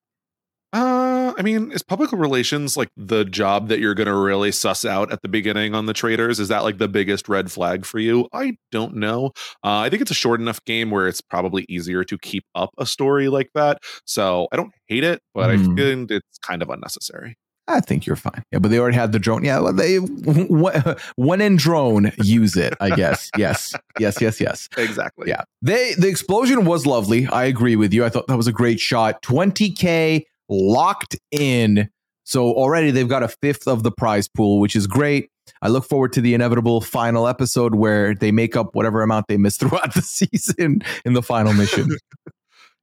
I 0.72 1.42
mean, 1.42 1.72
is 1.72 1.82
public 1.82 2.12
relations 2.12 2.76
like 2.76 2.90
the 2.98 3.24
job 3.24 3.68
that 3.68 3.78
you're 3.78 3.94
going 3.94 4.06
to 4.06 4.14
really 4.14 4.52
suss 4.52 4.84
out 4.84 5.10
at 5.10 5.22
the 5.22 5.28
beginning 5.28 5.74
on 5.74 5.86
the 5.86 5.94
traitors? 5.94 6.38
Is 6.38 6.48
that 6.48 6.64
like 6.64 6.76
the 6.76 6.86
biggest 6.86 7.30
red 7.30 7.50
flag 7.50 7.86
for 7.86 7.98
you? 7.98 8.28
I 8.32 8.58
don't 8.70 8.96
know. 8.96 9.32
Uh, 9.64 9.78
I 9.78 9.88
think 9.88 10.02
it's 10.02 10.10
a 10.10 10.14
short 10.14 10.40
enough 10.40 10.62
game 10.66 10.90
where 10.90 11.08
it's 11.08 11.22
probably 11.22 11.64
easier 11.68 12.04
to 12.04 12.18
keep 12.18 12.44
up 12.54 12.70
a 12.76 12.84
story 12.84 13.28
like 13.28 13.50
that. 13.54 13.78
So 14.04 14.48
I 14.52 14.56
don't 14.56 14.72
hate 14.86 15.02
it, 15.04 15.22
but 15.34 15.48
mm. 15.48 15.52
I 15.52 15.56
hmm. 15.56 15.76
feel 15.76 16.06
it's 16.10 16.38
kind 16.38 16.60
of 16.60 16.68
unnecessary. 16.68 17.36
I 17.70 17.80
think 17.80 18.04
you're 18.04 18.16
fine. 18.16 18.42
Yeah, 18.50 18.58
but 18.58 18.70
they 18.70 18.78
already 18.78 18.96
had 18.96 19.12
the 19.12 19.18
drone. 19.18 19.44
Yeah, 19.44 19.60
well, 19.60 19.72
they 19.72 19.96
when 21.16 21.40
in 21.40 21.56
drone, 21.56 22.10
use 22.18 22.56
it. 22.56 22.74
I 22.80 22.90
guess. 22.90 23.30
yes, 23.36 23.74
yes, 23.98 24.20
yes, 24.20 24.40
yes. 24.40 24.68
Exactly. 24.76 25.28
Yeah. 25.28 25.44
They 25.62 25.94
the 25.94 26.08
explosion 26.08 26.64
was 26.64 26.84
lovely. 26.84 27.28
I 27.28 27.44
agree 27.44 27.76
with 27.76 27.94
you. 27.94 28.04
I 28.04 28.08
thought 28.08 28.26
that 28.26 28.36
was 28.36 28.48
a 28.48 28.52
great 28.52 28.80
shot. 28.80 29.22
20k 29.22 30.24
locked 30.50 31.16
in. 31.30 31.88
So 32.24 32.52
already 32.52 32.90
they've 32.90 33.08
got 33.08 33.22
a 33.22 33.28
fifth 33.28 33.66
of 33.66 33.82
the 33.82 33.90
prize 33.90 34.28
pool, 34.28 34.60
which 34.60 34.76
is 34.76 34.86
great. 34.86 35.30
I 35.62 35.68
look 35.68 35.84
forward 35.84 36.12
to 36.14 36.20
the 36.20 36.34
inevitable 36.34 36.80
final 36.80 37.26
episode 37.26 37.74
where 37.74 38.14
they 38.14 38.30
make 38.30 38.56
up 38.56 38.74
whatever 38.74 39.02
amount 39.02 39.26
they 39.28 39.36
missed 39.36 39.60
throughout 39.60 39.94
the 39.94 40.02
season 40.02 40.82
in 41.04 41.14
the 41.14 41.22
final 41.22 41.52
mission. 41.52 41.90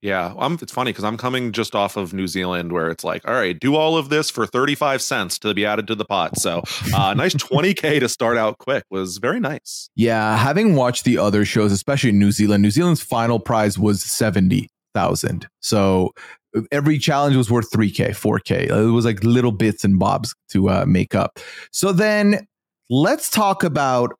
Yeah, 0.01 0.35
I'm, 0.37 0.59
it's 0.61 0.71
funny 0.71 0.91
because 0.91 1.03
I'm 1.03 1.17
coming 1.17 1.51
just 1.51 1.73
off 1.73 1.97
of 1.97 2.13
New 2.13 2.27
Zealand 2.27 2.71
where 2.71 2.89
it's 2.89 3.03
like, 3.03 3.27
all 3.27 3.33
right, 3.33 3.59
do 3.59 3.75
all 3.75 3.97
of 3.97 4.09
this 4.09 4.29
for 4.29 4.45
35 4.45 5.01
cents 5.01 5.39
to 5.39 5.53
be 5.55 5.65
added 5.65 5.87
to 5.87 5.95
the 5.95 6.05
pot. 6.05 6.37
So, 6.37 6.61
uh, 6.93 7.15
nice 7.15 7.33
20K 7.35 7.99
to 8.01 8.07
start 8.07 8.37
out 8.37 8.59
quick 8.59 8.83
was 8.91 9.17
very 9.17 9.39
nice. 9.39 9.89
Yeah, 9.95 10.37
having 10.37 10.75
watched 10.75 11.03
the 11.03 11.17
other 11.17 11.45
shows, 11.45 11.71
especially 11.71 12.11
in 12.11 12.19
New 12.19 12.31
Zealand, 12.31 12.61
New 12.61 12.69
Zealand's 12.69 13.01
final 13.01 13.39
prize 13.39 13.79
was 13.79 14.03
70,000. 14.03 15.47
So, 15.61 16.11
every 16.71 16.97
challenge 16.97 17.35
was 17.35 17.51
worth 17.51 17.69
3K, 17.71 18.09
4K. 18.09 18.69
It 18.69 18.91
was 18.91 19.05
like 19.05 19.23
little 19.23 19.51
bits 19.51 19.83
and 19.83 19.99
bobs 19.99 20.33
to 20.49 20.69
uh, 20.69 20.85
make 20.87 21.15
up. 21.15 21.39
So, 21.71 21.91
then 21.91 22.47
let's 22.89 23.29
talk 23.29 23.63
about 23.63 24.13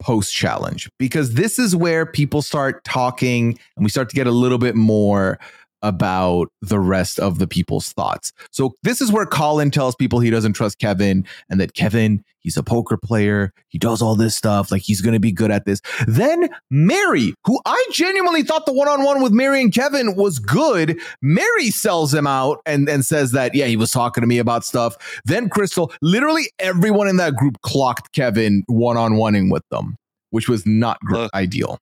post 0.00 0.32
challenge 0.32 0.88
because 0.98 1.34
this 1.34 1.58
is 1.58 1.74
where 1.74 2.06
people 2.06 2.40
start 2.40 2.84
talking 2.84 3.58
and 3.76 3.84
we 3.84 3.90
start 3.90 4.08
to 4.08 4.16
get 4.16 4.26
a 4.26 4.32
little 4.32 4.58
bit 4.58 4.76
more 4.76 5.38
about 5.82 6.48
the 6.60 6.80
rest 6.80 7.18
of 7.18 7.38
the 7.38 7.46
people's 7.46 7.92
thoughts. 7.92 8.32
So 8.50 8.74
this 8.82 9.00
is 9.00 9.12
where 9.12 9.26
Colin 9.26 9.70
tells 9.70 9.94
people 9.94 10.20
he 10.20 10.30
doesn't 10.30 10.54
trust 10.54 10.78
Kevin 10.78 11.24
and 11.48 11.60
that 11.60 11.74
Kevin, 11.74 12.24
he's 12.40 12.56
a 12.56 12.62
poker 12.62 12.96
player. 12.96 13.52
He 13.68 13.78
does 13.78 14.02
all 14.02 14.16
this 14.16 14.36
stuff. 14.36 14.70
Like 14.72 14.82
he's 14.82 15.00
going 15.00 15.14
to 15.14 15.20
be 15.20 15.32
good 15.32 15.50
at 15.50 15.64
this. 15.64 15.80
Then 16.06 16.48
Mary, 16.70 17.34
who 17.44 17.60
I 17.64 17.86
genuinely 17.92 18.42
thought 18.42 18.66
the 18.66 18.72
one-on-one 18.72 19.22
with 19.22 19.32
Mary 19.32 19.60
and 19.60 19.72
Kevin 19.72 20.16
was 20.16 20.38
good. 20.38 20.98
Mary 21.22 21.70
sells 21.70 22.12
him 22.12 22.26
out 22.26 22.60
and, 22.66 22.88
and 22.88 23.04
says 23.04 23.32
that, 23.32 23.54
yeah, 23.54 23.66
he 23.66 23.76
was 23.76 23.90
talking 23.90 24.20
to 24.20 24.26
me 24.26 24.38
about 24.38 24.64
stuff. 24.64 24.96
Then 25.24 25.48
Crystal, 25.48 25.92
literally 26.02 26.50
everyone 26.58 27.08
in 27.08 27.18
that 27.18 27.36
group 27.36 27.60
clocked 27.62 28.12
Kevin 28.12 28.64
one-on-oneing 28.66 29.50
with 29.52 29.62
them, 29.70 29.96
which 30.30 30.48
was 30.48 30.66
not 30.66 30.98
gr- 31.00 31.26
ideal. 31.34 31.78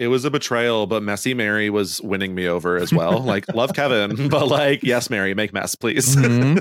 It 0.00 0.08
was 0.08 0.24
a 0.24 0.30
betrayal, 0.30 0.86
but 0.86 1.02
Messy 1.02 1.34
Mary 1.34 1.68
was 1.68 2.00
winning 2.00 2.34
me 2.34 2.48
over 2.48 2.78
as 2.78 2.90
well. 2.90 3.18
like, 3.22 3.46
love 3.52 3.74
Kevin, 3.74 4.28
but 4.30 4.48
like, 4.48 4.82
yes, 4.82 5.10
Mary, 5.10 5.34
make 5.34 5.52
mess, 5.52 5.74
please. 5.74 6.16
Mm-hmm. 6.16 6.60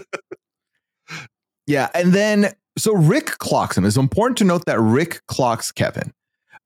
yeah. 1.65 1.87
And 1.93 2.11
then, 2.11 2.51
so 2.77 2.93
Rick 2.93 3.37
clocks 3.37 3.77
him. 3.77 3.85
It's 3.85 3.95
important 3.95 4.37
to 4.39 4.43
note 4.43 4.65
that 4.65 4.77
Rick 4.81 5.21
clocks 5.27 5.71
Kevin. 5.71 6.11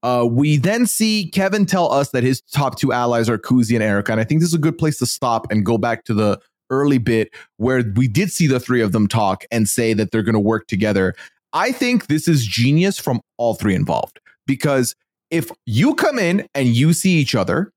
Uh, 0.01 0.27
we 0.27 0.57
then 0.57 0.87
see 0.87 1.29
Kevin 1.29 1.67
tell 1.67 1.91
us 1.91 2.09
that 2.09 2.23
his 2.23 2.41
top 2.51 2.79
two 2.79 2.91
allies 2.91 3.29
are 3.29 3.37
Kuzi 3.37 3.75
and 3.75 3.83
Erica. 3.83 4.11
And 4.11 4.19
I 4.19 4.23
think 4.23 4.41
this 4.41 4.49
is 4.49 4.55
a 4.55 4.59
good 4.59 4.79
place 4.79 4.97
to 4.97 5.05
stop 5.05 5.45
and 5.51 5.63
go 5.63 5.77
back 5.77 6.05
to 6.05 6.15
the 6.15 6.39
early 6.71 6.97
bit 6.97 7.29
where 7.57 7.83
we 7.95 8.07
did 8.07 8.31
see 8.31 8.47
the 8.47 8.59
three 8.59 8.81
of 8.81 8.93
them 8.93 9.07
talk 9.07 9.45
and 9.51 9.69
say 9.69 9.93
that 9.93 10.09
they're 10.09 10.23
going 10.23 10.33
to 10.33 10.39
work 10.39 10.65
together. 10.65 11.13
I 11.53 11.71
think 11.71 12.07
this 12.07 12.27
is 12.27 12.47
genius 12.47 12.97
from 12.97 13.21
all 13.37 13.53
three 13.53 13.75
involved 13.75 14.19
because 14.47 14.95
if 15.33 15.49
you 15.65 15.95
come 15.95 16.19
in 16.19 16.45
and 16.53 16.67
you 16.67 16.93
see 16.93 17.13
each 17.13 17.33
other, 17.33 17.71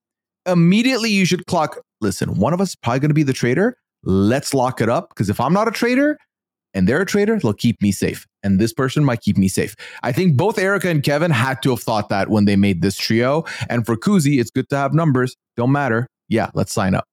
immediately 0.45 1.09
you 1.09 1.25
should 1.25 1.47
clock. 1.47 1.79
Listen, 2.03 2.39
one 2.39 2.53
of 2.53 2.61
us 2.61 2.71
is 2.71 2.77
probably 2.77 3.01
going 3.01 3.09
to 3.09 3.15
be 3.15 3.23
the 3.23 3.33
traitor. 3.33 3.79
Let's 4.05 4.53
lock 4.53 4.83
it 4.83 4.91
up 4.91 5.09
because 5.09 5.31
if 5.31 5.41
I'm 5.41 5.55
not 5.55 5.67
a 5.67 5.71
traitor 5.71 6.19
and 6.75 6.87
they're 6.87 7.01
a 7.01 7.07
traitor, 7.07 7.39
they'll 7.39 7.55
keep 7.55 7.81
me 7.81 7.93
safe. 7.93 8.27
And 8.43 8.61
this 8.61 8.75
person 8.75 9.05
might 9.05 9.23
keep 9.23 9.39
me 9.39 9.49
safe. 9.49 9.75
I 10.03 10.13
think 10.13 10.37
both 10.37 10.59
Erica 10.59 10.91
and 10.91 11.03
Kevin 11.03 11.31
had 11.31 11.63
to 11.63 11.71
have 11.71 11.81
thought 11.81 12.11
that 12.11 12.29
when 12.29 12.45
they 12.45 12.57
made 12.57 12.83
this 12.83 12.99
trio. 12.99 13.45
And 13.71 13.87
for 13.87 13.97
Kuzi, 13.97 14.39
it's 14.39 14.51
good 14.51 14.69
to 14.69 14.77
have 14.77 14.93
numbers. 14.93 15.35
Don't 15.57 15.73
matter. 15.73 16.07
Yeah, 16.29 16.51
let's 16.53 16.75
sign 16.75 16.95
up. 16.95 17.07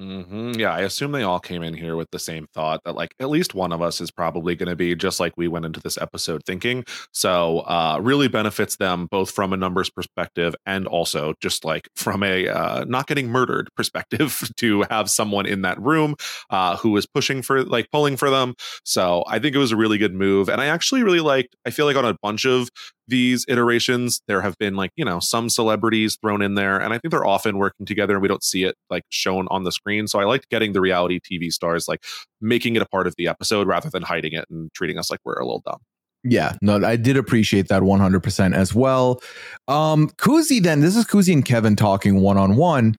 Mm-hmm. 0.00 0.52
Yeah, 0.52 0.72
I 0.72 0.80
assume 0.80 1.12
they 1.12 1.24
all 1.24 1.40
came 1.40 1.62
in 1.62 1.74
here 1.74 1.94
with 1.94 2.10
the 2.10 2.18
same 2.18 2.46
thought 2.54 2.80
that 2.84 2.94
like 2.94 3.14
at 3.20 3.28
least 3.28 3.54
one 3.54 3.70
of 3.70 3.82
us 3.82 4.00
is 4.00 4.10
probably 4.10 4.56
going 4.56 4.70
to 4.70 4.76
be 4.76 4.94
just 4.94 5.20
like 5.20 5.34
we 5.36 5.46
went 5.46 5.66
into 5.66 5.78
this 5.80 5.98
episode 5.98 6.42
thinking. 6.46 6.84
So, 7.12 7.58
uh, 7.60 7.98
really 8.00 8.26
benefits 8.26 8.76
them 8.76 9.08
both 9.10 9.30
from 9.30 9.52
a 9.52 9.58
numbers 9.58 9.90
perspective 9.90 10.54
and 10.64 10.86
also 10.86 11.34
just 11.42 11.66
like 11.66 11.86
from 11.96 12.22
a 12.22 12.48
uh, 12.48 12.84
not 12.88 13.08
getting 13.08 13.28
murdered 13.28 13.68
perspective 13.76 14.50
to 14.56 14.86
have 14.88 15.10
someone 15.10 15.44
in 15.44 15.62
that 15.62 15.78
room 15.78 16.14
uh, 16.48 16.78
who 16.78 16.96
is 16.96 17.04
pushing 17.06 17.42
for 17.42 17.62
like 17.62 17.90
pulling 17.92 18.16
for 18.16 18.30
them. 18.30 18.54
So, 18.84 19.22
I 19.26 19.38
think 19.38 19.54
it 19.54 19.58
was 19.58 19.72
a 19.72 19.76
really 19.76 19.98
good 19.98 20.14
move, 20.14 20.48
and 20.48 20.62
I 20.62 20.66
actually 20.66 21.02
really 21.02 21.20
liked. 21.20 21.54
I 21.66 21.70
feel 21.70 21.84
like 21.84 21.96
on 21.96 22.06
a 22.06 22.16
bunch 22.22 22.46
of 22.46 22.70
these 23.10 23.44
iterations 23.48 24.22
there 24.28 24.40
have 24.40 24.56
been 24.58 24.76
like 24.76 24.90
you 24.96 25.04
know 25.04 25.20
some 25.20 25.50
celebrities 25.50 26.16
thrown 26.22 26.40
in 26.40 26.54
there 26.54 26.78
and 26.78 26.94
i 26.94 26.98
think 26.98 27.10
they're 27.10 27.26
often 27.26 27.58
working 27.58 27.84
together 27.84 28.14
and 28.14 28.22
we 28.22 28.28
don't 28.28 28.44
see 28.44 28.64
it 28.64 28.76
like 28.88 29.02
shown 29.10 29.46
on 29.50 29.64
the 29.64 29.72
screen 29.72 30.06
so 30.06 30.18
i 30.18 30.24
liked 30.24 30.48
getting 30.48 30.72
the 30.72 30.80
reality 30.80 31.20
tv 31.20 31.50
stars 31.50 31.88
like 31.88 32.02
making 32.40 32.76
it 32.76 32.82
a 32.82 32.86
part 32.86 33.06
of 33.06 33.14
the 33.18 33.28
episode 33.28 33.66
rather 33.66 33.90
than 33.90 34.02
hiding 34.02 34.32
it 34.32 34.44
and 34.48 34.72
treating 34.72 34.98
us 34.98 35.10
like 35.10 35.20
we're 35.24 35.34
a 35.34 35.44
little 35.44 35.62
dumb 35.66 35.80
yeah, 36.22 36.56
no, 36.60 36.84
I 36.84 36.96
did 36.96 37.16
appreciate 37.16 37.68
that 37.68 37.80
100% 37.80 38.54
as 38.54 38.74
well. 38.74 39.22
Um, 39.68 40.10
Kuzi 40.18 40.62
then, 40.62 40.80
this 40.80 40.94
is 40.94 41.06
Kuzi 41.06 41.32
and 41.32 41.42
Kevin 41.42 41.76
talking 41.76 42.20
one 42.20 42.36
on 42.36 42.56
one. 42.56 42.94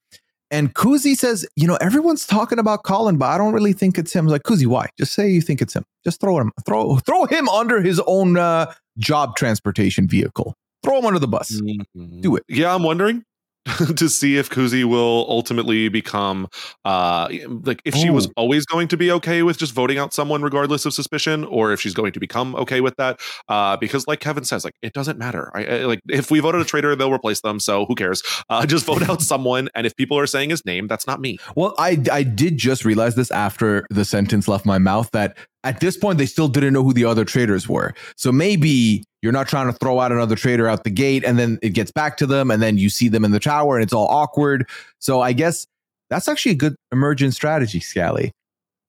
And 0.52 0.76
Kuzi 0.76 1.16
says, 1.16 1.48
you 1.56 1.66
know, 1.66 1.78
everyone's 1.80 2.28
talking 2.28 2.60
about 2.60 2.84
Colin, 2.84 3.18
but 3.18 3.28
I 3.28 3.38
don't 3.38 3.54
really 3.54 3.72
think 3.72 3.98
it's 3.98 4.14
him. 4.14 4.28
like, 4.28 4.44
Kuzi, 4.44 4.68
why? 4.68 4.88
Just 4.98 5.14
say 5.14 5.30
you 5.30 5.42
think 5.42 5.62
it's 5.62 5.74
him. 5.74 5.86
Just 6.04 6.20
throw 6.20 6.38
him, 6.40 6.52
throw, 6.66 6.98
throw 6.98 7.26
him 7.26 7.48
under 7.48 7.82
his 7.82 8.02
own 8.06 8.38
uh, 8.38 8.72
job 8.98 9.38
transportation 9.38 10.08
vehicle. 10.10 10.54
Throw 10.84 11.00
him 11.00 11.06
under 11.06 11.20
the 11.20 11.28
bus. 11.28 11.62
Mm-hmm. 11.62 12.22
Do 12.22 12.36
it. 12.36 12.44
Yeah, 12.50 12.76
I'm 12.76 12.84
wondering. 12.84 13.24
to 13.96 14.10
see 14.10 14.38
if 14.38 14.50
Kuzi 14.50 14.84
will 14.84 15.26
ultimately 15.30 15.88
become 15.88 16.48
uh 16.84 17.30
like 17.64 17.80
if 17.86 17.94
she 17.94 18.10
was 18.10 18.28
always 18.36 18.66
going 18.66 18.88
to 18.88 18.98
be 18.98 19.12
okay 19.12 19.44
with 19.44 19.60
just 19.60 19.74
voting 19.74 20.00
out 20.00 20.16
someone 20.16 20.42
regardless 20.42 20.86
of 20.88 20.94
suspicion 20.94 21.46
or 21.46 21.72
if 21.72 21.80
she's 21.80 21.94
going 21.94 22.12
to 22.14 22.20
become 22.20 22.56
okay 22.56 22.82
with 22.82 22.96
that 22.96 23.20
uh 23.50 23.78
because 23.78 24.08
like 24.08 24.20
Kevin 24.20 24.46
says 24.46 24.66
like 24.66 24.74
it 24.82 24.94
doesn't 24.94 25.20
matter. 25.20 25.52
I, 25.54 25.66
I 25.66 25.86
like 25.86 26.00
if 26.10 26.32
we 26.32 26.40
voted 26.40 26.60
a 26.62 26.66
traitor 26.66 26.96
they'll 26.96 27.14
replace 27.14 27.42
them 27.42 27.60
so 27.60 27.86
who 27.86 27.94
cares? 27.94 28.24
Uh 28.50 28.66
just 28.72 28.86
vote 28.86 29.08
out 29.08 29.22
someone 29.22 29.70
and 29.76 29.86
if 29.86 29.96
people 29.96 30.18
are 30.18 30.28
saying 30.28 30.50
his 30.50 30.66
name 30.66 30.88
that's 30.88 31.06
not 31.06 31.22
me. 31.22 31.38
Well 31.56 31.76
I 31.78 32.04
I 32.12 32.24
did 32.24 32.58
just 32.58 32.84
realize 32.84 33.14
this 33.14 33.30
after 33.30 33.86
the 33.92 34.06
sentence 34.06 34.48
left 34.48 34.66
my 34.66 34.80
mouth 34.80 35.12
that 35.12 35.38
at 35.64 35.82
this 35.82 35.98
point 35.98 36.18
they 36.18 36.26
still 36.26 36.48
didn't 36.48 36.74
know 36.74 36.84
who 36.84 36.94
the 36.94 37.06
other 37.06 37.26
traitors 37.26 37.70
were. 37.70 37.94
So 38.16 38.32
maybe 38.32 39.04
you're 39.22 39.32
not 39.32 39.48
trying 39.48 39.72
to 39.72 39.74
throw 39.74 40.00
out 40.00 40.12
another 40.12 40.36
traitor 40.36 40.68
out 40.68 40.84
the 40.84 40.90
gate 40.90 41.24
and 41.24 41.38
then 41.38 41.60
it 41.62 41.70
gets 41.70 41.92
back 41.92 42.18
to 42.18 42.26
them 42.26 42.50
and 42.50 42.62
then 42.62 42.78
you 42.78 42.90
see 42.90 43.08
them 43.08 43.24
in 43.24 43.32
the 43.32 43.40
tower 43.40 43.78
and 43.78 43.84
it's 43.84 43.94
all 43.94 44.08
awkward. 44.08 44.68
So 45.00 45.22
I 45.22 45.34
guess 45.34 45.68
that's 46.10 46.28
actually 46.28 46.54
a 46.54 46.56
good 46.56 46.76
emergent 46.92 47.34
strategy, 47.34 47.80
Scally. 47.80 48.32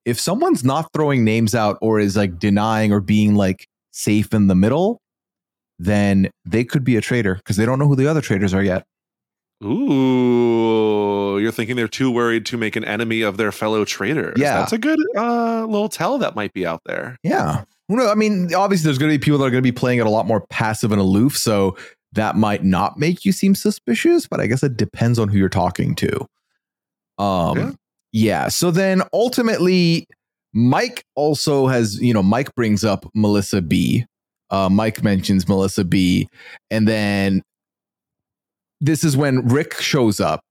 If 0.04 0.18
someone's 0.18 0.64
not 0.64 0.88
throwing 0.92 1.24
names 1.24 1.54
out 1.54 1.78
or 1.80 2.00
is 2.00 2.16
like 2.16 2.38
denying 2.38 2.92
or 2.92 3.00
being 3.00 3.34
like 3.36 3.66
safe 3.92 4.32
in 4.32 4.48
the 4.48 4.54
middle, 4.54 4.98
then 5.78 6.30
they 6.44 6.64
could 6.64 6.84
be 6.84 6.96
a 6.96 7.00
traitor 7.00 7.36
because 7.36 7.56
they 7.56 7.66
don't 7.66 7.78
know 7.78 7.86
who 7.86 7.96
the 7.96 8.06
other 8.06 8.20
traitors 8.20 8.54
are 8.54 8.62
yet. 8.62 8.84
Ooh, 9.62 11.38
you're 11.38 11.52
thinking 11.52 11.76
they're 11.76 11.86
too 11.86 12.10
worried 12.10 12.46
to 12.46 12.56
make 12.56 12.74
an 12.74 12.84
enemy 12.84 13.22
of 13.22 13.36
their 13.36 13.52
fellow 13.52 13.84
traitors. 13.84 14.36
Yeah. 14.36 14.58
That's 14.58 14.72
a 14.72 14.78
good 14.78 14.98
uh, 15.16 15.64
little 15.66 15.88
tell 15.88 16.18
that 16.18 16.34
might 16.34 16.52
be 16.52 16.66
out 16.66 16.80
there. 16.84 17.16
Yeah. 17.22 17.64
I 18.00 18.14
mean, 18.14 18.54
obviously, 18.54 18.84
there's 18.84 18.98
going 18.98 19.12
to 19.12 19.18
be 19.18 19.22
people 19.22 19.38
that 19.38 19.44
are 19.46 19.50
going 19.50 19.62
to 19.62 19.66
be 19.66 19.72
playing 19.72 19.98
it 19.98 20.06
a 20.06 20.10
lot 20.10 20.26
more 20.26 20.46
passive 20.48 20.92
and 20.92 21.00
aloof. 21.00 21.36
So 21.36 21.76
that 22.12 22.36
might 22.36 22.64
not 22.64 22.98
make 22.98 23.24
you 23.24 23.32
seem 23.32 23.54
suspicious, 23.54 24.26
but 24.26 24.40
I 24.40 24.46
guess 24.46 24.62
it 24.62 24.76
depends 24.76 25.18
on 25.18 25.28
who 25.28 25.38
you're 25.38 25.48
talking 25.48 25.94
to. 25.96 26.26
Um, 27.18 27.58
yeah. 27.58 27.72
yeah. 28.12 28.48
So 28.48 28.70
then 28.70 29.02
ultimately, 29.12 30.06
Mike 30.52 31.04
also 31.14 31.66
has, 31.66 32.00
you 32.00 32.12
know, 32.12 32.22
Mike 32.22 32.54
brings 32.54 32.84
up 32.84 33.06
Melissa 33.14 33.62
B. 33.62 34.04
Uh, 34.50 34.68
Mike 34.68 35.02
mentions 35.02 35.48
Melissa 35.48 35.84
B. 35.84 36.28
And 36.70 36.86
then 36.86 37.42
this 38.80 39.02
is 39.02 39.16
when 39.16 39.48
Rick 39.48 39.74
shows 39.80 40.20
up 40.20 40.42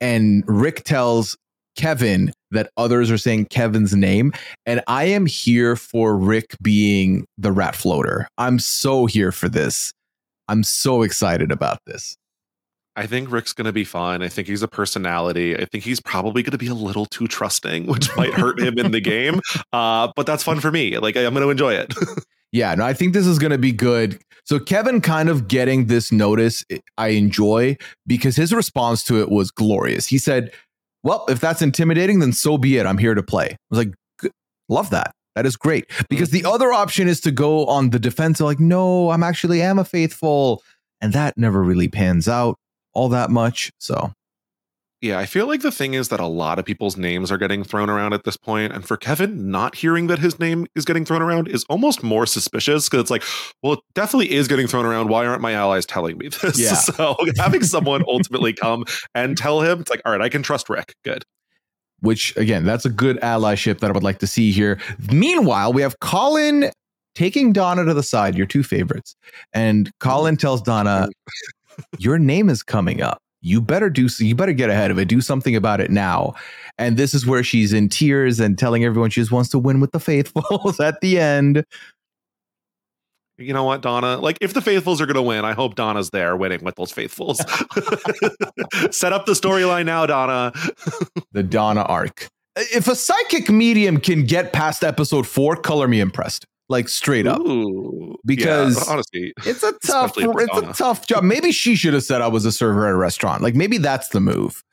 and 0.00 0.42
Rick 0.46 0.84
tells 0.84 1.36
Kevin 1.76 2.32
that 2.52 2.70
others 2.76 3.10
are 3.10 3.18
saying 3.18 3.46
Kevin's 3.46 3.94
name. 3.94 4.32
And 4.64 4.82
I 4.86 5.04
am 5.04 5.26
here 5.26 5.76
for 5.76 6.16
Rick 6.16 6.56
being 6.62 7.26
the 7.36 7.52
rat 7.52 7.74
floater. 7.74 8.28
I'm 8.38 8.58
so 8.58 9.06
here 9.06 9.32
for 9.32 9.48
this. 9.48 9.92
I'm 10.48 10.62
so 10.62 11.02
excited 11.02 11.50
about 11.50 11.78
this. 11.86 12.16
I 12.94 13.06
think 13.06 13.30
Rick's 13.30 13.52
going 13.52 13.64
to 13.64 13.72
be 13.72 13.84
fine. 13.84 14.22
I 14.22 14.28
think 14.28 14.48
he's 14.48 14.62
a 14.62 14.68
personality. 14.68 15.56
I 15.56 15.64
think 15.64 15.82
he's 15.82 16.00
probably 16.00 16.42
going 16.42 16.52
to 16.52 16.58
be 16.58 16.66
a 16.66 16.74
little 16.74 17.06
too 17.06 17.26
trusting, 17.26 17.86
which 17.88 18.14
might 18.16 18.34
hurt 18.34 18.60
him 18.60 18.78
in 18.78 18.92
the 18.92 19.00
game. 19.00 19.40
Uh, 19.72 20.12
but 20.16 20.26
that's 20.26 20.42
fun 20.42 20.60
for 20.60 20.70
me. 20.70 20.98
Like, 20.98 21.16
I'm 21.16 21.32
going 21.32 21.42
to 21.42 21.48
enjoy 21.48 21.72
it. 21.72 21.94
yeah, 22.52 22.74
no, 22.74 22.84
I 22.84 22.92
think 22.92 23.14
this 23.14 23.26
is 23.26 23.38
going 23.38 23.52
to 23.52 23.58
be 23.58 23.72
good. 23.72 24.20
So, 24.44 24.58
Kevin 24.58 25.00
kind 25.00 25.30
of 25.30 25.48
getting 25.48 25.86
this 25.86 26.12
notice, 26.12 26.62
I 26.98 27.08
enjoy 27.08 27.78
because 28.06 28.36
his 28.36 28.52
response 28.52 29.02
to 29.04 29.18
it 29.20 29.30
was 29.30 29.50
glorious. 29.50 30.06
He 30.06 30.18
said, 30.18 30.52
well, 31.02 31.24
if 31.28 31.40
that's 31.40 31.62
intimidating, 31.62 32.20
then 32.20 32.32
so 32.32 32.58
be 32.58 32.76
it. 32.76 32.86
I'm 32.86 32.98
here 32.98 33.14
to 33.14 33.22
play. 33.22 33.46
I 33.46 33.56
was 33.70 33.78
like, 33.78 34.32
love 34.68 34.90
that. 34.90 35.14
That 35.34 35.46
is 35.46 35.56
great. 35.56 35.90
Because 36.08 36.30
mm-hmm. 36.30 36.44
the 36.44 36.50
other 36.50 36.72
option 36.72 37.08
is 37.08 37.20
to 37.22 37.30
go 37.30 37.66
on 37.66 37.90
the 37.90 37.98
defensive, 37.98 38.44
like, 38.44 38.60
no, 38.60 39.10
I'm 39.10 39.22
actually 39.22 39.62
am 39.62 39.78
a 39.78 39.84
faithful. 39.84 40.62
And 41.00 41.12
that 41.14 41.36
never 41.36 41.62
really 41.62 41.88
pans 41.88 42.28
out 42.28 42.58
all 42.92 43.08
that 43.08 43.30
much. 43.30 43.70
So 43.78 44.12
Yeah, 45.02 45.18
I 45.18 45.26
feel 45.26 45.48
like 45.48 45.62
the 45.62 45.72
thing 45.72 45.94
is 45.94 46.10
that 46.10 46.20
a 46.20 46.26
lot 46.26 46.60
of 46.60 46.64
people's 46.64 46.96
names 46.96 47.32
are 47.32 47.36
getting 47.36 47.64
thrown 47.64 47.90
around 47.90 48.12
at 48.12 48.22
this 48.22 48.36
point, 48.36 48.72
and 48.72 48.86
for 48.86 48.96
Kevin 48.96 49.50
not 49.50 49.74
hearing 49.74 50.06
that 50.06 50.20
his 50.20 50.38
name 50.38 50.66
is 50.76 50.84
getting 50.84 51.04
thrown 51.04 51.20
around 51.20 51.48
is 51.48 51.64
almost 51.68 52.04
more 52.04 52.24
suspicious 52.24 52.88
because 52.88 53.00
it's 53.00 53.10
like, 53.10 53.24
well, 53.64 53.72
it 53.72 53.80
definitely 53.94 54.30
is 54.32 54.46
getting 54.46 54.68
thrown 54.68 54.86
around. 54.86 55.08
Why 55.08 55.26
aren't 55.26 55.42
my 55.42 55.54
allies 55.54 55.86
telling 55.86 56.18
me 56.18 56.28
this? 56.28 56.58
Yeah. 56.58 56.74
So 56.92 57.16
having 57.36 57.64
someone 57.64 58.04
ultimately 58.06 58.52
come 58.52 58.84
and 59.14 59.36
tell 59.36 59.60
him, 59.60 59.80
it's 59.80 59.90
like, 59.90 60.02
all 60.04 60.12
right, 60.12 60.20
I 60.22 60.28
can 60.28 60.42
trust 60.42 60.68
Rick. 60.68 60.94
Good. 61.04 61.24
which 62.00 62.36
again, 62.36 62.64
that's 62.64 62.84
a 62.84 62.90
good 62.90 63.18
allyship 63.22 63.80
that 63.80 63.90
I 63.90 63.92
would 63.92 64.02
like 64.04 64.20
to 64.20 64.26
see 64.28 64.52
here. 64.52 64.78
Meanwhile, 65.10 65.72
we 65.72 65.82
have 65.82 65.98
Colin 66.00 66.70
taking 67.16 67.52
Donna 67.52 67.84
to 67.84 67.92
the 67.94 68.02
side, 68.04 68.36
your 68.36 68.46
two 68.46 68.62
favorites. 68.62 69.16
And 69.52 69.90
Colin 70.00 70.36
tells 70.36 70.62
Donna, 70.62 71.08
Your 71.98 72.18
name 72.18 72.48
is 72.48 72.62
coming 72.62 73.02
up. 73.02 73.18
You 73.42 73.60
better 73.60 73.90
do 73.90 74.08
so. 74.08 74.24
You 74.24 74.34
better 74.34 74.52
get 74.52 74.70
ahead 74.70 74.90
of 74.90 74.98
it. 74.98 75.08
Do 75.08 75.20
something 75.20 75.54
about 75.54 75.80
it 75.80 75.90
now. 75.90 76.34
And 76.78 76.96
this 76.96 77.12
is 77.12 77.26
where 77.26 77.42
she's 77.42 77.72
in 77.72 77.88
tears 77.88 78.40
and 78.40 78.56
telling 78.56 78.84
everyone 78.84 79.10
she 79.10 79.20
just 79.20 79.32
wants 79.32 79.50
to 79.50 79.58
win 79.58 79.80
with 79.80 79.92
the 79.92 80.00
faithfuls 80.00 80.80
at 80.80 81.00
the 81.00 81.18
end. 81.18 81.64
You 83.38 83.52
know 83.52 83.64
what, 83.64 83.82
Donna? 83.82 84.18
Like, 84.18 84.38
if 84.40 84.54
the 84.54 84.60
faithfuls 84.60 85.00
are 85.00 85.06
going 85.06 85.16
to 85.16 85.22
win, 85.22 85.44
I 85.44 85.52
hope 85.52 85.74
Donna's 85.74 86.10
there 86.10 86.36
winning 86.36 86.62
with 86.62 86.76
those 86.76 86.92
faithfuls. 86.92 87.38
Set 88.90 89.12
up 89.12 89.26
the 89.26 89.32
storyline 89.32 89.86
now, 89.86 90.06
Donna. 90.06 90.52
The 91.32 91.42
Donna 91.42 91.80
arc. 91.82 92.28
If 92.56 92.88
a 92.88 92.94
psychic 92.94 93.48
medium 93.48 93.98
can 93.98 94.26
get 94.26 94.52
past 94.52 94.84
episode 94.84 95.26
four, 95.26 95.56
color 95.56 95.88
me 95.88 95.98
impressed. 95.98 96.44
Like 96.72 96.88
straight 96.88 97.26
up. 97.26 97.40
Ooh, 97.40 98.16
Because- 98.24 98.76
yeah, 98.78 98.92
honestly, 98.92 99.32
It's 99.44 99.62
a 99.62 99.72
tough, 99.86 100.14
it's 100.16 100.58
a 100.58 100.72
tough 100.72 101.06
job. 101.06 101.22
Maybe 101.22 101.52
she 101.52 101.76
should 101.76 101.92
have 101.94 102.02
said 102.02 102.22
I 102.22 102.28
was 102.28 102.44
a 102.46 102.50
server 102.52 102.86
at 102.86 102.92
a 102.92 102.96
restaurant. 102.96 103.42
Like 103.42 103.54
maybe 103.54 103.76
that's 103.78 104.08
the 104.08 104.20
move. 104.20 104.64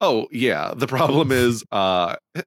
Oh 0.00 0.26
yeah, 0.30 0.74
the 0.76 0.86
problem 0.86 1.32
is 1.32 1.64
uh 1.72 2.16
I 2.36 2.42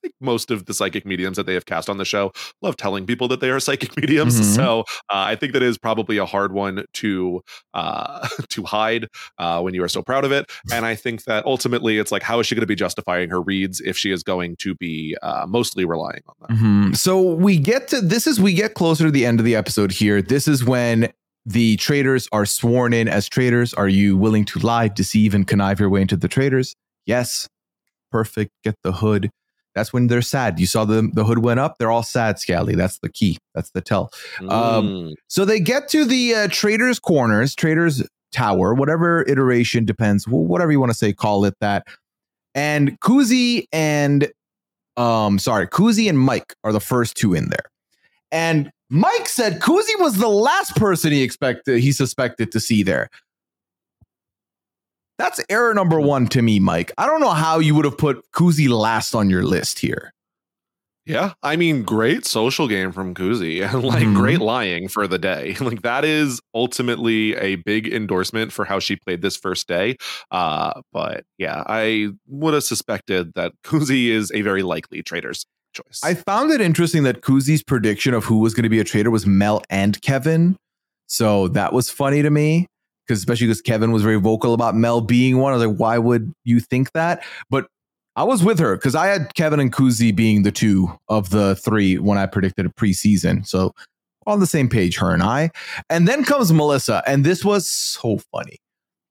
think 0.00 0.14
most 0.20 0.50
of 0.50 0.64
the 0.64 0.72
psychic 0.72 1.04
mediums 1.04 1.36
that 1.36 1.44
they 1.46 1.52
have 1.54 1.66
cast 1.66 1.90
on 1.90 1.98
the 1.98 2.04
show 2.06 2.32
love 2.62 2.76
telling 2.76 3.04
people 3.06 3.28
that 3.28 3.40
they 3.40 3.50
are 3.50 3.60
psychic 3.60 3.94
mediums. 4.00 4.40
Mhm. 4.40 4.54
So 4.56 4.80
uh, 4.80 4.82
I 5.10 5.36
think 5.36 5.52
that 5.52 5.62
is 5.62 5.76
probably 5.76 6.16
a 6.16 6.24
hard 6.24 6.52
one 6.52 6.84
to 6.94 7.42
uh 7.74 8.26
to 8.48 8.62
hide 8.64 9.08
uh 9.38 9.60
when 9.60 9.74
you 9.74 9.82
are 9.84 9.88
so 9.88 10.00
proud 10.02 10.24
of 10.24 10.32
it. 10.32 10.50
And 10.72 10.86
I 10.86 10.94
think 10.94 11.24
that 11.24 11.44
ultimately 11.44 11.98
it's 11.98 12.10
like 12.10 12.22
how 12.22 12.40
is 12.40 12.46
she 12.46 12.54
going 12.54 12.62
to 12.62 12.66
be 12.66 12.74
justifying 12.74 13.28
her 13.28 13.42
reads 13.42 13.80
if 13.80 13.98
she 13.98 14.10
is 14.10 14.22
going 14.22 14.56
to 14.60 14.74
be 14.76 15.16
uh 15.22 15.44
mostly 15.46 15.84
relying 15.84 16.22
on 16.28 16.34
that? 16.40 16.48
Mhm. 16.56 16.96
So 16.96 17.20
we 17.20 17.58
get 17.58 17.88
to 17.88 18.00
this 18.00 18.26
is 18.26 18.40
we 18.40 18.54
get 18.54 18.72
closer 18.74 19.04
to 19.04 19.10
the 19.10 19.26
end 19.26 19.38
of 19.38 19.44
the 19.44 19.54
episode 19.54 19.92
here. 19.92 20.22
This 20.22 20.48
is 20.48 20.64
when 20.64 21.12
the 21.44 21.76
traitors 21.76 22.26
are 22.32 22.46
sworn 22.46 22.92
in 22.92 23.06
as 23.06 23.28
traitors. 23.28 23.74
Are 23.74 23.88
you 23.88 24.16
willing 24.16 24.44
to 24.46 24.58
lie, 24.60 24.88
deceive, 24.88 25.34
and 25.34 25.46
connive 25.46 25.78
your 25.78 25.88
way 25.90 26.00
into 26.00 26.16
the 26.16 26.26
traitors? 26.26 26.74
Yes. 27.06 27.48
Perfect. 28.10 28.52
Get 28.64 28.76
the 28.82 28.92
hood. 28.92 29.30
That's 29.74 29.92
when 29.92 30.06
they're 30.06 30.22
sad. 30.22 30.58
You 30.58 30.66
saw 30.66 30.84
the 30.86 31.10
the 31.12 31.24
hood 31.24 31.38
went 31.38 31.60
up. 31.60 31.76
They're 31.78 31.90
all 31.90 32.02
sad, 32.02 32.38
Scally. 32.38 32.74
That's 32.74 32.98
the 33.00 33.10
key. 33.10 33.38
That's 33.54 33.70
the 33.72 33.80
tell. 33.80 34.10
Um, 34.40 34.48
Mm. 34.48 35.14
So 35.28 35.44
they 35.44 35.60
get 35.60 35.88
to 35.90 36.04
the 36.06 36.34
uh, 36.34 36.48
traitors' 36.50 36.98
corners, 36.98 37.54
traitors' 37.54 38.02
tower, 38.32 38.74
whatever 38.74 39.24
iteration 39.28 39.84
depends, 39.84 40.26
whatever 40.26 40.72
you 40.72 40.80
want 40.80 40.92
to 40.92 40.98
say, 40.98 41.12
call 41.12 41.44
it 41.44 41.54
that. 41.60 41.86
And 42.54 42.98
Kuzi 43.00 43.66
and 43.70 44.32
um, 44.96 45.38
sorry, 45.38 45.66
Kuzi 45.66 46.08
and 46.08 46.18
Mike 46.18 46.54
are 46.64 46.72
the 46.72 46.80
first 46.80 47.16
two 47.16 47.34
in 47.34 47.50
there. 47.50 47.64
And 48.32 48.70
Mike 48.88 49.28
said 49.28 49.60
Kuzi 49.60 50.00
was 50.00 50.16
the 50.16 50.28
last 50.28 50.74
person 50.76 51.12
he 51.12 51.22
expected, 51.22 51.80
he 51.80 51.92
suspected 51.92 52.50
to 52.52 52.60
see 52.60 52.82
there. 52.82 53.10
That's 55.18 55.40
error 55.48 55.72
number 55.74 55.98
one 56.00 56.26
to 56.28 56.42
me, 56.42 56.60
Mike. 56.60 56.92
I 56.98 57.06
don't 57.06 57.20
know 57.20 57.30
how 57.30 57.58
you 57.58 57.74
would 57.74 57.84
have 57.86 57.96
put 57.98 58.22
Kuzi 58.32 58.68
last 58.68 59.14
on 59.14 59.30
your 59.30 59.42
list 59.44 59.78
here. 59.78 60.12
Yeah, 61.06 61.34
I 61.40 61.54
mean, 61.54 61.84
great 61.84 62.26
social 62.26 62.66
game 62.66 62.90
from 62.90 63.14
Kuzi 63.14 63.62
and 63.64 63.84
like 63.84 64.02
Mhm. 64.02 64.16
great 64.16 64.40
lying 64.40 64.88
for 64.88 65.06
the 65.06 65.18
day. 65.18 65.56
Like 65.60 65.82
that 65.82 66.04
is 66.04 66.40
ultimately 66.52 67.36
a 67.36 67.54
big 67.56 67.86
endorsement 67.86 68.52
for 68.52 68.64
how 68.64 68.80
she 68.80 68.96
played 68.96 69.22
this 69.22 69.36
first 69.36 69.68
day. 69.68 69.96
Uh, 70.32 70.80
but 70.92 71.22
yeah, 71.38 71.62
I 71.66 72.08
would 72.26 72.54
have 72.54 72.64
suspected 72.64 73.32
that 73.34 73.52
Kuzi 73.64 74.08
is 74.08 74.32
a 74.34 74.42
very 74.42 74.62
likely 74.64 75.00
traitor's 75.02 75.46
choice. 75.72 76.00
I 76.02 76.14
found 76.14 76.50
it 76.50 76.60
interesting 76.60 77.04
that 77.04 77.22
Kuzi's 77.22 77.62
prediction 77.62 78.12
of 78.12 78.24
who 78.24 78.38
was 78.40 78.52
going 78.52 78.64
to 78.64 78.68
be 78.68 78.80
a 78.80 78.84
traitor 78.84 79.10
was 79.12 79.26
Mel 79.26 79.62
and 79.70 80.02
Kevin. 80.02 80.56
So 81.06 81.46
that 81.48 81.72
was 81.72 81.88
funny 81.88 82.22
to 82.22 82.30
me 82.30 82.66
because 83.06 83.18
especially 83.18 83.46
because 83.46 83.62
Kevin 83.62 83.92
was 83.92 84.02
very 84.02 84.20
vocal 84.20 84.54
about 84.54 84.74
Mel 84.74 85.00
being 85.00 85.38
one. 85.38 85.52
I 85.52 85.56
was 85.56 85.66
like, 85.66 85.76
why 85.78 85.98
would 85.98 86.32
you 86.44 86.60
think 86.60 86.92
that? 86.92 87.24
But 87.50 87.66
I 88.16 88.24
was 88.24 88.42
with 88.42 88.58
her 88.58 88.76
because 88.76 88.94
I 88.94 89.06
had 89.06 89.34
Kevin 89.34 89.60
and 89.60 89.72
Kuzi 89.72 90.14
being 90.14 90.42
the 90.42 90.50
two 90.50 90.90
of 91.08 91.30
the 91.30 91.54
three 91.56 91.98
when 91.98 92.16
I 92.16 92.26
predicted 92.26 92.64
a 92.64 92.70
preseason. 92.70 93.46
So 93.46 93.74
on 94.26 94.40
the 94.40 94.46
same 94.46 94.68
page, 94.68 94.96
her 94.98 95.12
and 95.12 95.22
I. 95.22 95.50
And 95.90 96.08
then 96.08 96.24
comes 96.24 96.52
Melissa, 96.52 97.02
and 97.06 97.24
this 97.24 97.44
was 97.44 97.68
so 97.68 98.18
funny 98.32 98.58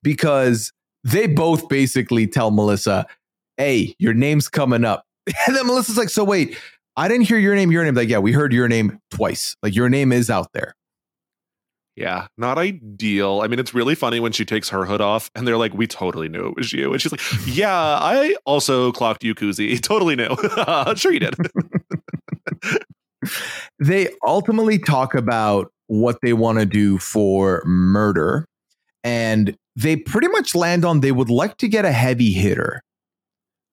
because 0.04 0.72
they 1.04 1.28
both 1.28 1.70
basically 1.70 2.28
tell 2.28 2.52
Melissa, 2.52 3.06
"Hey, 3.58 3.96
your 4.00 4.14
name's 4.14 4.48
coming 4.48 4.84
up." 4.84 5.06
And 5.48 5.56
then 5.56 5.68
Melissa's 5.68 5.98
like, 5.98 6.10
"So 6.10 6.24
wait, 6.24 6.58
I 6.98 7.08
didn't 7.08 7.28
hear 7.28 7.40
your 7.40 7.56
name. 7.56 7.72
Your 7.72 7.84
name, 7.84 7.96
like, 7.96 8.10
yeah, 8.10 8.20
we 8.20 8.32
heard 8.32 8.54
your 8.54 8.68
name 8.68 9.00
twice. 9.12 9.56
Like, 9.64 9.76
your 9.76 9.90
name 9.90 10.12
is 10.12 10.30
out 10.30 10.50
there." 10.54 10.74
Yeah, 11.96 12.28
not 12.38 12.58
ideal. 12.58 13.42
I 13.42 13.48
mean, 13.48 13.58
it's 13.58 13.74
really 13.74 13.96
funny 13.96 14.20
when 14.20 14.34
she 14.34 14.44
takes 14.44 14.68
her 14.70 14.86
hood 14.86 15.00
off 15.00 15.32
and 15.34 15.48
they're 15.48 15.58
like, 15.58 15.74
"We 15.74 15.88
totally 15.88 16.28
knew 16.28 16.48
it 16.48 16.56
was 16.56 16.74
you," 16.74 16.92
and 16.92 17.02
she's 17.02 17.12
like, 17.12 17.22
"Yeah, 17.48 17.74
I 17.74 18.36
also 18.46 18.92
clocked 18.92 19.24
you, 19.24 19.34
Kuzi. 19.34 19.80
Totally 19.86 20.16
knew. 20.16 20.36
sure 20.96 21.14
you 21.14 21.20
did." 21.20 21.36
They 23.80 24.10
ultimately 24.26 24.78
talk 24.78 25.16
about 25.16 25.72
what 25.88 26.18
they 26.22 26.34
want 26.34 26.60
to 26.60 26.66
do 26.66 26.98
for 26.98 27.64
murder, 27.66 28.46
and 29.04 29.56
they 29.76 29.96
pretty 29.96 30.28
much 30.28 30.54
land 30.54 30.84
on 30.84 31.00
they 31.00 31.12
would 31.12 31.30
like 31.30 31.58
to 31.58 31.68
get 31.68 31.86
a 31.86 31.92
heavy 31.92 32.34
hitter 32.34 32.82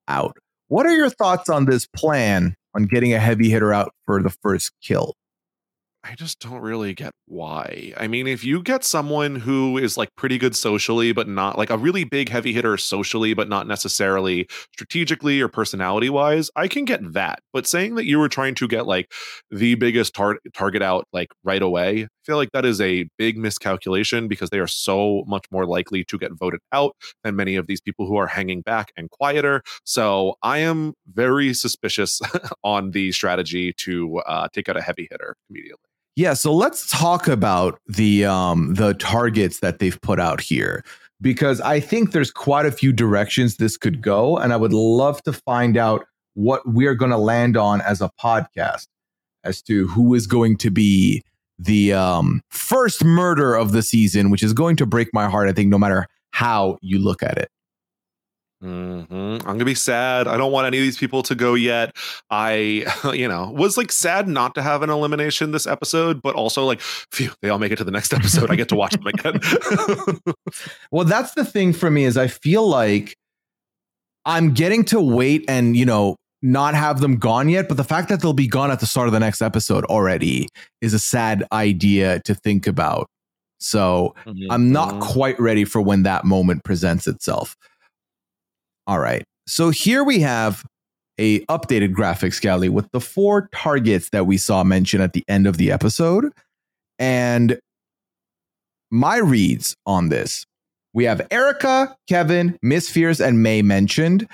out. 0.08 0.36
What 0.68 0.86
are 0.86 0.94
your 0.94 1.10
thoughts 1.10 1.48
on 1.48 1.66
this 1.66 1.86
plan 1.86 2.54
on 2.74 2.84
getting 2.84 3.12
a 3.12 3.18
heavy 3.18 3.50
hitter 3.50 3.72
out 3.72 3.92
for 4.06 4.22
the 4.22 4.30
first 4.30 4.72
kill? 4.82 5.14
I 6.04 6.16
just 6.16 6.40
don't 6.40 6.60
really 6.60 6.94
get 6.94 7.12
why. 7.26 7.92
I 7.96 8.08
mean, 8.08 8.26
if 8.26 8.44
you 8.44 8.60
get 8.60 8.82
someone 8.84 9.36
who 9.36 9.78
is 9.78 9.96
like 9.96 10.08
pretty 10.16 10.36
good 10.36 10.56
socially, 10.56 11.12
but 11.12 11.28
not 11.28 11.56
like 11.56 11.70
a 11.70 11.78
really 11.78 12.02
big 12.02 12.28
heavy 12.28 12.52
hitter 12.52 12.76
socially, 12.76 13.34
but 13.34 13.48
not 13.48 13.68
necessarily 13.68 14.48
strategically 14.72 15.40
or 15.40 15.46
personality 15.46 16.10
wise, 16.10 16.50
I 16.56 16.66
can 16.66 16.84
get 16.84 17.12
that. 17.12 17.38
But 17.52 17.68
saying 17.68 17.94
that 17.94 18.04
you 18.04 18.18
were 18.18 18.28
trying 18.28 18.56
to 18.56 18.66
get 18.66 18.84
like 18.84 19.12
the 19.52 19.76
biggest 19.76 20.12
tar- 20.12 20.40
target 20.52 20.82
out 20.82 21.04
like 21.12 21.28
right 21.44 21.62
away, 21.62 22.02
I 22.02 22.08
feel 22.24 22.36
like 22.36 22.50
that 22.52 22.64
is 22.64 22.80
a 22.80 23.08
big 23.16 23.38
miscalculation 23.38 24.26
because 24.26 24.50
they 24.50 24.58
are 24.58 24.66
so 24.66 25.22
much 25.28 25.46
more 25.52 25.66
likely 25.66 26.02
to 26.04 26.18
get 26.18 26.32
voted 26.32 26.60
out 26.72 26.96
than 27.22 27.36
many 27.36 27.54
of 27.54 27.68
these 27.68 27.80
people 27.80 28.08
who 28.08 28.16
are 28.16 28.26
hanging 28.26 28.62
back 28.62 28.90
and 28.96 29.08
quieter. 29.08 29.62
So 29.84 30.34
I 30.42 30.58
am 30.58 30.94
very 31.06 31.54
suspicious 31.54 32.20
on 32.64 32.90
the 32.90 33.12
strategy 33.12 33.72
to 33.78 34.18
uh, 34.26 34.48
take 34.52 34.68
out 34.68 34.76
a 34.76 34.82
heavy 34.82 35.06
hitter 35.08 35.36
immediately. 35.48 35.91
Yeah, 36.14 36.34
so 36.34 36.52
let's 36.52 36.90
talk 36.90 37.26
about 37.26 37.80
the 37.86 38.26
um 38.26 38.74
the 38.74 38.94
targets 38.94 39.60
that 39.60 39.78
they've 39.78 40.00
put 40.02 40.20
out 40.20 40.40
here 40.40 40.84
because 41.20 41.60
I 41.60 41.80
think 41.80 42.12
there's 42.12 42.30
quite 42.30 42.66
a 42.66 42.72
few 42.72 42.92
directions 42.92 43.56
this 43.56 43.76
could 43.76 44.02
go 44.02 44.36
and 44.36 44.52
I 44.52 44.56
would 44.56 44.72
love 44.72 45.22
to 45.22 45.32
find 45.32 45.76
out 45.76 46.04
what 46.34 46.62
we're 46.66 46.94
going 46.94 47.10
to 47.12 47.18
land 47.18 47.56
on 47.56 47.80
as 47.80 48.00
a 48.00 48.10
podcast 48.20 48.88
as 49.44 49.62
to 49.62 49.86
who 49.88 50.14
is 50.14 50.26
going 50.26 50.58
to 50.58 50.70
be 50.70 51.22
the 51.58 51.92
um 51.94 52.42
first 52.50 53.04
murder 53.04 53.54
of 53.54 53.72
the 53.72 53.82
season 53.82 54.30
which 54.30 54.42
is 54.42 54.52
going 54.52 54.76
to 54.76 54.86
break 54.86 55.08
my 55.14 55.28
heart 55.28 55.48
I 55.48 55.52
think 55.52 55.70
no 55.70 55.78
matter 55.78 56.08
how 56.32 56.78
you 56.82 56.98
look 56.98 57.22
at 57.22 57.38
it. 57.38 57.50
Hmm 58.62 59.02
I'm 59.10 59.38
gonna 59.40 59.64
be 59.64 59.74
sad. 59.74 60.28
I 60.28 60.36
don't 60.36 60.52
want 60.52 60.66
any 60.68 60.78
of 60.78 60.82
these 60.82 60.96
people 60.96 61.22
to 61.24 61.34
go 61.34 61.54
yet. 61.54 61.96
I, 62.30 62.86
you 63.12 63.26
know, 63.26 63.50
was 63.50 63.76
like 63.76 63.90
sad 63.90 64.28
not 64.28 64.54
to 64.54 64.62
have 64.62 64.82
an 64.82 64.90
elimination 64.90 65.50
this 65.50 65.66
episode, 65.66 66.22
but 66.22 66.34
also 66.36 66.64
like, 66.64 66.80
phew, 66.80 67.30
they 67.42 67.48
all 67.48 67.58
make 67.58 67.72
it 67.72 67.76
to 67.76 67.84
the 67.84 67.90
next 67.90 68.12
episode. 68.14 68.50
I 68.50 68.56
get 68.56 68.68
to 68.68 68.76
watch 68.76 68.92
them 68.94 69.06
again. 69.06 69.40
Well, 70.92 71.04
that's 71.06 71.32
the 71.34 71.44
thing 71.44 71.72
for 71.72 71.90
me 71.90 72.04
is 72.04 72.16
I 72.16 72.26
feel 72.28 72.66
like 72.68 73.16
I'm 74.24 74.52
getting 74.54 74.84
to 74.86 75.00
wait 75.00 75.44
and 75.48 75.76
you 75.76 75.84
know 75.86 76.16
not 76.42 76.74
have 76.74 77.00
them 77.00 77.16
gone 77.16 77.48
yet, 77.48 77.68
but 77.68 77.76
the 77.76 77.84
fact 77.84 78.08
that 78.10 78.20
they'll 78.20 78.32
be 78.32 78.46
gone 78.48 78.70
at 78.70 78.80
the 78.80 78.86
start 78.86 79.06
of 79.08 79.12
the 79.12 79.20
next 79.20 79.40
episode 79.42 79.84
already 79.86 80.48
is 80.80 80.92
a 80.94 80.98
sad 80.98 81.44
idea 81.52 82.20
to 82.20 82.34
think 82.34 82.66
about. 82.66 83.06
So 83.58 84.14
I'm 84.50 84.72
not 84.72 84.94
Mhm. 84.94 85.00
quite 85.00 85.38
ready 85.40 85.64
for 85.64 85.80
when 85.80 86.02
that 86.02 86.24
moment 86.24 86.64
presents 86.64 87.06
itself. 87.06 87.56
All 88.86 88.98
right. 88.98 89.24
So 89.46 89.70
here 89.70 90.04
we 90.04 90.20
have 90.20 90.64
a 91.18 91.40
updated 91.46 91.94
graphics 91.94 92.40
galley 92.40 92.68
with 92.68 92.90
the 92.92 93.00
four 93.00 93.48
targets 93.54 94.10
that 94.10 94.26
we 94.26 94.36
saw 94.36 94.64
mentioned 94.64 95.02
at 95.02 95.12
the 95.12 95.24
end 95.28 95.46
of 95.46 95.56
the 95.56 95.70
episode. 95.70 96.32
And 96.98 97.58
my 98.90 99.18
reads 99.18 99.76
on 99.86 100.08
this 100.08 100.44
We 100.94 101.04
have 101.04 101.26
Erica, 101.30 101.96
Kevin, 102.08 102.58
Miss 102.62 102.88
Fierce, 102.90 103.20
and 103.20 103.42
May 103.42 103.62
mentioned. 103.62 104.28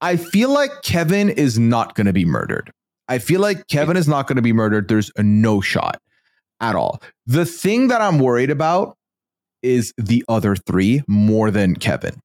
I 0.00 0.16
feel 0.16 0.50
like 0.50 0.82
Kevin 0.82 1.30
is 1.30 1.58
not 1.58 1.94
going 1.94 2.06
to 2.06 2.12
be 2.12 2.24
murdered. 2.24 2.70
I 3.08 3.18
feel 3.18 3.40
like 3.40 3.68
Kevin 3.68 3.96
is 3.96 4.08
not 4.08 4.26
going 4.26 4.36
to 4.36 4.42
be 4.42 4.52
murdered. 4.52 4.88
There's 4.88 5.10
a 5.16 5.22
no 5.22 5.60
shot 5.60 6.00
at 6.60 6.74
all. 6.74 7.00
The 7.26 7.46
thing 7.46 7.88
that 7.88 8.00
I'm 8.00 8.18
worried 8.18 8.50
about 8.50 8.96
is 9.62 9.92
the 9.96 10.24
other 10.28 10.56
three 10.56 11.02
more 11.06 11.50
than 11.50 11.76
Kevin. 11.76 12.20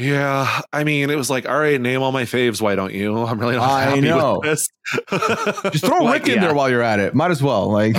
Yeah, 0.00 0.60
I 0.72 0.84
mean, 0.84 1.10
it 1.10 1.16
was 1.16 1.28
like, 1.28 1.48
all 1.48 1.58
right, 1.58 1.80
name 1.80 2.02
all 2.02 2.12
my 2.12 2.22
faves. 2.22 2.60
Why 2.62 2.76
don't 2.76 2.94
you? 2.94 3.16
I'm 3.24 3.36
really 3.40 3.56
not 3.56 3.68
I 3.68 3.98
know. 3.98 4.38
with 4.38 4.48
this. 4.48 4.68
Just 5.72 5.84
throw 5.84 5.98
Like, 6.04 6.22
Rick 6.22 6.28
in 6.28 6.34
yeah. 6.36 6.40
there 6.46 6.54
while 6.54 6.70
you're 6.70 6.82
at 6.82 7.00
it. 7.00 7.16
Might 7.16 7.32
as 7.32 7.42
well. 7.42 7.68
Like, 7.72 7.96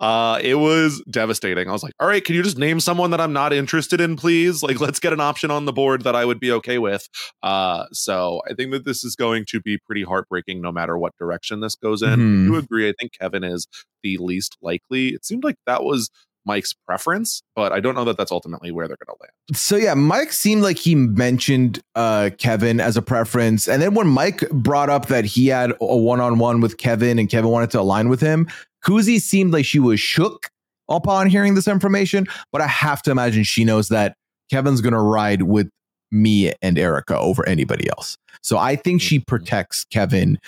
uh, 0.00 0.38
it 0.42 0.56
was 0.56 1.00
devastating. 1.10 1.68
I 1.68 1.72
was 1.72 1.84
like, 1.84 1.92
all 2.00 2.08
right, 2.08 2.24
can 2.24 2.34
you 2.34 2.42
just 2.42 2.58
name 2.58 2.80
someone 2.80 3.10
that 3.12 3.20
I'm 3.20 3.32
not 3.32 3.52
interested 3.52 4.00
in, 4.00 4.16
please? 4.16 4.62
Like, 4.64 4.80
let's 4.80 4.98
get 4.98 5.12
an 5.12 5.20
option 5.20 5.52
on 5.52 5.64
the 5.64 5.72
board 5.72 6.02
that 6.02 6.16
I 6.16 6.24
would 6.24 6.40
be 6.40 6.50
okay 6.52 6.78
with. 6.78 7.06
Uh, 7.42 7.86
so 7.92 8.42
I 8.50 8.54
think 8.54 8.72
that 8.72 8.84
this 8.84 9.04
is 9.04 9.14
going 9.16 9.44
to 9.50 9.60
be 9.60 9.78
pretty 9.86 10.02
heartbreaking 10.02 10.60
no 10.60 10.72
matter 10.72 10.98
what 10.98 11.12
direction 11.18 11.60
this 11.60 11.76
goes 11.76 12.02
in. 12.02 12.18
Mhm. 12.18 12.44
I 12.44 12.46
do 12.48 12.56
agree. 12.56 12.88
I 12.88 12.94
think 12.98 13.12
Kevin 13.18 13.44
is 13.44 13.68
the 14.02 14.18
least 14.18 14.56
likely. 14.60 15.08
It 15.10 15.24
seemed 15.24 15.44
like 15.44 15.56
that 15.66 15.84
was 15.84 16.10
Mike's 16.46 16.72
preference, 16.72 17.42
but 17.56 17.72
I 17.72 17.80
don't 17.80 17.94
know 17.94 18.04
that 18.04 18.16
that's 18.16 18.32
ultimately 18.32 18.70
where 18.70 18.86
they're 18.86 18.98
going 19.06 19.16
to 19.16 19.22
land. 19.22 19.56
so 19.56 19.76
yeah, 19.76 19.94
Mike 19.94 20.32
seemed 20.32 20.62
like 20.62 20.78
he 20.78 20.94
mentioned 20.94 21.80
uh, 21.94 22.30
Kevin 22.38 22.80
as 22.80 22.96
a 22.96 23.02
preference, 23.02 23.68
and 23.68 23.80
then 23.80 23.94
when 23.94 24.06
Mike 24.06 24.48
brought 24.50 24.90
up 24.90 25.06
that 25.06 25.24
he 25.24 25.48
had 25.48 25.72
a 25.80 25.96
one-on-one 25.96 26.60
with 26.60 26.76
Kevin 26.76 27.18
and 27.18 27.28
Kevin 27.28 27.50
wanted 27.50 27.70
to 27.70 27.80
align 27.80 28.08
with 28.08 28.20
him, 28.20 28.46
Kuzi 28.84 29.20
seemed 29.20 29.52
like 29.52 29.64
she 29.64 29.78
was 29.78 30.00
shook 30.00 30.50
upon 30.88 31.28
hearing 31.28 31.54
this 31.54 31.68
information. 31.68 32.26
But 32.52 32.60
I 32.60 32.66
have 32.66 33.02
to 33.02 33.10
imagine 33.10 33.44
she 33.44 33.64
knows 33.64 33.88
that 33.88 34.16
Kevin's 34.50 34.80
going 34.80 34.92
to 34.92 35.00
ride 35.00 35.42
with 35.42 35.68
me 36.10 36.52
and 36.62 36.78
Erica 36.78 37.18
over 37.18 37.46
anybody 37.48 37.88
else. 37.88 38.16
So 38.42 38.58
I 38.58 38.76
think 38.76 39.00
she 39.00 39.18
protects 39.18 39.84
Kevin, 39.86 40.38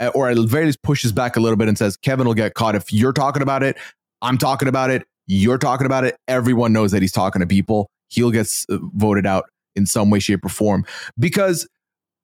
uh, 0.00 0.10
or 0.14 0.30
at 0.30 0.36
the 0.36 0.46
very 0.46 0.66
least 0.66 0.82
pushes 0.82 1.12
back 1.12 1.36
a 1.36 1.40
little 1.40 1.56
bit 1.56 1.68
and 1.68 1.78
says 1.78 1.96
Kevin 1.96 2.26
will 2.26 2.34
get 2.34 2.54
caught 2.54 2.74
if 2.74 2.92
you're 2.92 3.12
talking 3.12 3.42
about 3.42 3.62
it. 3.62 3.76
I'm 4.22 4.38
talking 4.38 4.68
about 4.68 4.90
it. 4.90 5.06
You're 5.26 5.58
talking 5.58 5.86
about 5.86 6.04
it. 6.04 6.16
Everyone 6.28 6.72
knows 6.72 6.90
that 6.92 7.02
he's 7.02 7.12
talking 7.12 7.40
to 7.40 7.46
people. 7.46 7.88
He'll 8.08 8.30
get 8.30 8.48
uh, 8.70 8.78
voted 8.94 9.26
out 9.26 9.44
in 9.74 9.86
some 9.86 10.10
way, 10.10 10.18
shape, 10.18 10.44
or 10.44 10.48
form 10.48 10.84
because 11.18 11.66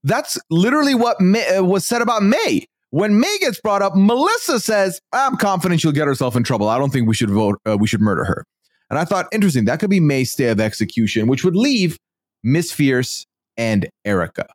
that's 0.04 0.38
literally 0.50 0.94
what 0.94 1.20
May, 1.20 1.46
uh, 1.56 1.62
was 1.62 1.86
said 1.86 2.02
about 2.02 2.22
May. 2.22 2.66
When 2.90 3.20
May 3.20 3.36
gets 3.38 3.60
brought 3.60 3.82
up, 3.82 3.94
Melissa 3.94 4.60
says, 4.60 5.00
"I'm 5.12 5.36
confident 5.36 5.80
she'll 5.80 5.92
get 5.92 6.06
herself 6.06 6.36
in 6.36 6.42
trouble. 6.42 6.68
I 6.68 6.78
don't 6.78 6.90
think 6.90 7.08
we 7.08 7.14
should 7.14 7.30
vote. 7.30 7.60
Uh, 7.66 7.76
we 7.78 7.86
should 7.86 8.00
murder 8.00 8.24
her." 8.24 8.44
And 8.90 8.98
I 8.98 9.04
thought, 9.04 9.26
interesting. 9.32 9.64
That 9.64 9.78
could 9.78 9.90
be 9.90 10.00
May's 10.00 10.32
stay 10.32 10.48
of 10.48 10.60
execution, 10.60 11.28
which 11.28 11.44
would 11.44 11.54
leave 11.54 11.96
Miss 12.42 12.72
Fierce 12.72 13.24
and 13.56 13.88
Erica. 14.04 14.46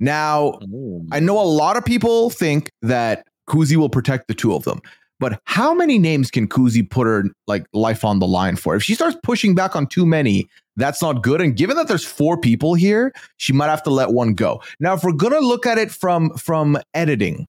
Now, 0.00 0.58
I 1.12 1.20
know 1.20 1.40
a 1.40 1.46
lot 1.46 1.76
of 1.76 1.84
people 1.84 2.30
think 2.30 2.70
that 2.82 3.24
Kuzi 3.48 3.76
will 3.76 3.88
protect 3.88 4.26
the 4.26 4.34
two 4.34 4.52
of 4.52 4.64
them, 4.64 4.80
but 5.22 5.40
how 5.44 5.72
many 5.72 6.00
names 6.00 6.32
can 6.32 6.48
Kuzi 6.48 6.82
put 6.88 7.06
her 7.06 7.22
like 7.46 7.64
life 7.72 8.04
on 8.04 8.18
the 8.18 8.26
line 8.26 8.56
for? 8.56 8.74
If 8.74 8.82
she 8.82 8.94
starts 8.96 9.16
pushing 9.22 9.54
back 9.54 9.76
on 9.76 9.86
too 9.86 10.04
many, 10.04 10.48
that's 10.74 11.00
not 11.00 11.22
good. 11.22 11.40
And 11.40 11.56
given 11.56 11.76
that 11.76 11.86
there's 11.86 12.04
four 12.04 12.36
people 12.36 12.74
here, 12.74 13.12
she 13.36 13.52
might 13.52 13.68
have 13.68 13.84
to 13.84 13.90
let 13.90 14.10
one 14.10 14.34
go. 14.34 14.60
Now, 14.80 14.94
if 14.94 15.04
we're 15.04 15.12
gonna 15.12 15.38
look 15.38 15.64
at 15.64 15.78
it 15.78 15.92
from 15.92 16.30
from 16.36 16.76
editing 16.92 17.46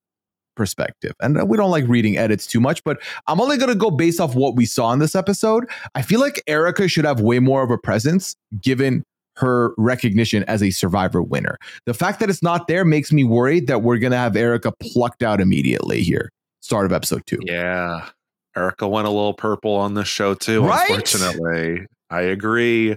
perspective, 0.56 1.14
and 1.20 1.50
we 1.50 1.58
don't 1.58 1.72
like 1.72 1.88
reading 1.88 2.16
edits 2.16 2.46
too 2.46 2.60
much, 2.60 2.84
but 2.84 3.02
I'm 3.26 3.42
only 3.42 3.58
gonna 3.58 3.74
go 3.74 3.90
based 3.90 4.22
off 4.22 4.36
what 4.36 4.56
we 4.56 4.68
saw 4.68 4.94
in 4.94 5.00
this 5.00 5.16
episode. 5.16 5.66
I 5.96 6.04
feel 6.04 6.20
like 6.20 6.44
Erica 6.46 6.88
should 6.88 7.06
have 7.06 7.22
way 7.22 7.40
more 7.40 7.64
of 7.64 7.72
a 7.72 7.80
presence 7.80 8.36
given 8.62 9.04
her 9.38 9.74
recognition 9.80 10.44
as 10.44 10.62
a 10.62 10.70
survivor 10.70 11.24
winner. 11.24 11.58
The 11.88 11.96
fact 11.96 12.20
that 12.20 12.30
it's 12.30 12.44
not 12.44 12.68
there 12.68 12.86
makes 12.86 13.12
me 13.12 13.24
worried 13.24 13.66
that 13.66 13.82
we're 13.82 13.98
gonna 13.98 14.16
have 14.16 14.36
Erica 14.36 14.72
plucked 14.80 15.24
out 15.24 15.42
immediately 15.42 16.04
here, 16.04 16.30
start 16.64 16.86
of 16.86 16.94
episode 16.94 17.22
two. 17.26 17.40
Yeah. 17.44 18.08
Erica 18.56 18.88
went 18.88 19.06
a 19.06 19.10
little 19.10 19.34
purple 19.34 19.76
on 19.76 19.96
this 19.96 20.08
show 20.08 20.34
too, 20.34 20.64
Right? 20.66 20.90
unfortunately. 20.90 21.86
I 22.10 22.22
agree. 22.22 22.94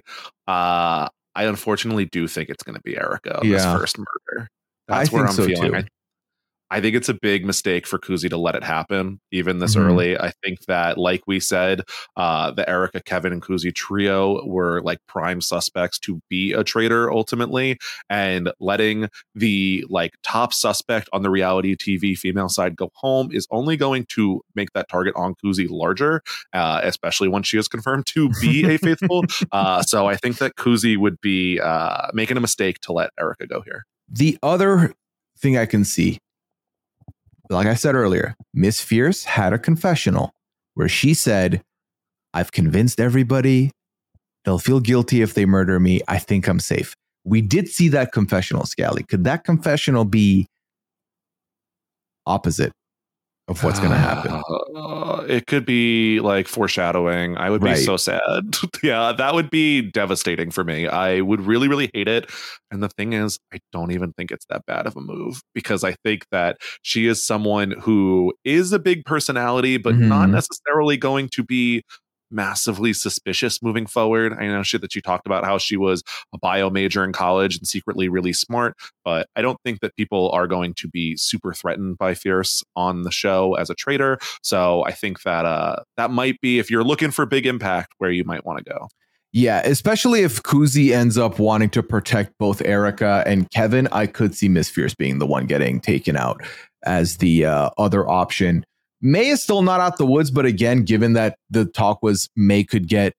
Uh 0.47 1.09
I 1.35 1.45
unfortunately 1.45 2.05
do 2.07 2.29
think 2.29 2.49
it's 2.49 2.63
gonna 2.63 2.81
be 2.81 2.97
Erica 2.97 3.41
on 3.41 3.49
this 3.51 3.63
Yeah. 3.63 3.77
first 3.77 3.99
murder. 3.99 4.49
I 4.89 4.99
That's 4.99 5.11
where 5.13 5.27
think 5.27 5.31
I'm 5.31 5.37
so, 5.37 5.47
feeling. 5.47 5.73
too. 5.73 5.79
I, 5.79 5.85
I 6.71 6.81
think 6.81 6.97
it's 6.97 7.09
a 7.09 7.15
big 7.15 7.45
mistake 7.45 7.87
for 7.87 7.99
Kuzi 7.99 8.29
to 8.29 8.37
let 8.37 8.57
it 8.57 8.65
happen, 8.65 9.21
even 9.31 9.61
this 9.61 9.77
Mhm. 9.77 9.81
early. 9.87 10.19
I 10.19 10.33
think 10.43 10.61
that, 10.67 10.99
like 10.99 11.23
we 11.27 11.39
said, 11.39 11.83
uh, 12.17 12.51
the 12.51 12.69
Erica, 12.69 13.01
Kevin, 13.03 13.33
and 13.33 13.41
Kuzi 13.41 13.73
trio 13.75 14.45
were 14.45 14.83
like 14.83 14.99
prime 15.07 15.41
suspects 15.41 15.99
to 16.01 16.21
be 16.29 16.53
a 16.53 16.65
traitor 16.65 17.11
ultimately, 17.13 17.79
and 18.11 18.51
letting 18.59 19.09
the 19.35 19.85
like 19.89 20.15
top 20.25 20.53
suspect 20.53 21.09
on 21.13 21.23
the 21.23 21.31
reality 21.31 21.77
TV 21.77 22.17
female 22.17 22.49
side 22.49 22.75
go 22.77 22.91
home 22.95 23.29
is 23.33 23.47
only 23.51 23.77
going 23.77 24.05
to 24.11 24.43
make 24.57 24.73
that 24.73 24.89
target 24.89 25.15
on 25.17 25.35
Kuzi 25.37 25.69
larger, 25.71 26.23
uh, 26.53 26.81
especially 26.83 27.29
when 27.29 27.43
she 27.45 27.59
is 27.59 27.69
confirmed 27.69 28.07
to 28.07 28.29
be 28.41 28.65
a 28.65 28.79
faithful. 28.79 29.25
Uh, 29.53 29.83
so 29.83 30.07
I 30.07 30.17
think 30.17 30.39
that 30.39 30.57
Kuzi 30.57 30.97
would 30.97 31.21
be 31.21 31.61
uh, 31.61 32.09
making 32.13 32.37
a 32.37 32.41
mistake 32.41 32.81
to 32.81 32.93
let 32.93 33.11
Erica 33.19 33.47
go 33.47 33.61
here. 33.61 33.85
The 34.09 34.37
other 34.43 34.95
thing 35.39 35.57
I 35.57 35.67
can 35.67 35.85
see, 35.85 36.19
like 37.51 37.67
I 37.67 37.75
said 37.75 37.95
earlier, 37.95 38.35
Miss 38.55 38.81
Fierce 38.81 39.25
had 39.25 39.53
a 39.53 39.59
confessional 39.59 40.33
where 40.75 40.89
she 40.89 41.15
said, 41.15 41.63
I've 42.35 42.53
convinced 42.53 43.01
everybody. 43.01 43.71
They'll 44.45 44.59
feel 44.59 44.81
guilty 44.81 45.23
if 45.23 45.35
they 45.35 45.47
murder 45.47 45.81
me. 45.81 46.01
I 46.09 46.19
think 46.19 46.49
I'm 46.49 46.61
safe. 46.61 46.95
We 47.25 47.41
did 47.41 47.69
see 47.69 47.89
that 47.89 48.13
confessional, 48.13 48.67
Scally. 48.67 49.03
Could 49.03 49.25
that 49.25 49.45
confessional 49.45 50.05
be 50.05 50.47
opposite 52.27 52.73
of 53.49 53.63
what's 53.63 53.79
going 53.79 53.93
to 53.93 53.99
happen? 53.99 54.43
Uh, 54.75 55.25
it 55.29 55.47
could 55.47 55.65
be 55.65 56.19
like 56.21 56.49
foreshadowing. 56.49 57.37
I 57.37 57.49
would 57.51 57.63
be 57.63 57.77
so 57.77 57.97
sad. 57.97 58.21
yeah, 58.83 59.13
that 59.13 59.35
would 59.35 59.51
be 59.51 59.83
devastating 59.83 60.51
for 60.51 60.65
me. 60.65 60.89
I 60.89 61.21
would 61.21 61.41
really, 61.41 61.69
really 61.69 61.91
hate 61.95 62.09
it. 62.09 62.31
And 62.71 62.83
the 62.83 62.89
thing 62.89 63.13
is, 63.13 63.39
I 63.55 63.59
don't 63.73 63.93
even 63.93 64.13
think 64.15 64.31
it's 64.33 64.47
that 64.51 64.67
bad 64.67 64.87
of 64.87 64.97
a 64.97 65.01
move 65.01 65.41
because 65.55 65.85
I 65.85 65.95
think 66.05 66.27
that 66.33 66.57
she 66.83 67.07
is 67.07 67.25
someone 67.25 67.71
who 67.81 68.35
is 68.45 68.73
a 68.73 68.79
big 68.81 69.05
personality, 69.05 69.77
but 69.77 69.95
not 69.97 70.29
Mhm. 70.29 70.33
necessarily 70.33 70.97
going 70.97 71.29
to 71.35 71.45
be 71.45 71.83
massively 72.31 72.93
suspicious 72.93 73.63
moving 73.63 73.87
forward. 73.87 74.33
I 74.39 74.47
know 74.47 74.63
shit 74.63 74.81
that 74.81 74.93
she 74.93 75.01
talked 75.01 75.27
about 75.27 75.45
how 75.45 75.59
she 75.59 75.77
was 75.77 76.03
a 76.35 76.39
bio 76.39 76.71
major 76.71 77.05
in 77.05 77.13
college 77.13 77.57
and 77.57 77.67
secretly 77.67 78.09
really 78.09 78.33
smart, 78.33 78.75
but 79.05 79.29
I 79.37 79.43
don't 79.43 79.59
think 79.65 79.81
that 79.81 79.97
people 79.97 80.31
are 80.31 80.47
going 80.47 80.75
to 80.75 80.89
be 80.89 81.17
super 81.17 81.53
threatened 81.53 81.99
by 81.99 82.15
Fierce 82.15 82.63
on 82.75 83.03
the 83.03 83.11
show 83.11 83.55
as 83.55 83.71
a 83.71 83.75
traitor. 83.75 84.19
So 84.43 84.85
I 84.85 84.93
think 84.93 85.23
that 85.23 85.45
uh 85.45 85.83
that 85.97 86.11
might 86.11 86.41
be 86.41 86.59
if 86.59 86.71
you're 86.71 86.85
looking 86.85 87.11
for 87.11 87.27
big 87.27 87.47
impact 87.47 87.95
where 87.99 88.11
you 88.11 88.25
might 88.25 88.45
want 88.45 88.59
to 88.59 88.65
go. 88.65 88.89
Yeah, 89.33 89.61
especially 89.65 90.23
if 90.23 90.43
Kuzi 90.43 90.93
ends 90.93 91.19
up 91.19 91.39
wanting 91.39 91.69
to 91.71 91.83
protect 91.83 92.33
both 92.39 92.63
Erica 92.63 93.23
and 93.27 93.51
Kevin, 93.51 93.87
I 93.93 94.07
could 94.07 94.35
see 94.35 94.49
Miss 94.49 94.71
Fierce 94.71 94.95
being 94.95 95.19
the 95.19 95.27
one 95.27 95.45
getting 95.45 95.79
taken 95.79 96.17
out 96.17 96.43
as 96.87 97.19
the 97.19 97.45
uh, 97.45 97.71
other 97.77 98.09
option. 98.09 98.65
May 99.07 99.29
is 99.29 99.41
still 99.43 99.63
not 99.63 99.81
out 99.81 99.99
the 99.99 100.07
woods, 100.07 100.33
but 100.33 100.47
again, 100.47 100.83
given 100.83 101.13
that 101.13 101.39
the 101.49 101.65
talk 101.65 102.03
was 102.03 102.29
May 102.35 102.65
could 102.65 102.89
get 102.89 103.13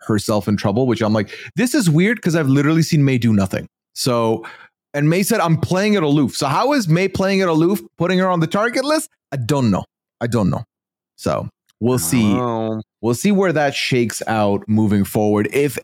herself 0.00 0.46
in 0.48 0.56
trouble, 0.56 0.86
which 0.86 1.00
I'm 1.00 1.14
like, 1.14 1.34
this 1.56 1.74
is 1.74 1.88
weird 1.88 2.18
because 2.18 2.36
I've 2.36 2.48
literally 2.48 2.82
seen 2.82 3.04
May 3.04 3.16
do 3.16 3.32
nothing. 3.32 3.66
So, 3.94 4.44
and 4.92 5.08
May 5.08 5.22
said, 5.22 5.40
I'm 5.40 5.56
playing 5.56 5.94
it 5.94 6.02
aloof. 6.02 6.36
So, 6.36 6.46
how 6.46 6.74
is 6.74 6.88
May 6.88 7.08
playing 7.08 7.40
it 7.40 7.48
aloof, 7.48 7.80
putting 7.96 8.18
her 8.18 8.28
on 8.28 8.40
the 8.40 8.46
target 8.46 8.84
list? 8.84 9.08
I 9.32 9.36
don't 9.36 9.70
know. 9.70 9.84
I 10.20 10.26
don't 10.26 10.50
know. 10.50 10.64
So, 11.16 11.48
we'll 11.80 11.98
see 11.98 12.34
Oh, 12.34 12.82
we'll 13.00 13.14
see 13.14 13.32
where 13.32 13.52
that 13.52 13.74
shakes 13.74 14.22
out 14.26 14.62
moving 14.68 15.04
forward. 15.04 15.48
If 15.52 15.78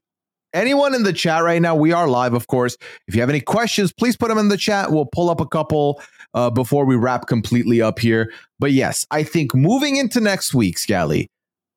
anyone 0.52 0.94
in 0.94 1.02
the 1.02 1.12
chat 1.12 1.42
right 1.42 1.60
now, 1.60 1.74
we 1.74 1.92
are 1.92 2.08
live, 2.08 2.34
of 2.34 2.46
course. 2.46 2.76
If 3.06 3.14
you 3.14 3.20
have 3.20 3.30
any 3.30 3.40
questions, 3.40 3.92
please 3.92 4.16
put 4.16 4.28
them 4.28 4.38
in 4.38 4.48
the 4.48 4.56
chat. 4.56 4.92
We'll 4.92 5.06
pull 5.06 5.30
up 5.30 5.40
a 5.40 5.46
couple 5.46 6.00
uh, 6.34 6.50
before 6.50 6.84
we 6.84 6.96
wrap 6.96 7.26
completely 7.26 7.80
up 7.80 7.98
here. 7.98 8.32
But 8.58 8.72
yes, 8.72 9.06
I 9.10 9.22
think 9.22 9.54
moving 9.54 9.96
into 9.96 10.20
next 10.20 10.54
week, 10.54 10.78
Scally, 10.78 11.28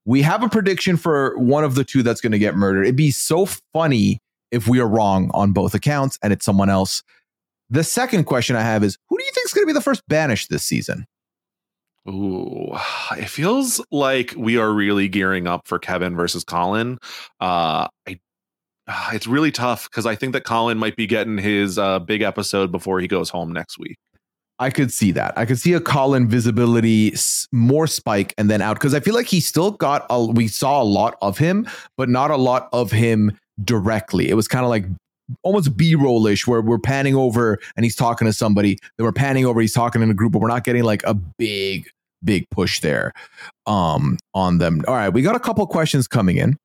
we 0.05 0.21
have 0.21 0.43
a 0.43 0.49
prediction 0.49 0.97
for 0.97 1.37
one 1.37 1.63
of 1.63 1.75
the 1.75 1.83
two 1.83 2.03
that's 2.03 2.21
going 2.21 2.31
to 2.31 2.39
get 2.39 2.55
murdered. 2.55 2.83
It'd 2.83 2.95
be 2.95 3.11
so 3.11 3.45
funny 3.73 4.19
if 4.51 4.67
we 4.67 4.79
are 4.79 4.87
wrong 4.87 5.29
on 5.33 5.51
both 5.51 5.73
accounts 5.73 6.17
and 6.23 6.33
it's 6.33 6.45
someone 6.45 6.69
else. 6.69 7.03
The 7.69 7.83
second 7.83 8.23
question 8.23 8.55
I 8.55 8.61
have 8.61 8.83
is 8.83 8.97
who 9.07 9.17
do 9.17 9.23
you 9.23 9.31
think 9.33 9.45
is 9.45 9.53
going 9.53 9.63
to 9.63 9.67
be 9.67 9.73
the 9.73 9.81
first 9.81 10.01
banished 10.07 10.49
this 10.49 10.63
season? 10.63 11.05
Ooh, 12.07 12.75
it 13.11 13.29
feels 13.29 13.81
like 13.91 14.33
we 14.35 14.57
are 14.57 14.71
really 14.71 15.07
gearing 15.07 15.47
up 15.47 15.67
for 15.67 15.79
Kevin 15.79 16.15
versus 16.15 16.43
Colin. 16.43 16.97
Uh, 17.39 17.87
I, 18.07 18.19
it's 19.11 19.27
really 19.27 19.51
tough 19.51 19.89
because 19.89 20.05
I 20.05 20.15
think 20.15 20.33
that 20.33 20.43
Colin 20.43 20.77
might 20.77 20.95
be 20.95 21.07
getting 21.07 21.37
his 21.37 21.77
uh, 21.77 21.99
big 21.99 22.21
episode 22.21 22.71
before 22.71 22.99
he 22.99 23.07
goes 23.07 23.29
home 23.29 23.51
next 23.51 23.77
week. 23.77 23.97
I 24.61 24.69
could 24.69 24.91
see 24.91 25.11
that. 25.11 25.37
I 25.37 25.45
could 25.45 25.57
see 25.57 25.73
a 25.73 25.79
Colin 25.79 26.27
visibility 26.27 27.13
more 27.53 27.87
spike 27.87 28.33
and 28.37 28.49
then 28.49 28.61
out 28.61 28.73
because 28.73 28.93
I 28.93 28.99
feel 28.99 29.13
like 29.13 29.27
he 29.27 29.39
still 29.39 29.71
got 29.71 30.05
a. 30.09 30.25
We 30.25 30.47
saw 30.47 30.81
a 30.81 30.83
lot 30.83 31.17
of 31.21 31.37
him, 31.37 31.67
but 31.97 32.09
not 32.09 32.29
a 32.29 32.35
lot 32.35 32.67
of 32.73 32.91
him 32.91 33.37
directly. 33.63 34.29
It 34.29 34.33
was 34.33 34.47
kind 34.47 34.65
of 34.65 34.69
like 34.69 34.85
almost 35.43 35.77
b-rollish 35.77 36.47
where 36.47 36.61
we're 36.61 36.79
panning 36.79 37.15
over 37.15 37.59
and 37.75 37.85
he's 37.85 37.95
talking 37.95 38.25
to 38.25 38.33
somebody 38.33 38.79
then 38.97 39.05
we're 39.05 39.11
panning 39.11 39.45
over 39.45 39.61
he's 39.61 39.73
talking 39.73 40.01
in 40.01 40.09
a 40.09 40.13
group 40.13 40.31
but 40.31 40.39
we're 40.39 40.47
not 40.47 40.63
getting 40.63 40.81
like 40.81 41.03
a 41.03 41.13
big 41.13 41.87
big 42.23 42.49
push 42.49 42.79
there 42.79 43.13
um 43.67 44.17
on 44.33 44.57
them 44.57 44.83
all 44.87 44.95
right 44.95 45.09
we 45.09 45.21
got 45.21 45.35
a 45.35 45.39
couple 45.39 45.65
questions 45.67 46.07
coming 46.07 46.37
in 46.37 46.57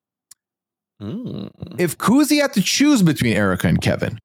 Mm. 1.01 1.49
if 1.77 1.97
Kuzi 1.97 2.39
had 2.41 2.53
to 2.53 2.61
choose 2.61 3.01
between 3.03 3.33
Erica 3.33 3.67
and 3.67 3.81
Kevin, 3.81 4.17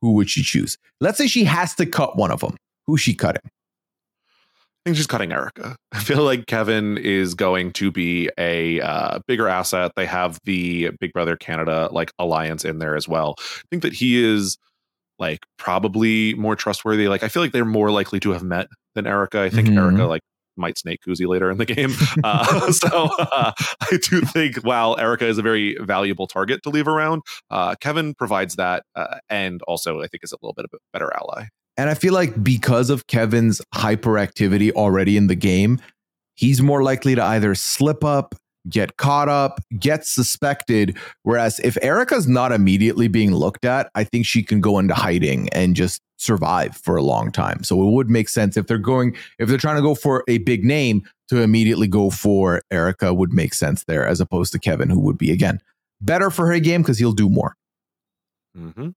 who 0.00 0.12
would 0.12 0.30
she 0.30 0.42
choose? 0.42 0.76
Let's 1.00 1.18
say 1.18 1.26
she 1.26 1.44
has 1.44 1.74
to 1.76 1.86
cut 1.86 2.16
one 2.16 2.30
of 2.30 2.40
them. 2.40 2.56
Who's 2.86 3.00
she 3.00 3.14
cutting? 3.14 3.42
I 3.44 4.88
think 4.90 4.96
she's 4.98 5.06
cutting 5.06 5.32
Erica. 5.32 5.76
I 5.92 5.98
feel 6.00 6.22
like 6.22 6.46
Kevin 6.46 6.98
is 6.98 7.34
going 7.34 7.72
to 7.72 7.90
be 7.90 8.28
a 8.36 8.80
uh, 8.82 9.18
bigger 9.26 9.48
asset. 9.48 9.92
They 9.96 10.04
have 10.06 10.38
the 10.44 10.90
Big 11.00 11.12
Brother 11.14 11.36
Canada 11.36 11.88
like 11.90 12.12
alliance 12.18 12.64
in 12.66 12.78
there 12.80 12.94
as 12.94 13.08
well. 13.08 13.34
I 13.38 13.62
think 13.70 13.82
that 13.82 13.94
he 13.94 14.22
is 14.22 14.58
like 15.18 15.40
probably 15.58 16.34
more 16.34 16.54
trustworthy. 16.54 17.08
Like 17.08 17.22
I 17.22 17.28
feel 17.28 17.42
like 17.42 17.52
they're 17.52 17.64
more 17.64 17.90
likely 17.90 18.20
to 18.20 18.32
have 18.32 18.42
met 18.42 18.68
than 18.94 19.06
Erica. 19.06 19.40
I 19.40 19.48
think 19.48 19.68
Mhm. 19.68 19.78
Erica 19.78 20.04
like 20.04 20.20
might 20.56 20.78
snake 20.78 21.00
Kuzi 21.06 21.26
later 21.26 21.50
in 21.50 21.58
the 21.58 21.66
game. 21.66 21.92
Uh, 22.22 22.72
so 22.72 23.10
uh, 23.18 23.52
I 23.58 23.98
do 24.08 24.20
think 24.20 24.56
while 24.58 24.96
Erica 24.98 25.26
is 25.26 25.36
a 25.36 25.42
very 25.42 25.76
valuable 25.80 26.26
target 26.26 26.62
to 26.62 26.70
leave 26.70 26.88
around, 26.88 27.22
uh, 27.50 27.74
Kevin 27.80 28.14
provides 28.14 28.56
that, 28.56 28.84
uh, 28.94 29.18
and 29.28 29.60
also 29.62 30.00
I 30.00 30.06
think 30.06 30.22
is 30.22 30.32
a 30.32 30.36
little 30.40 30.54
bit 30.54 30.64
of 30.64 30.70
a 30.74 30.78
better 30.92 31.12
ally. 31.14 31.46
And 31.76 31.90
I 31.90 31.94
feel 31.94 32.14
like 32.14 32.42
because 32.42 32.88
of 32.88 33.06
Kevin's 33.08 33.60
hyperactivity 33.74 34.70
already 34.72 35.16
in 35.16 35.26
the 35.26 35.34
game, 35.34 35.80
he's 36.34 36.62
more 36.62 36.82
likely 36.82 37.14
to 37.14 37.22
either 37.22 37.54
slip 37.54 38.04
up, 38.04 38.34
get 38.68 38.96
caught 38.96 39.28
up, 39.28 39.60
get 39.78 40.06
suspected. 40.06 40.96
Whereas 41.22 41.60
if 41.60 41.76
Erica's 41.82 42.26
not 42.26 42.52
immediately 42.52 43.08
being 43.08 43.34
looked 43.34 43.64
at, 43.64 43.90
I 43.94 44.04
think 44.04 44.26
she 44.26 44.42
can 44.42 44.60
go 44.60 44.78
into 44.78 44.94
hiding 44.94 45.48
and 45.50 45.76
just 45.76 46.00
survive 46.16 46.76
for 46.76 46.96
a 46.96 47.02
long 47.02 47.30
time. 47.30 47.62
So 47.62 47.82
it 47.86 47.92
would 47.92 48.08
make 48.08 48.28
sense 48.28 48.56
if 48.56 48.66
they're 48.66 48.78
going, 48.78 49.16
if 49.38 49.48
they're 49.48 49.58
trying 49.58 49.76
to 49.76 49.82
go 49.82 49.94
for 49.94 50.24
a 50.28 50.38
big 50.38 50.64
name, 50.64 51.02
to 51.28 51.40
immediately 51.40 51.86
go 51.86 52.10
for 52.10 52.60
Erica 52.70 53.14
would 53.14 53.32
make 53.32 53.54
sense 53.54 53.84
there 53.84 54.06
as 54.06 54.20
opposed 54.20 54.52
to 54.52 54.58
Kevin, 54.58 54.90
who 54.90 55.00
would 55.00 55.16
be 55.18 55.30
again 55.32 55.60
better 56.00 56.30
for 56.30 56.46
her 56.46 56.58
game 56.60 56.82
because 56.82 56.98
he'll 56.98 57.12
do 57.12 57.30
more. 57.30 57.56
hmm 58.54 58.70
All 58.78 58.92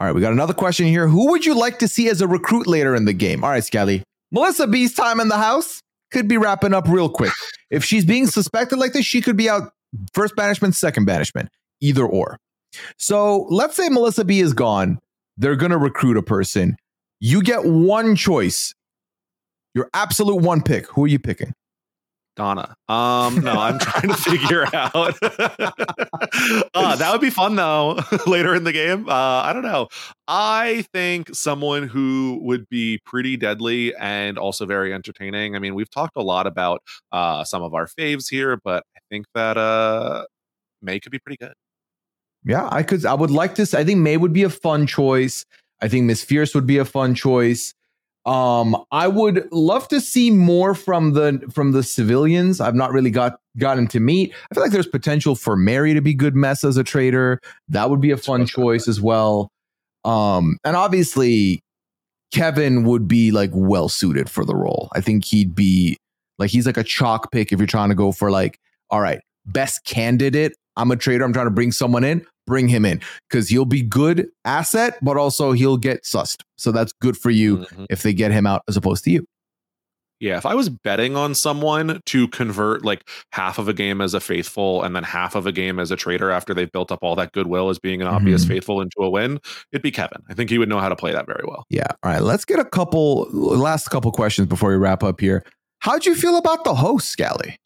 right, 0.00 0.12
we 0.12 0.20
got 0.20 0.32
another 0.32 0.54
question 0.54 0.86
here. 0.86 1.06
Who 1.06 1.30
would 1.30 1.46
you 1.46 1.54
like 1.54 1.78
to 1.78 1.88
see 1.88 2.08
as 2.08 2.20
a 2.20 2.26
recruit 2.26 2.66
later 2.66 2.94
in 2.94 3.04
the 3.04 3.12
game? 3.12 3.44
All 3.44 3.50
right, 3.50 3.64
Scally. 3.64 4.02
Melissa 4.32 4.66
B's 4.66 4.94
time 4.94 5.20
in 5.20 5.28
the 5.28 5.36
house 5.36 5.80
could 6.10 6.26
be 6.26 6.36
wrapping 6.36 6.74
up 6.74 6.88
real 6.88 7.08
quick. 7.08 7.32
If 7.70 7.84
she's 7.84 8.04
being 8.04 8.26
suspected 8.26 8.78
like 8.78 8.92
this, 8.92 9.04
she 9.04 9.20
could 9.20 9.36
be 9.36 9.48
out 9.48 9.72
first 10.12 10.36
banishment, 10.36 10.74
second 10.74 11.04
banishment, 11.04 11.50
either 11.80 12.04
or. 12.04 12.38
So 12.96 13.46
let's 13.50 13.76
say 13.76 13.88
Melissa 13.88 14.24
B 14.24 14.40
is 14.40 14.52
gone. 14.52 14.98
They're 15.36 15.56
going 15.56 15.72
to 15.72 15.78
recruit 15.78 16.16
a 16.16 16.22
person. 16.22 16.76
You 17.20 17.42
get 17.42 17.64
one 17.64 18.16
choice, 18.16 18.74
your 19.74 19.88
absolute 19.94 20.36
one 20.36 20.62
pick. 20.62 20.86
Who 20.88 21.04
are 21.04 21.08
you 21.08 21.18
picking? 21.18 21.54
Donna. 22.36 22.76
Um, 22.88 23.40
no, 23.40 23.52
I'm 23.52 23.78
trying 23.78 24.08
to 24.08 24.14
figure 24.14 24.66
out. 24.72 25.16
uh, 26.74 26.96
that 26.96 27.08
would 27.10 27.20
be 27.20 27.30
fun 27.30 27.56
though. 27.56 27.98
later 28.26 28.54
in 28.54 28.64
the 28.64 28.72
game, 28.72 29.08
uh, 29.08 29.12
I 29.42 29.52
don't 29.52 29.62
know. 29.62 29.88
I 30.28 30.84
think 30.92 31.34
someone 31.34 31.88
who 31.88 32.38
would 32.42 32.68
be 32.68 33.00
pretty 33.04 33.36
deadly 33.36 33.94
and 33.96 34.38
also 34.38 34.66
very 34.66 34.92
entertaining. 34.92 35.56
I 35.56 35.58
mean, 35.58 35.74
we've 35.74 35.90
talked 35.90 36.16
a 36.16 36.22
lot 36.22 36.46
about 36.46 36.82
uh, 37.10 37.42
some 37.44 37.62
of 37.62 37.74
our 37.74 37.86
faves 37.86 38.28
here, 38.30 38.58
but 38.62 38.84
I 38.96 39.00
think 39.10 39.26
that 39.34 39.56
uh, 39.56 40.24
May 40.82 41.00
could 41.00 41.12
be 41.12 41.18
pretty 41.18 41.38
good. 41.38 41.54
Yeah, 42.44 42.68
I 42.70 42.82
could. 42.82 43.04
I 43.04 43.14
would 43.14 43.30
like 43.30 43.56
this. 43.56 43.74
I 43.74 43.82
think 43.82 44.00
May 44.00 44.16
would 44.16 44.32
be 44.32 44.44
a 44.44 44.50
fun 44.50 44.86
choice. 44.86 45.44
I 45.80 45.88
think 45.88 46.04
Miss 46.04 46.22
Fierce 46.22 46.54
would 46.54 46.66
be 46.66 46.78
a 46.78 46.84
fun 46.84 47.14
choice. 47.14 47.74
Um, 48.26 48.76
I 48.90 49.06
would 49.06 49.50
love 49.52 49.86
to 49.88 50.00
see 50.00 50.32
more 50.32 50.74
from 50.74 51.12
the 51.12 51.40
from 51.52 51.72
the 51.72 51.84
civilians. 51.84 52.60
I've 52.60 52.74
not 52.74 52.92
really 52.92 53.10
got 53.10 53.38
gotten 53.56 53.86
to 53.88 54.00
meet. 54.00 54.34
I 54.50 54.54
feel 54.54 54.64
like 54.64 54.72
there's 54.72 54.86
potential 54.86 55.36
for 55.36 55.56
Mary 55.56 55.94
to 55.94 56.00
be 56.00 56.12
good 56.12 56.34
mess 56.34 56.64
as 56.64 56.76
a 56.76 56.82
traitor. 56.84 57.40
That 57.68 57.88
would 57.88 58.00
be 58.00 58.10
a 58.10 58.16
fun 58.16 58.40
what 58.40 58.50
I 58.50 58.52
thought. 58.52 58.62
choice 58.62 58.88
as 58.88 59.00
well. 59.00 59.50
Um, 60.04 60.58
and 60.64 60.76
obviously 60.76 61.60
Kevin 62.32 62.84
would 62.84 63.06
be 63.06 63.30
like 63.30 63.50
well 63.54 63.88
suited 63.88 64.28
for 64.28 64.44
the 64.44 64.56
role. 64.56 64.88
I 64.94 65.00
think 65.00 65.24
he'd 65.24 65.54
be 65.54 65.96
like 66.38 66.50
he's 66.50 66.66
like 66.66 66.76
a 66.76 66.84
chalk 66.84 67.30
pick 67.30 67.52
if 67.52 67.58
you're 67.60 67.66
trying 67.66 67.90
to 67.90 67.94
go 67.94 68.10
for 68.10 68.30
like, 68.30 68.58
all 68.90 69.00
right, 69.00 69.20
best 69.46 69.84
candidate. 69.84 70.54
I'm 70.76 70.90
a 70.90 70.96
traitor. 70.96 71.24
I'm 71.24 71.32
trying 71.32 71.46
to 71.46 71.50
bring 71.52 71.72
someone 71.72 72.04
in. 72.04 72.26
Bring 72.46 72.68
him 72.68 72.84
in 72.84 73.00
because 73.28 73.48
he'll 73.48 73.64
be 73.64 73.82
good 73.82 74.28
asset, 74.44 74.98
but 75.02 75.16
also 75.16 75.52
he'll 75.52 75.76
get 75.76 76.04
sussed. 76.04 76.42
So 76.56 76.70
that's 76.72 76.92
good 77.00 77.16
for 77.16 77.30
you 77.30 77.58
Mhm. 77.58 77.86
if 77.90 78.02
they 78.02 78.12
get 78.12 78.30
him 78.32 78.46
out 78.46 78.62
as 78.68 78.76
opposed 78.76 79.04
to 79.04 79.10
you. 79.10 79.26
Yeah, 80.18 80.38
if 80.38 80.46
I 80.46 80.54
was 80.54 80.70
betting 80.70 81.14
on 81.14 81.34
someone 81.34 82.00
to 82.06 82.28
convert 82.28 82.82
like 82.86 83.06
half 83.32 83.58
of 83.58 83.68
a 83.68 83.74
game 83.74 84.00
as 84.00 84.14
a 84.14 84.20
faithful 84.20 84.82
and 84.82 84.96
then 84.96 85.02
half 85.02 85.34
of 85.34 85.46
a 85.46 85.52
game 85.52 85.78
as 85.78 85.90
a 85.90 85.96
traitor 85.96 86.30
after 86.30 86.54
they've 86.54 86.72
built 86.72 86.90
up 86.90 87.00
all 87.02 87.14
that 87.16 87.32
goodwill 87.32 87.68
as 87.68 87.78
being 87.78 88.00
an 88.00 88.08
obvious 88.08 88.44
Mhm. 88.46 88.48
faithful 88.48 88.80
into 88.80 88.96
a 89.00 89.10
win, 89.10 89.38
it'd 89.72 89.82
be 89.82 89.90
Kevin. 89.90 90.22
I 90.30 90.32
think 90.32 90.48
he 90.48 90.56
would 90.56 90.70
know 90.70 90.80
how 90.80 90.88
to 90.88 90.96
play 90.96 91.12
that 91.12 91.26
very 91.26 91.44
well. 91.46 91.64
Yeah. 91.68 91.88
All 92.02 92.10
right. 92.12 92.22
Let's 92.22 92.46
get 92.46 92.58
a 92.58 92.64
couple 92.64 93.28
last 93.32 93.88
couple 93.88 94.10
questions 94.10 94.46
before 94.48 94.70
we 94.70 94.76
wrap 94.76 95.02
up 95.02 95.20
here. 95.20 95.44
How'd 95.80 96.06
you 96.06 96.14
feel 96.14 96.38
about 96.38 96.64
the 96.64 96.74
host, 96.76 97.10
Scally? 97.10 97.58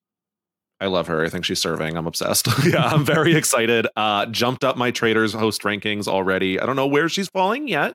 I 0.80 0.86
love 0.86 1.08
her. 1.08 1.22
I 1.24 1.28
think 1.28 1.44
she's 1.44 1.60
serving. 1.60 1.96
I'm 1.96 2.06
obsessed. 2.06 2.48
yeah, 2.66 2.86
I'm 2.86 3.04
very 3.04 3.34
excited. 3.36 3.86
Uh, 3.96 4.26
jumped 4.26 4.64
up 4.64 4.76
my 4.76 4.90
traitors 4.90 5.34
host 5.34 5.62
rankings 5.62 6.08
already. 6.08 6.58
I 6.58 6.64
don't 6.64 6.76
know 6.76 6.86
where 6.86 7.08
she's 7.08 7.28
falling 7.28 7.68
yet, 7.68 7.94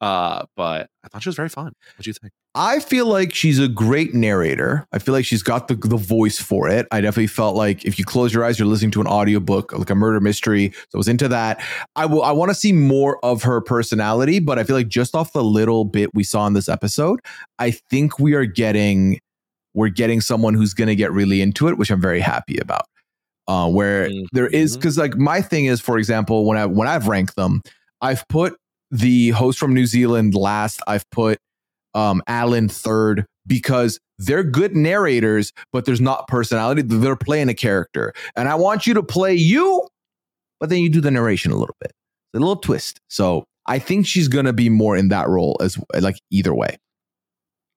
uh, 0.00 0.46
but 0.56 0.88
I 1.04 1.08
thought 1.08 1.22
she 1.22 1.28
was 1.28 1.36
very 1.36 1.50
fun. 1.50 1.66
What 1.66 2.04
do 2.04 2.08
you 2.08 2.14
think? 2.14 2.32
I 2.54 2.80
feel 2.80 3.06
like 3.06 3.34
she's 3.34 3.58
a 3.58 3.68
great 3.68 4.14
narrator. 4.14 4.86
I 4.92 4.98
feel 4.98 5.14
like 5.14 5.24
she's 5.24 5.42
got 5.42 5.68
the, 5.68 5.74
the 5.74 5.96
voice 5.96 6.38
for 6.38 6.68
it. 6.68 6.86
I 6.92 7.00
definitely 7.00 7.28
felt 7.28 7.56
like 7.56 7.84
if 7.84 7.98
you 7.98 8.04
close 8.04 8.32
your 8.32 8.44
eyes, 8.44 8.58
you're 8.58 8.68
listening 8.68 8.90
to 8.92 9.00
an 9.00 9.06
audiobook, 9.06 9.72
like 9.72 9.88
a 9.88 9.94
murder 9.94 10.20
mystery. 10.20 10.72
So 10.90 10.96
I 10.96 10.98
was 10.98 11.08
into 11.08 11.28
that. 11.28 11.62
I 11.96 12.06
will 12.06 12.22
I 12.22 12.32
want 12.32 12.50
to 12.50 12.54
see 12.54 12.72
more 12.72 13.24
of 13.24 13.42
her 13.42 13.60
personality, 13.62 14.38
but 14.38 14.58
I 14.58 14.64
feel 14.64 14.76
like 14.76 14.88
just 14.88 15.14
off 15.14 15.32
the 15.32 15.44
little 15.44 15.84
bit 15.84 16.10
we 16.14 16.24
saw 16.24 16.46
in 16.46 16.52
this 16.52 16.68
episode, 16.68 17.20
I 17.58 17.70
think 17.70 18.18
we 18.18 18.34
are 18.34 18.44
getting 18.44 19.18
we're 19.74 19.88
getting 19.88 20.20
someone 20.20 20.54
who's 20.54 20.74
gonna 20.74 20.94
get 20.94 21.12
really 21.12 21.40
into 21.40 21.68
it, 21.68 21.78
which 21.78 21.90
I'm 21.90 22.00
very 22.00 22.20
happy 22.20 22.58
about. 22.58 22.86
Uh, 23.48 23.68
where 23.68 24.08
there 24.32 24.46
is 24.46 24.76
because 24.76 24.96
like 24.96 25.16
my 25.16 25.42
thing 25.42 25.64
is, 25.64 25.80
for 25.80 25.98
example, 25.98 26.44
when 26.44 26.56
I 26.56 26.66
when 26.66 26.86
I've 26.86 27.08
ranked 27.08 27.34
them, 27.34 27.60
I've 28.00 28.26
put 28.28 28.56
the 28.90 29.30
host 29.30 29.58
from 29.58 29.74
New 29.74 29.86
Zealand 29.86 30.34
last. 30.34 30.80
I've 30.86 31.08
put 31.10 31.38
um, 31.94 32.22
Alan 32.28 32.68
third 32.68 33.26
because 33.46 33.98
they're 34.18 34.44
good 34.44 34.76
narrators, 34.76 35.52
but 35.72 35.86
there's 35.86 36.00
not 36.00 36.28
personality. 36.28 36.82
They're 36.82 37.16
playing 37.16 37.48
a 37.48 37.54
character, 37.54 38.12
and 38.36 38.48
I 38.48 38.54
want 38.54 38.86
you 38.86 38.94
to 38.94 39.02
play 39.02 39.34
you, 39.34 39.88
but 40.60 40.68
then 40.68 40.78
you 40.78 40.88
do 40.88 41.00
the 41.00 41.10
narration 41.10 41.50
a 41.50 41.56
little 41.56 41.76
bit, 41.80 41.90
a 42.34 42.38
little 42.38 42.56
twist. 42.56 43.00
So 43.08 43.44
I 43.66 43.80
think 43.80 44.06
she's 44.06 44.28
gonna 44.28 44.52
be 44.52 44.68
more 44.68 44.96
in 44.96 45.08
that 45.08 45.28
role 45.28 45.56
as 45.60 45.78
like 45.98 46.20
either 46.30 46.54
way. 46.54 46.78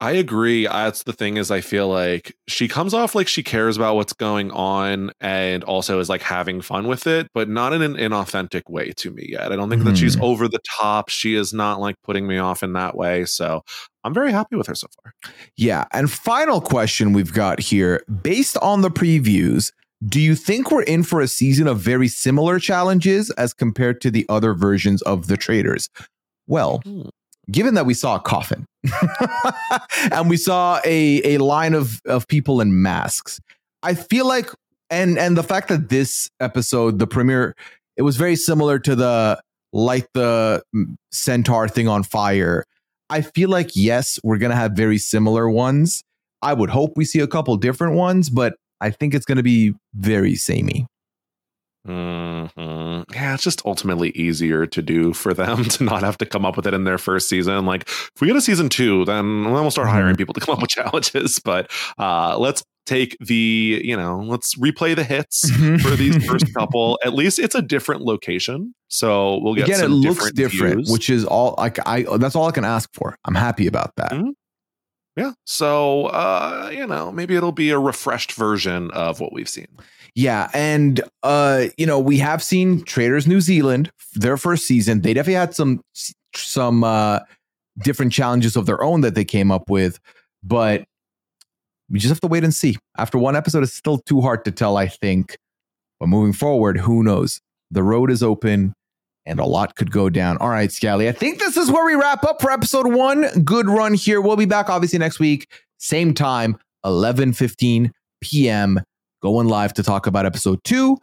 I 0.01 0.11
agree. 0.11 0.67
That's 0.67 1.03
the 1.03 1.13
thing 1.13 1.37
is 1.37 1.51
I 1.51 1.61
feel 1.61 1.87
like 1.87 2.35
she 2.47 2.67
comes 2.67 2.93
off 2.93 3.15
like 3.15 3.29
she 3.29 3.41
cares 3.41 3.77
about 3.77 3.95
what's 3.95 4.11
going 4.11 4.51
on 4.51 5.11
and 5.21 5.63
also 5.63 5.99
is 5.99 6.09
like 6.09 6.21
having 6.21 6.61
fun 6.61 6.87
with 6.87 7.07
it, 7.07 7.29
but 7.33 7.47
not 7.47 7.71
in 7.71 7.81
an 7.81 7.95
inauthentic 7.95 8.69
way 8.69 8.91
to 8.97 9.11
me 9.11 9.27
yet. 9.29 9.53
I 9.53 9.55
don't 9.55 9.69
think 9.69 9.85
that 9.85 9.97
she's 9.97 10.19
over 10.19 10.49
the 10.49 10.59
top. 10.79 11.07
She 11.07 11.35
is 11.35 11.53
not 11.53 11.79
like 11.79 11.95
putting 12.03 12.27
me 12.27 12.37
off 12.37 12.61
in 12.61 12.73
that 12.73 12.97
way. 12.97 13.23
So 13.23 13.63
I'm 14.03 14.13
very 14.13 14.33
happy 14.33 14.57
with 14.57 14.67
her 14.67 14.75
so 14.75 14.87
far. 15.01 15.13
Yeah. 15.55 15.85
And 15.93 16.11
final 16.11 16.59
question 16.59 17.13
we've 17.13 17.33
got 17.33 17.61
here 17.61 18.03
based 18.21 18.57
on 18.57 18.81
the 18.81 18.91
previews, 18.91 19.71
do 20.07 20.19
you 20.19 20.35
think 20.35 20.71
we're 20.71 20.83
in 20.83 21.03
for 21.03 21.21
a 21.21 21.27
season 21.27 21.67
of 21.67 21.79
very 21.79 22.09
similar 22.09 22.59
challenges 22.59 23.31
as 23.31 23.53
compared 23.53 24.01
to 24.01 24.11
the 24.11 24.25
other 24.27 24.53
versions 24.53 25.01
of 25.03 25.27
the 25.27 25.37
traitors? 25.37 25.89
Well, 26.47 26.81
Hmm. 26.83 27.03
Given 27.51 27.73
that 27.75 27.85
we 27.85 27.93
saw 27.93 28.15
a 28.15 28.19
coffin 28.19 28.65
and 30.11 30.29
we 30.29 30.37
saw 30.37 30.79
a, 30.85 31.35
a 31.35 31.37
line 31.37 31.73
of, 31.73 32.01
of 32.05 32.27
people 32.27 32.61
in 32.61 32.81
masks, 32.81 33.39
I 33.83 33.93
feel 33.93 34.27
like 34.27 34.49
and 34.89 35.17
and 35.17 35.35
the 35.35 35.43
fact 35.43 35.69
that 35.69 35.89
this 35.89 36.29
episode, 36.39 36.99
the 36.99 37.07
premiere, 37.07 37.55
it 37.97 38.03
was 38.03 38.17
very 38.17 38.35
similar 38.35 38.79
to 38.79 38.95
the 38.95 39.41
light 39.73 40.07
the 40.13 40.63
centaur 41.11 41.67
thing 41.67 41.87
on 41.87 42.03
fire. 42.03 42.65
I 43.09 43.21
feel 43.21 43.49
like 43.49 43.71
yes, 43.75 44.19
we're 44.23 44.37
gonna 44.37 44.55
have 44.55 44.73
very 44.73 44.97
similar 44.97 45.49
ones. 45.49 46.03
I 46.41 46.53
would 46.53 46.69
hope 46.69 46.93
we 46.95 47.05
see 47.05 47.19
a 47.19 47.27
couple 47.27 47.55
different 47.57 47.95
ones, 47.95 48.29
but 48.29 48.55
I 48.81 48.91
think 48.91 49.13
it's 49.13 49.25
gonna 49.25 49.43
be 49.43 49.73
very 49.93 50.35
samey. 50.35 50.87
Hmm 51.85 53.01
Yeah, 53.13 53.33
it's 53.33 53.43
just 53.43 53.61
ultimately 53.65 54.09
easier 54.11 54.65
to 54.65 54.81
do 54.81 55.13
for 55.13 55.33
them 55.33 55.63
to 55.75 55.83
not 55.83 56.01
have 56.03 56.17
to 56.19 56.25
come 56.25 56.45
up 56.45 56.55
with 56.57 56.67
it 56.67 56.73
in 56.73 56.83
their 56.83 56.97
first 56.97 57.29
season. 57.29 57.65
Like, 57.65 57.83
if 57.87 58.11
we 58.21 58.27
get 58.27 58.35
a 58.35 58.41
season 58.41 58.69
two, 58.69 59.05
then, 59.05 59.43
then 59.43 59.53
we'll 59.53 59.71
start 59.71 59.87
hiring 59.89 60.15
people 60.15 60.33
to 60.33 60.39
come 60.39 60.53
up 60.55 60.61
with 60.61 60.69
challenges. 60.71 61.39
But 61.39 61.71
uh, 61.97 62.37
let's 62.37 62.63
take 62.85 63.17
the, 63.19 63.81
you 63.83 63.97
know, 63.97 64.19
let's 64.19 64.55
replay 64.59 64.95
the 64.95 65.03
hits 65.03 65.49
for 65.81 65.91
these 65.95 66.23
first 66.25 66.53
couple. 66.57 66.99
At 67.03 67.13
least 67.13 67.39
it's 67.39 67.55
a 67.55 67.61
different 67.61 68.01
location, 68.01 68.73
so 68.89 69.39
we'll 69.41 69.55
get 69.55 69.67
Again, 69.67 69.83
it 69.85 69.87
looks 69.89 70.31
different, 70.31 70.35
different, 70.35 70.87
which 70.89 71.09
is 71.09 71.25
all 71.25 71.55
like 71.57 71.79
I. 71.87 72.03
That's 72.17 72.35
all 72.35 72.47
I 72.47 72.51
can 72.51 72.65
ask 72.65 72.89
for. 72.93 73.17
I'm 73.25 73.35
happy 73.35 73.65
about 73.67 73.95
that. 73.97 74.11
Mhm. 74.11 74.33
yeah. 75.17 75.31
So 75.45 76.05
uh, 76.07 76.69
you 76.71 76.85
know, 76.85 77.11
maybe 77.11 77.35
it'll 77.35 77.51
be 77.51 77.71
a 77.71 77.79
refreshed 77.79 78.33
version 78.33 78.91
of 78.91 79.19
what 79.19 79.33
we've 79.33 79.49
seen. 79.49 79.67
Yeah, 80.15 80.49
and 80.53 81.01
uh, 81.23 81.65
you 81.77 81.85
know, 81.85 81.99
we 81.99 82.17
have 82.19 82.41
seen 82.41 82.83
Traitors 82.83 83.27
New 83.27 83.41
Zealand 83.41 83.91
their 84.13 84.37
first 84.37 84.65
season. 84.65 85.01
They 85.01 85.13
definitely 85.13 85.33
had 85.33 85.53
some 85.53 85.81
some 86.33 86.85
uh 86.85 87.19
different 87.83 88.13
challenges 88.13 88.55
of 88.55 88.65
their 88.65 88.81
own 88.81 89.01
that 89.01 89.13
they 89.13 89.25
came 89.25 89.51
up 89.51 89.69
with, 89.69 89.99
but 90.41 90.85
we 91.91 91.99
just 91.99 92.09
have 92.09 92.21
to 92.21 92.27
wait 92.27 92.45
and 92.45 92.53
see. 92.53 92.77
After 92.97 93.17
one 93.17 93.35
episode, 93.35 93.63
it's 93.63 93.73
still 93.73 93.97
too 93.99 94.21
hard 94.21 94.45
to 94.45 94.51
tell, 94.51 94.77
I 94.77 94.87
think. 94.87 95.37
But 95.99 96.07
moving 96.07 96.33
forward, 96.33 96.77
who 96.77 97.03
knows? 97.03 97.41
The 97.71 97.83
road 97.83 98.09
is 98.09 98.23
open 98.23 98.73
and 99.25 99.39
a 99.39 99.45
lot 99.45 99.75
could 99.75 99.91
go 99.91 100.09
down. 100.09 100.37
All 100.37 100.49
right, 100.49 100.71
Scally. 100.71 101.09
I 101.09 101.11
think 101.11 101.39
this 101.39 101.57
is 101.57 101.69
where 101.69 101.85
we 101.85 101.95
wrap 101.95 102.23
up 102.23 102.41
for 102.41 102.51
episode 102.51 102.93
one. 102.93 103.27
Good 103.43 103.67
run 103.67 103.93
here. 103.93 104.21
We'll 104.21 104.37
be 104.37 104.45
back 104.45 104.69
obviously 104.69 104.99
next 104.99 105.19
week, 105.19 105.51
same 105.77 106.13
time, 106.13 106.57
11 106.85 107.33
15 107.33 107.91
p.m 108.21 108.79
going 109.21 109.47
live 109.47 109.73
to 109.75 109.83
talk 109.83 110.07
about 110.07 110.25
episode 110.25 110.63
two. 110.63 110.97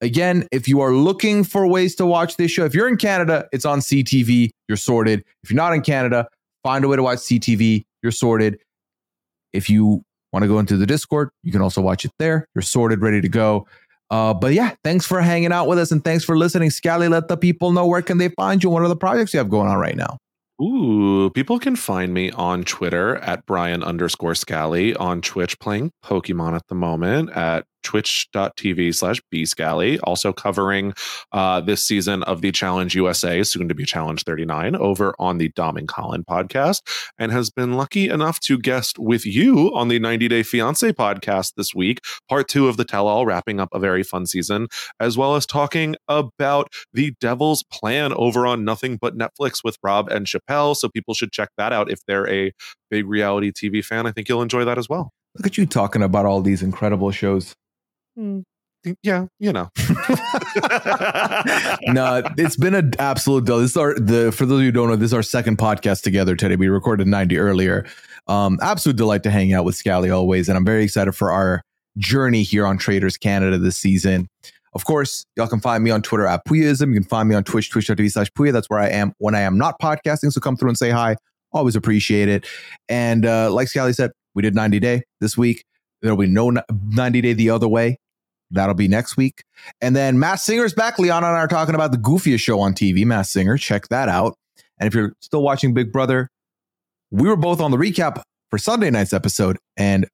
Again, 0.00 0.46
if 0.52 0.68
you 0.68 0.80
are 0.80 0.92
looking 0.92 1.42
for 1.42 1.66
ways 1.66 1.94
to 1.96 2.06
watch 2.06 2.36
this 2.36 2.50
show, 2.50 2.64
if 2.64 2.74
you're 2.74 2.88
in 2.88 2.96
Canada, 2.96 3.48
it's 3.52 3.64
on 3.64 3.80
CTV, 3.80 4.50
you're 4.68 4.76
sorted. 4.76 5.24
If 5.42 5.50
you're 5.50 5.56
not 5.56 5.72
in 5.72 5.82
Canada, 5.82 6.28
find 6.62 6.84
a 6.84 6.88
way 6.88 6.96
to 6.96 7.02
watch 7.02 7.18
CTV, 7.18 7.84
you're 8.02 8.12
sorted. 8.12 8.58
If 9.52 9.68
you 9.68 10.02
want 10.32 10.44
to 10.44 10.48
go 10.48 10.58
into 10.58 10.76
the 10.76 10.86
Discord, 10.86 11.30
you 11.42 11.50
can 11.50 11.62
also 11.62 11.80
watch 11.80 12.04
it 12.04 12.12
there. 12.18 12.46
You're 12.54 12.62
sorted, 12.62 13.00
ready 13.00 13.20
to 13.20 13.28
go. 13.28 13.66
Uh, 14.10 14.32
but 14.32 14.54
yeah, 14.54 14.74
thanks 14.84 15.04
for 15.04 15.20
hanging 15.20 15.52
out 15.52 15.66
with 15.66 15.78
us 15.78 15.90
and 15.90 16.02
thanks 16.04 16.24
for 16.24 16.36
listening. 16.36 16.70
Scally, 16.70 17.08
let 17.08 17.28
the 17.28 17.36
people 17.36 17.72
know 17.72 17.86
where 17.86 18.02
can 18.02 18.18
they 18.18 18.28
find 18.30 18.62
you 18.62 18.70
what 18.70 18.82
are 18.82 18.88
the 18.88 18.96
projects 18.96 19.34
you 19.34 19.38
have 19.38 19.50
going 19.50 19.68
on 19.68 19.78
right 19.78 19.96
now. 19.96 20.18
Ooh, 20.60 21.30
people 21.30 21.60
can 21.60 21.76
find 21.76 22.12
me 22.12 22.32
on 22.32 22.64
Twitter 22.64 23.16
at 23.16 23.46
Brian 23.46 23.84
underscore 23.84 24.34
Scally, 24.34 24.94
on 24.96 25.20
Twitch 25.20 25.58
playing 25.60 25.92
Pokemon 26.04 26.56
at 26.56 26.66
the 26.66 26.74
moment 26.74 27.30
at 27.30 27.64
twitch.tv 27.88 28.94
slash 28.94 29.18
bscally, 29.34 29.98
also 30.04 30.30
covering 30.30 30.92
uh, 31.32 31.58
this 31.58 31.82
season 31.82 32.22
of 32.24 32.42
the 32.42 32.52
Challenge 32.52 32.94
USA, 32.94 33.42
soon 33.42 33.66
to 33.66 33.74
be 33.74 33.86
Challenge 33.86 34.22
39, 34.22 34.76
over 34.76 35.14
on 35.18 35.38
the 35.38 35.48
Dom 35.56 35.78
and 35.78 35.88
Colin 35.88 36.22
podcast, 36.22 36.82
and 37.18 37.32
has 37.32 37.48
been 37.48 37.72
lucky 37.72 38.10
enough 38.10 38.40
to 38.40 38.58
guest 38.58 38.98
with 38.98 39.24
you 39.24 39.74
on 39.74 39.88
the 39.88 39.98
90 39.98 40.28
Day 40.28 40.42
Fiance 40.42 40.92
podcast 40.92 41.54
this 41.56 41.74
week, 41.74 42.00
part 42.28 42.46
two 42.46 42.68
of 42.68 42.76
the 42.76 42.84
tell 42.84 43.08
all, 43.08 43.24
wrapping 43.24 43.58
up 43.58 43.70
a 43.72 43.78
very 43.78 44.02
fun 44.02 44.26
season, 44.26 44.68
as 45.00 45.16
well 45.16 45.34
as 45.34 45.46
talking 45.46 45.96
about 46.08 46.70
the 46.92 47.14
Devil's 47.22 47.64
Plan 47.72 48.12
over 48.12 48.46
on 48.46 48.66
Nothing 48.66 48.98
But 49.00 49.16
Netflix 49.16 49.64
with 49.64 49.78
Rob 49.82 50.10
and 50.10 50.26
Chappelle. 50.26 50.76
So 50.76 50.90
people 50.90 51.14
should 51.14 51.32
check 51.32 51.48
that 51.56 51.72
out 51.72 51.90
if 51.90 52.00
they're 52.06 52.28
a 52.28 52.52
big 52.90 53.06
reality 53.06 53.50
TV 53.50 53.82
fan. 53.82 54.06
I 54.06 54.12
think 54.12 54.28
you'll 54.28 54.42
enjoy 54.42 54.66
that 54.66 54.76
as 54.76 54.90
well. 54.90 55.10
Look 55.38 55.46
at 55.46 55.56
you 55.56 55.66
talking 55.66 56.02
about 56.02 56.26
all 56.26 56.40
these 56.40 56.62
incredible 56.62 57.12
shows. 57.12 57.54
Yeah, 59.02 59.26
you 59.38 59.52
know. 59.52 59.70
no, 61.86 62.22
it's 62.36 62.56
been 62.56 62.74
an 62.74 62.92
absolute 62.98 63.44
deal. 63.44 63.58
This 63.58 63.72
is 63.72 63.76
our 63.76 63.94
the 63.94 64.32
for 64.32 64.46
those 64.46 64.58
of 64.58 64.62
you 64.62 64.66
who 64.66 64.72
don't 64.72 64.88
know, 64.88 64.96
this 64.96 65.06
is 65.10 65.14
our 65.14 65.22
second 65.22 65.58
podcast 65.58 66.02
together 66.02 66.36
today. 66.36 66.56
We 66.56 66.68
recorded 66.68 67.06
90 67.06 67.38
earlier. 67.38 67.86
Um, 68.28 68.58
absolute 68.62 68.96
delight 68.96 69.22
to 69.24 69.30
hang 69.30 69.52
out 69.52 69.64
with 69.64 69.74
Scally 69.74 70.10
always, 70.10 70.48
and 70.48 70.56
I'm 70.56 70.64
very 70.64 70.84
excited 70.84 71.12
for 71.12 71.32
our 71.32 71.62
journey 71.96 72.42
here 72.42 72.66
on 72.66 72.78
Traitors 72.78 73.16
Canada 73.16 73.58
this 73.58 73.76
season. 73.76 74.28
Of 74.74 74.84
course, 74.84 75.24
y'all 75.36 75.48
can 75.48 75.60
find 75.60 75.82
me 75.82 75.90
on 75.90 76.02
Twitter 76.02 76.26
at 76.26 76.44
Pooyaism. 76.46 76.88
You 76.88 77.00
can 77.00 77.08
find 77.08 77.28
me 77.28 77.34
on 77.34 77.42
Twitch, 77.42 77.70
twitch.tv 77.70 78.10
slash 78.12 78.30
Pooya. 78.32 78.52
That's 78.52 78.68
where 78.68 78.78
I 78.78 78.88
am 78.88 79.12
when 79.18 79.34
I 79.34 79.40
am 79.40 79.58
not 79.58 79.80
podcasting. 79.80 80.30
So 80.30 80.40
come 80.40 80.56
through 80.56 80.68
and 80.68 80.78
say 80.78 80.90
hi. 80.90 81.16
Always 81.52 81.74
appreciate 81.74 82.28
it. 82.28 82.46
And 82.88 83.24
uh, 83.24 83.50
like 83.50 83.68
Scally 83.68 83.94
said, 83.94 84.12
we 84.34 84.42
did 84.42 84.54
90 84.54 84.78
day 84.78 85.02
this 85.20 85.36
week. 85.36 85.64
There'll 86.02 86.18
be 86.18 86.28
no 86.28 86.52
90 86.70 87.20
day 87.22 87.32
the 87.32 87.50
other 87.50 87.66
way. 87.66 87.98
That'll 88.50 88.74
be 88.74 88.88
next 88.88 89.16
week. 89.16 89.44
And 89.80 89.94
then 89.94 90.18
Masked 90.18 90.46
Singer's 90.46 90.74
back. 90.74 90.98
Leon 90.98 91.24
and 91.24 91.36
I 91.36 91.40
are 91.40 91.48
talking 91.48 91.74
about 91.74 91.92
the 91.92 91.98
goofiest 91.98 92.40
show 92.40 92.60
on 92.60 92.72
TV, 92.72 93.04
Masked 93.04 93.32
Singer. 93.32 93.58
Check 93.58 93.88
that 93.88 94.08
out. 94.08 94.36
And 94.78 94.86
if 94.86 94.94
you're 94.94 95.12
still 95.20 95.42
watching 95.42 95.74
Big 95.74 95.92
Brother, 95.92 96.28
we 97.10 97.28
were 97.28 97.36
both 97.36 97.60
on 97.60 97.70
the 97.70 97.76
recap 97.76 98.22
for 98.50 98.58
Sunday 98.58 98.90
night's 98.90 99.12
episode. 99.12 99.58
And 99.76 100.06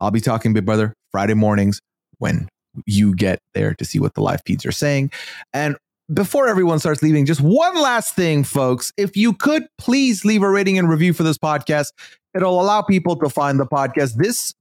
I'll 0.00 0.10
be 0.10 0.20
talking 0.20 0.52
Big 0.52 0.64
Brother 0.64 0.94
Friday 1.10 1.34
mornings 1.34 1.80
when 2.18 2.48
you 2.86 3.14
get 3.14 3.40
there 3.54 3.74
to 3.74 3.84
see 3.84 3.98
what 3.98 4.14
the 4.14 4.22
live 4.22 4.40
feeds 4.46 4.64
are 4.66 4.72
saying. 4.72 5.10
And 5.52 5.76
before 6.12 6.48
everyone 6.48 6.78
starts 6.78 7.02
leaving, 7.02 7.24
just 7.26 7.40
one 7.40 7.80
last 7.80 8.14
thing, 8.14 8.44
folks. 8.44 8.92
If 8.96 9.16
you 9.16 9.32
could 9.32 9.66
please 9.78 10.24
leave 10.24 10.42
a 10.42 10.50
rating 10.50 10.78
and 10.78 10.88
review 10.88 11.12
for 11.12 11.22
this 11.22 11.38
podcast, 11.38 11.88
it'll 12.34 12.60
allow 12.60 12.82
people 12.82 13.16
to 13.16 13.28
find 13.28 13.58
the 13.58 13.66
podcast. 13.66 14.16
This 14.16 14.52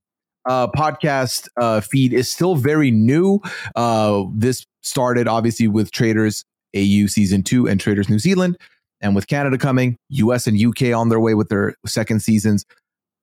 uh, 0.45 0.67
podcast 0.67 1.47
uh, 1.57 1.81
feed 1.81 2.13
is 2.13 2.31
still 2.31 2.55
very 2.55 2.91
new. 2.91 3.39
Uh, 3.75 4.23
this 4.33 4.65
started 4.81 5.27
obviously 5.27 5.67
with 5.67 5.91
Traitors 5.91 6.45
AU 6.75 7.07
season 7.07 7.43
two 7.43 7.67
and 7.67 7.79
Traitors 7.79 8.09
New 8.09 8.19
Zealand. 8.19 8.57
And 9.01 9.15
with 9.15 9.27
Canada 9.27 9.57
coming, 9.57 9.97
US 10.09 10.47
and 10.47 10.57
UK 10.59 10.93
on 10.95 11.09
their 11.09 11.19
way 11.19 11.33
with 11.33 11.49
their 11.49 11.75
second 11.85 12.21
seasons. 12.21 12.65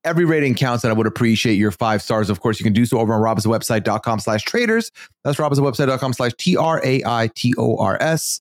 Every 0.02 0.24
rating 0.24 0.54
counts, 0.54 0.82
and 0.82 0.90
I 0.90 0.96
would 0.96 1.06
appreciate 1.06 1.54
your 1.54 1.70
five 1.70 2.00
stars. 2.00 2.30
Of 2.30 2.40
course, 2.40 2.58
you 2.58 2.64
can 2.64 2.72
do 2.72 2.86
so 2.86 2.98
over 2.98 3.12
on 3.12 3.20
robhasawebsite.com 3.20 4.20
slash 4.20 4.42
traitors. 4.44 4.90
That's 5.24 5.38
robhasawebsite.com 5.38 6.14
slash 6.14 6.32
T 6.38 6.56
R 6.56 6.80
A 6.82 7.02
I 7.04 7.30
T 7.34 7.52
O 7.58 7.76
R 7.76 7.98
S. 8.00 8.40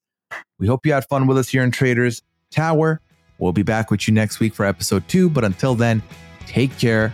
We 0.58 0.68
hope 0.68 0.86
you 0.86 0.94
had 0.94 1.06
fun 1.06 1.28
with 1.28 1.38
us 1.38 1.50
here 1.50 1.64
in 1.64 1.72
Traitors 1.72 2.22
Tower. 2.52 3.02
We'll 3.40 3.52
be 3.52 3.64
back 3.64 3.92
with 3.92 4.08
you 4.08 4.14
next 4.14 4.40
week 4.40 4.54
for 4.54 4.66
episode 4.66 5.08
two. 5.08 5.30
But 5.30 5.44
until 5.44 5.76
then, 5.76 6.02
take 6.46 6.78
care. 6.78 7.14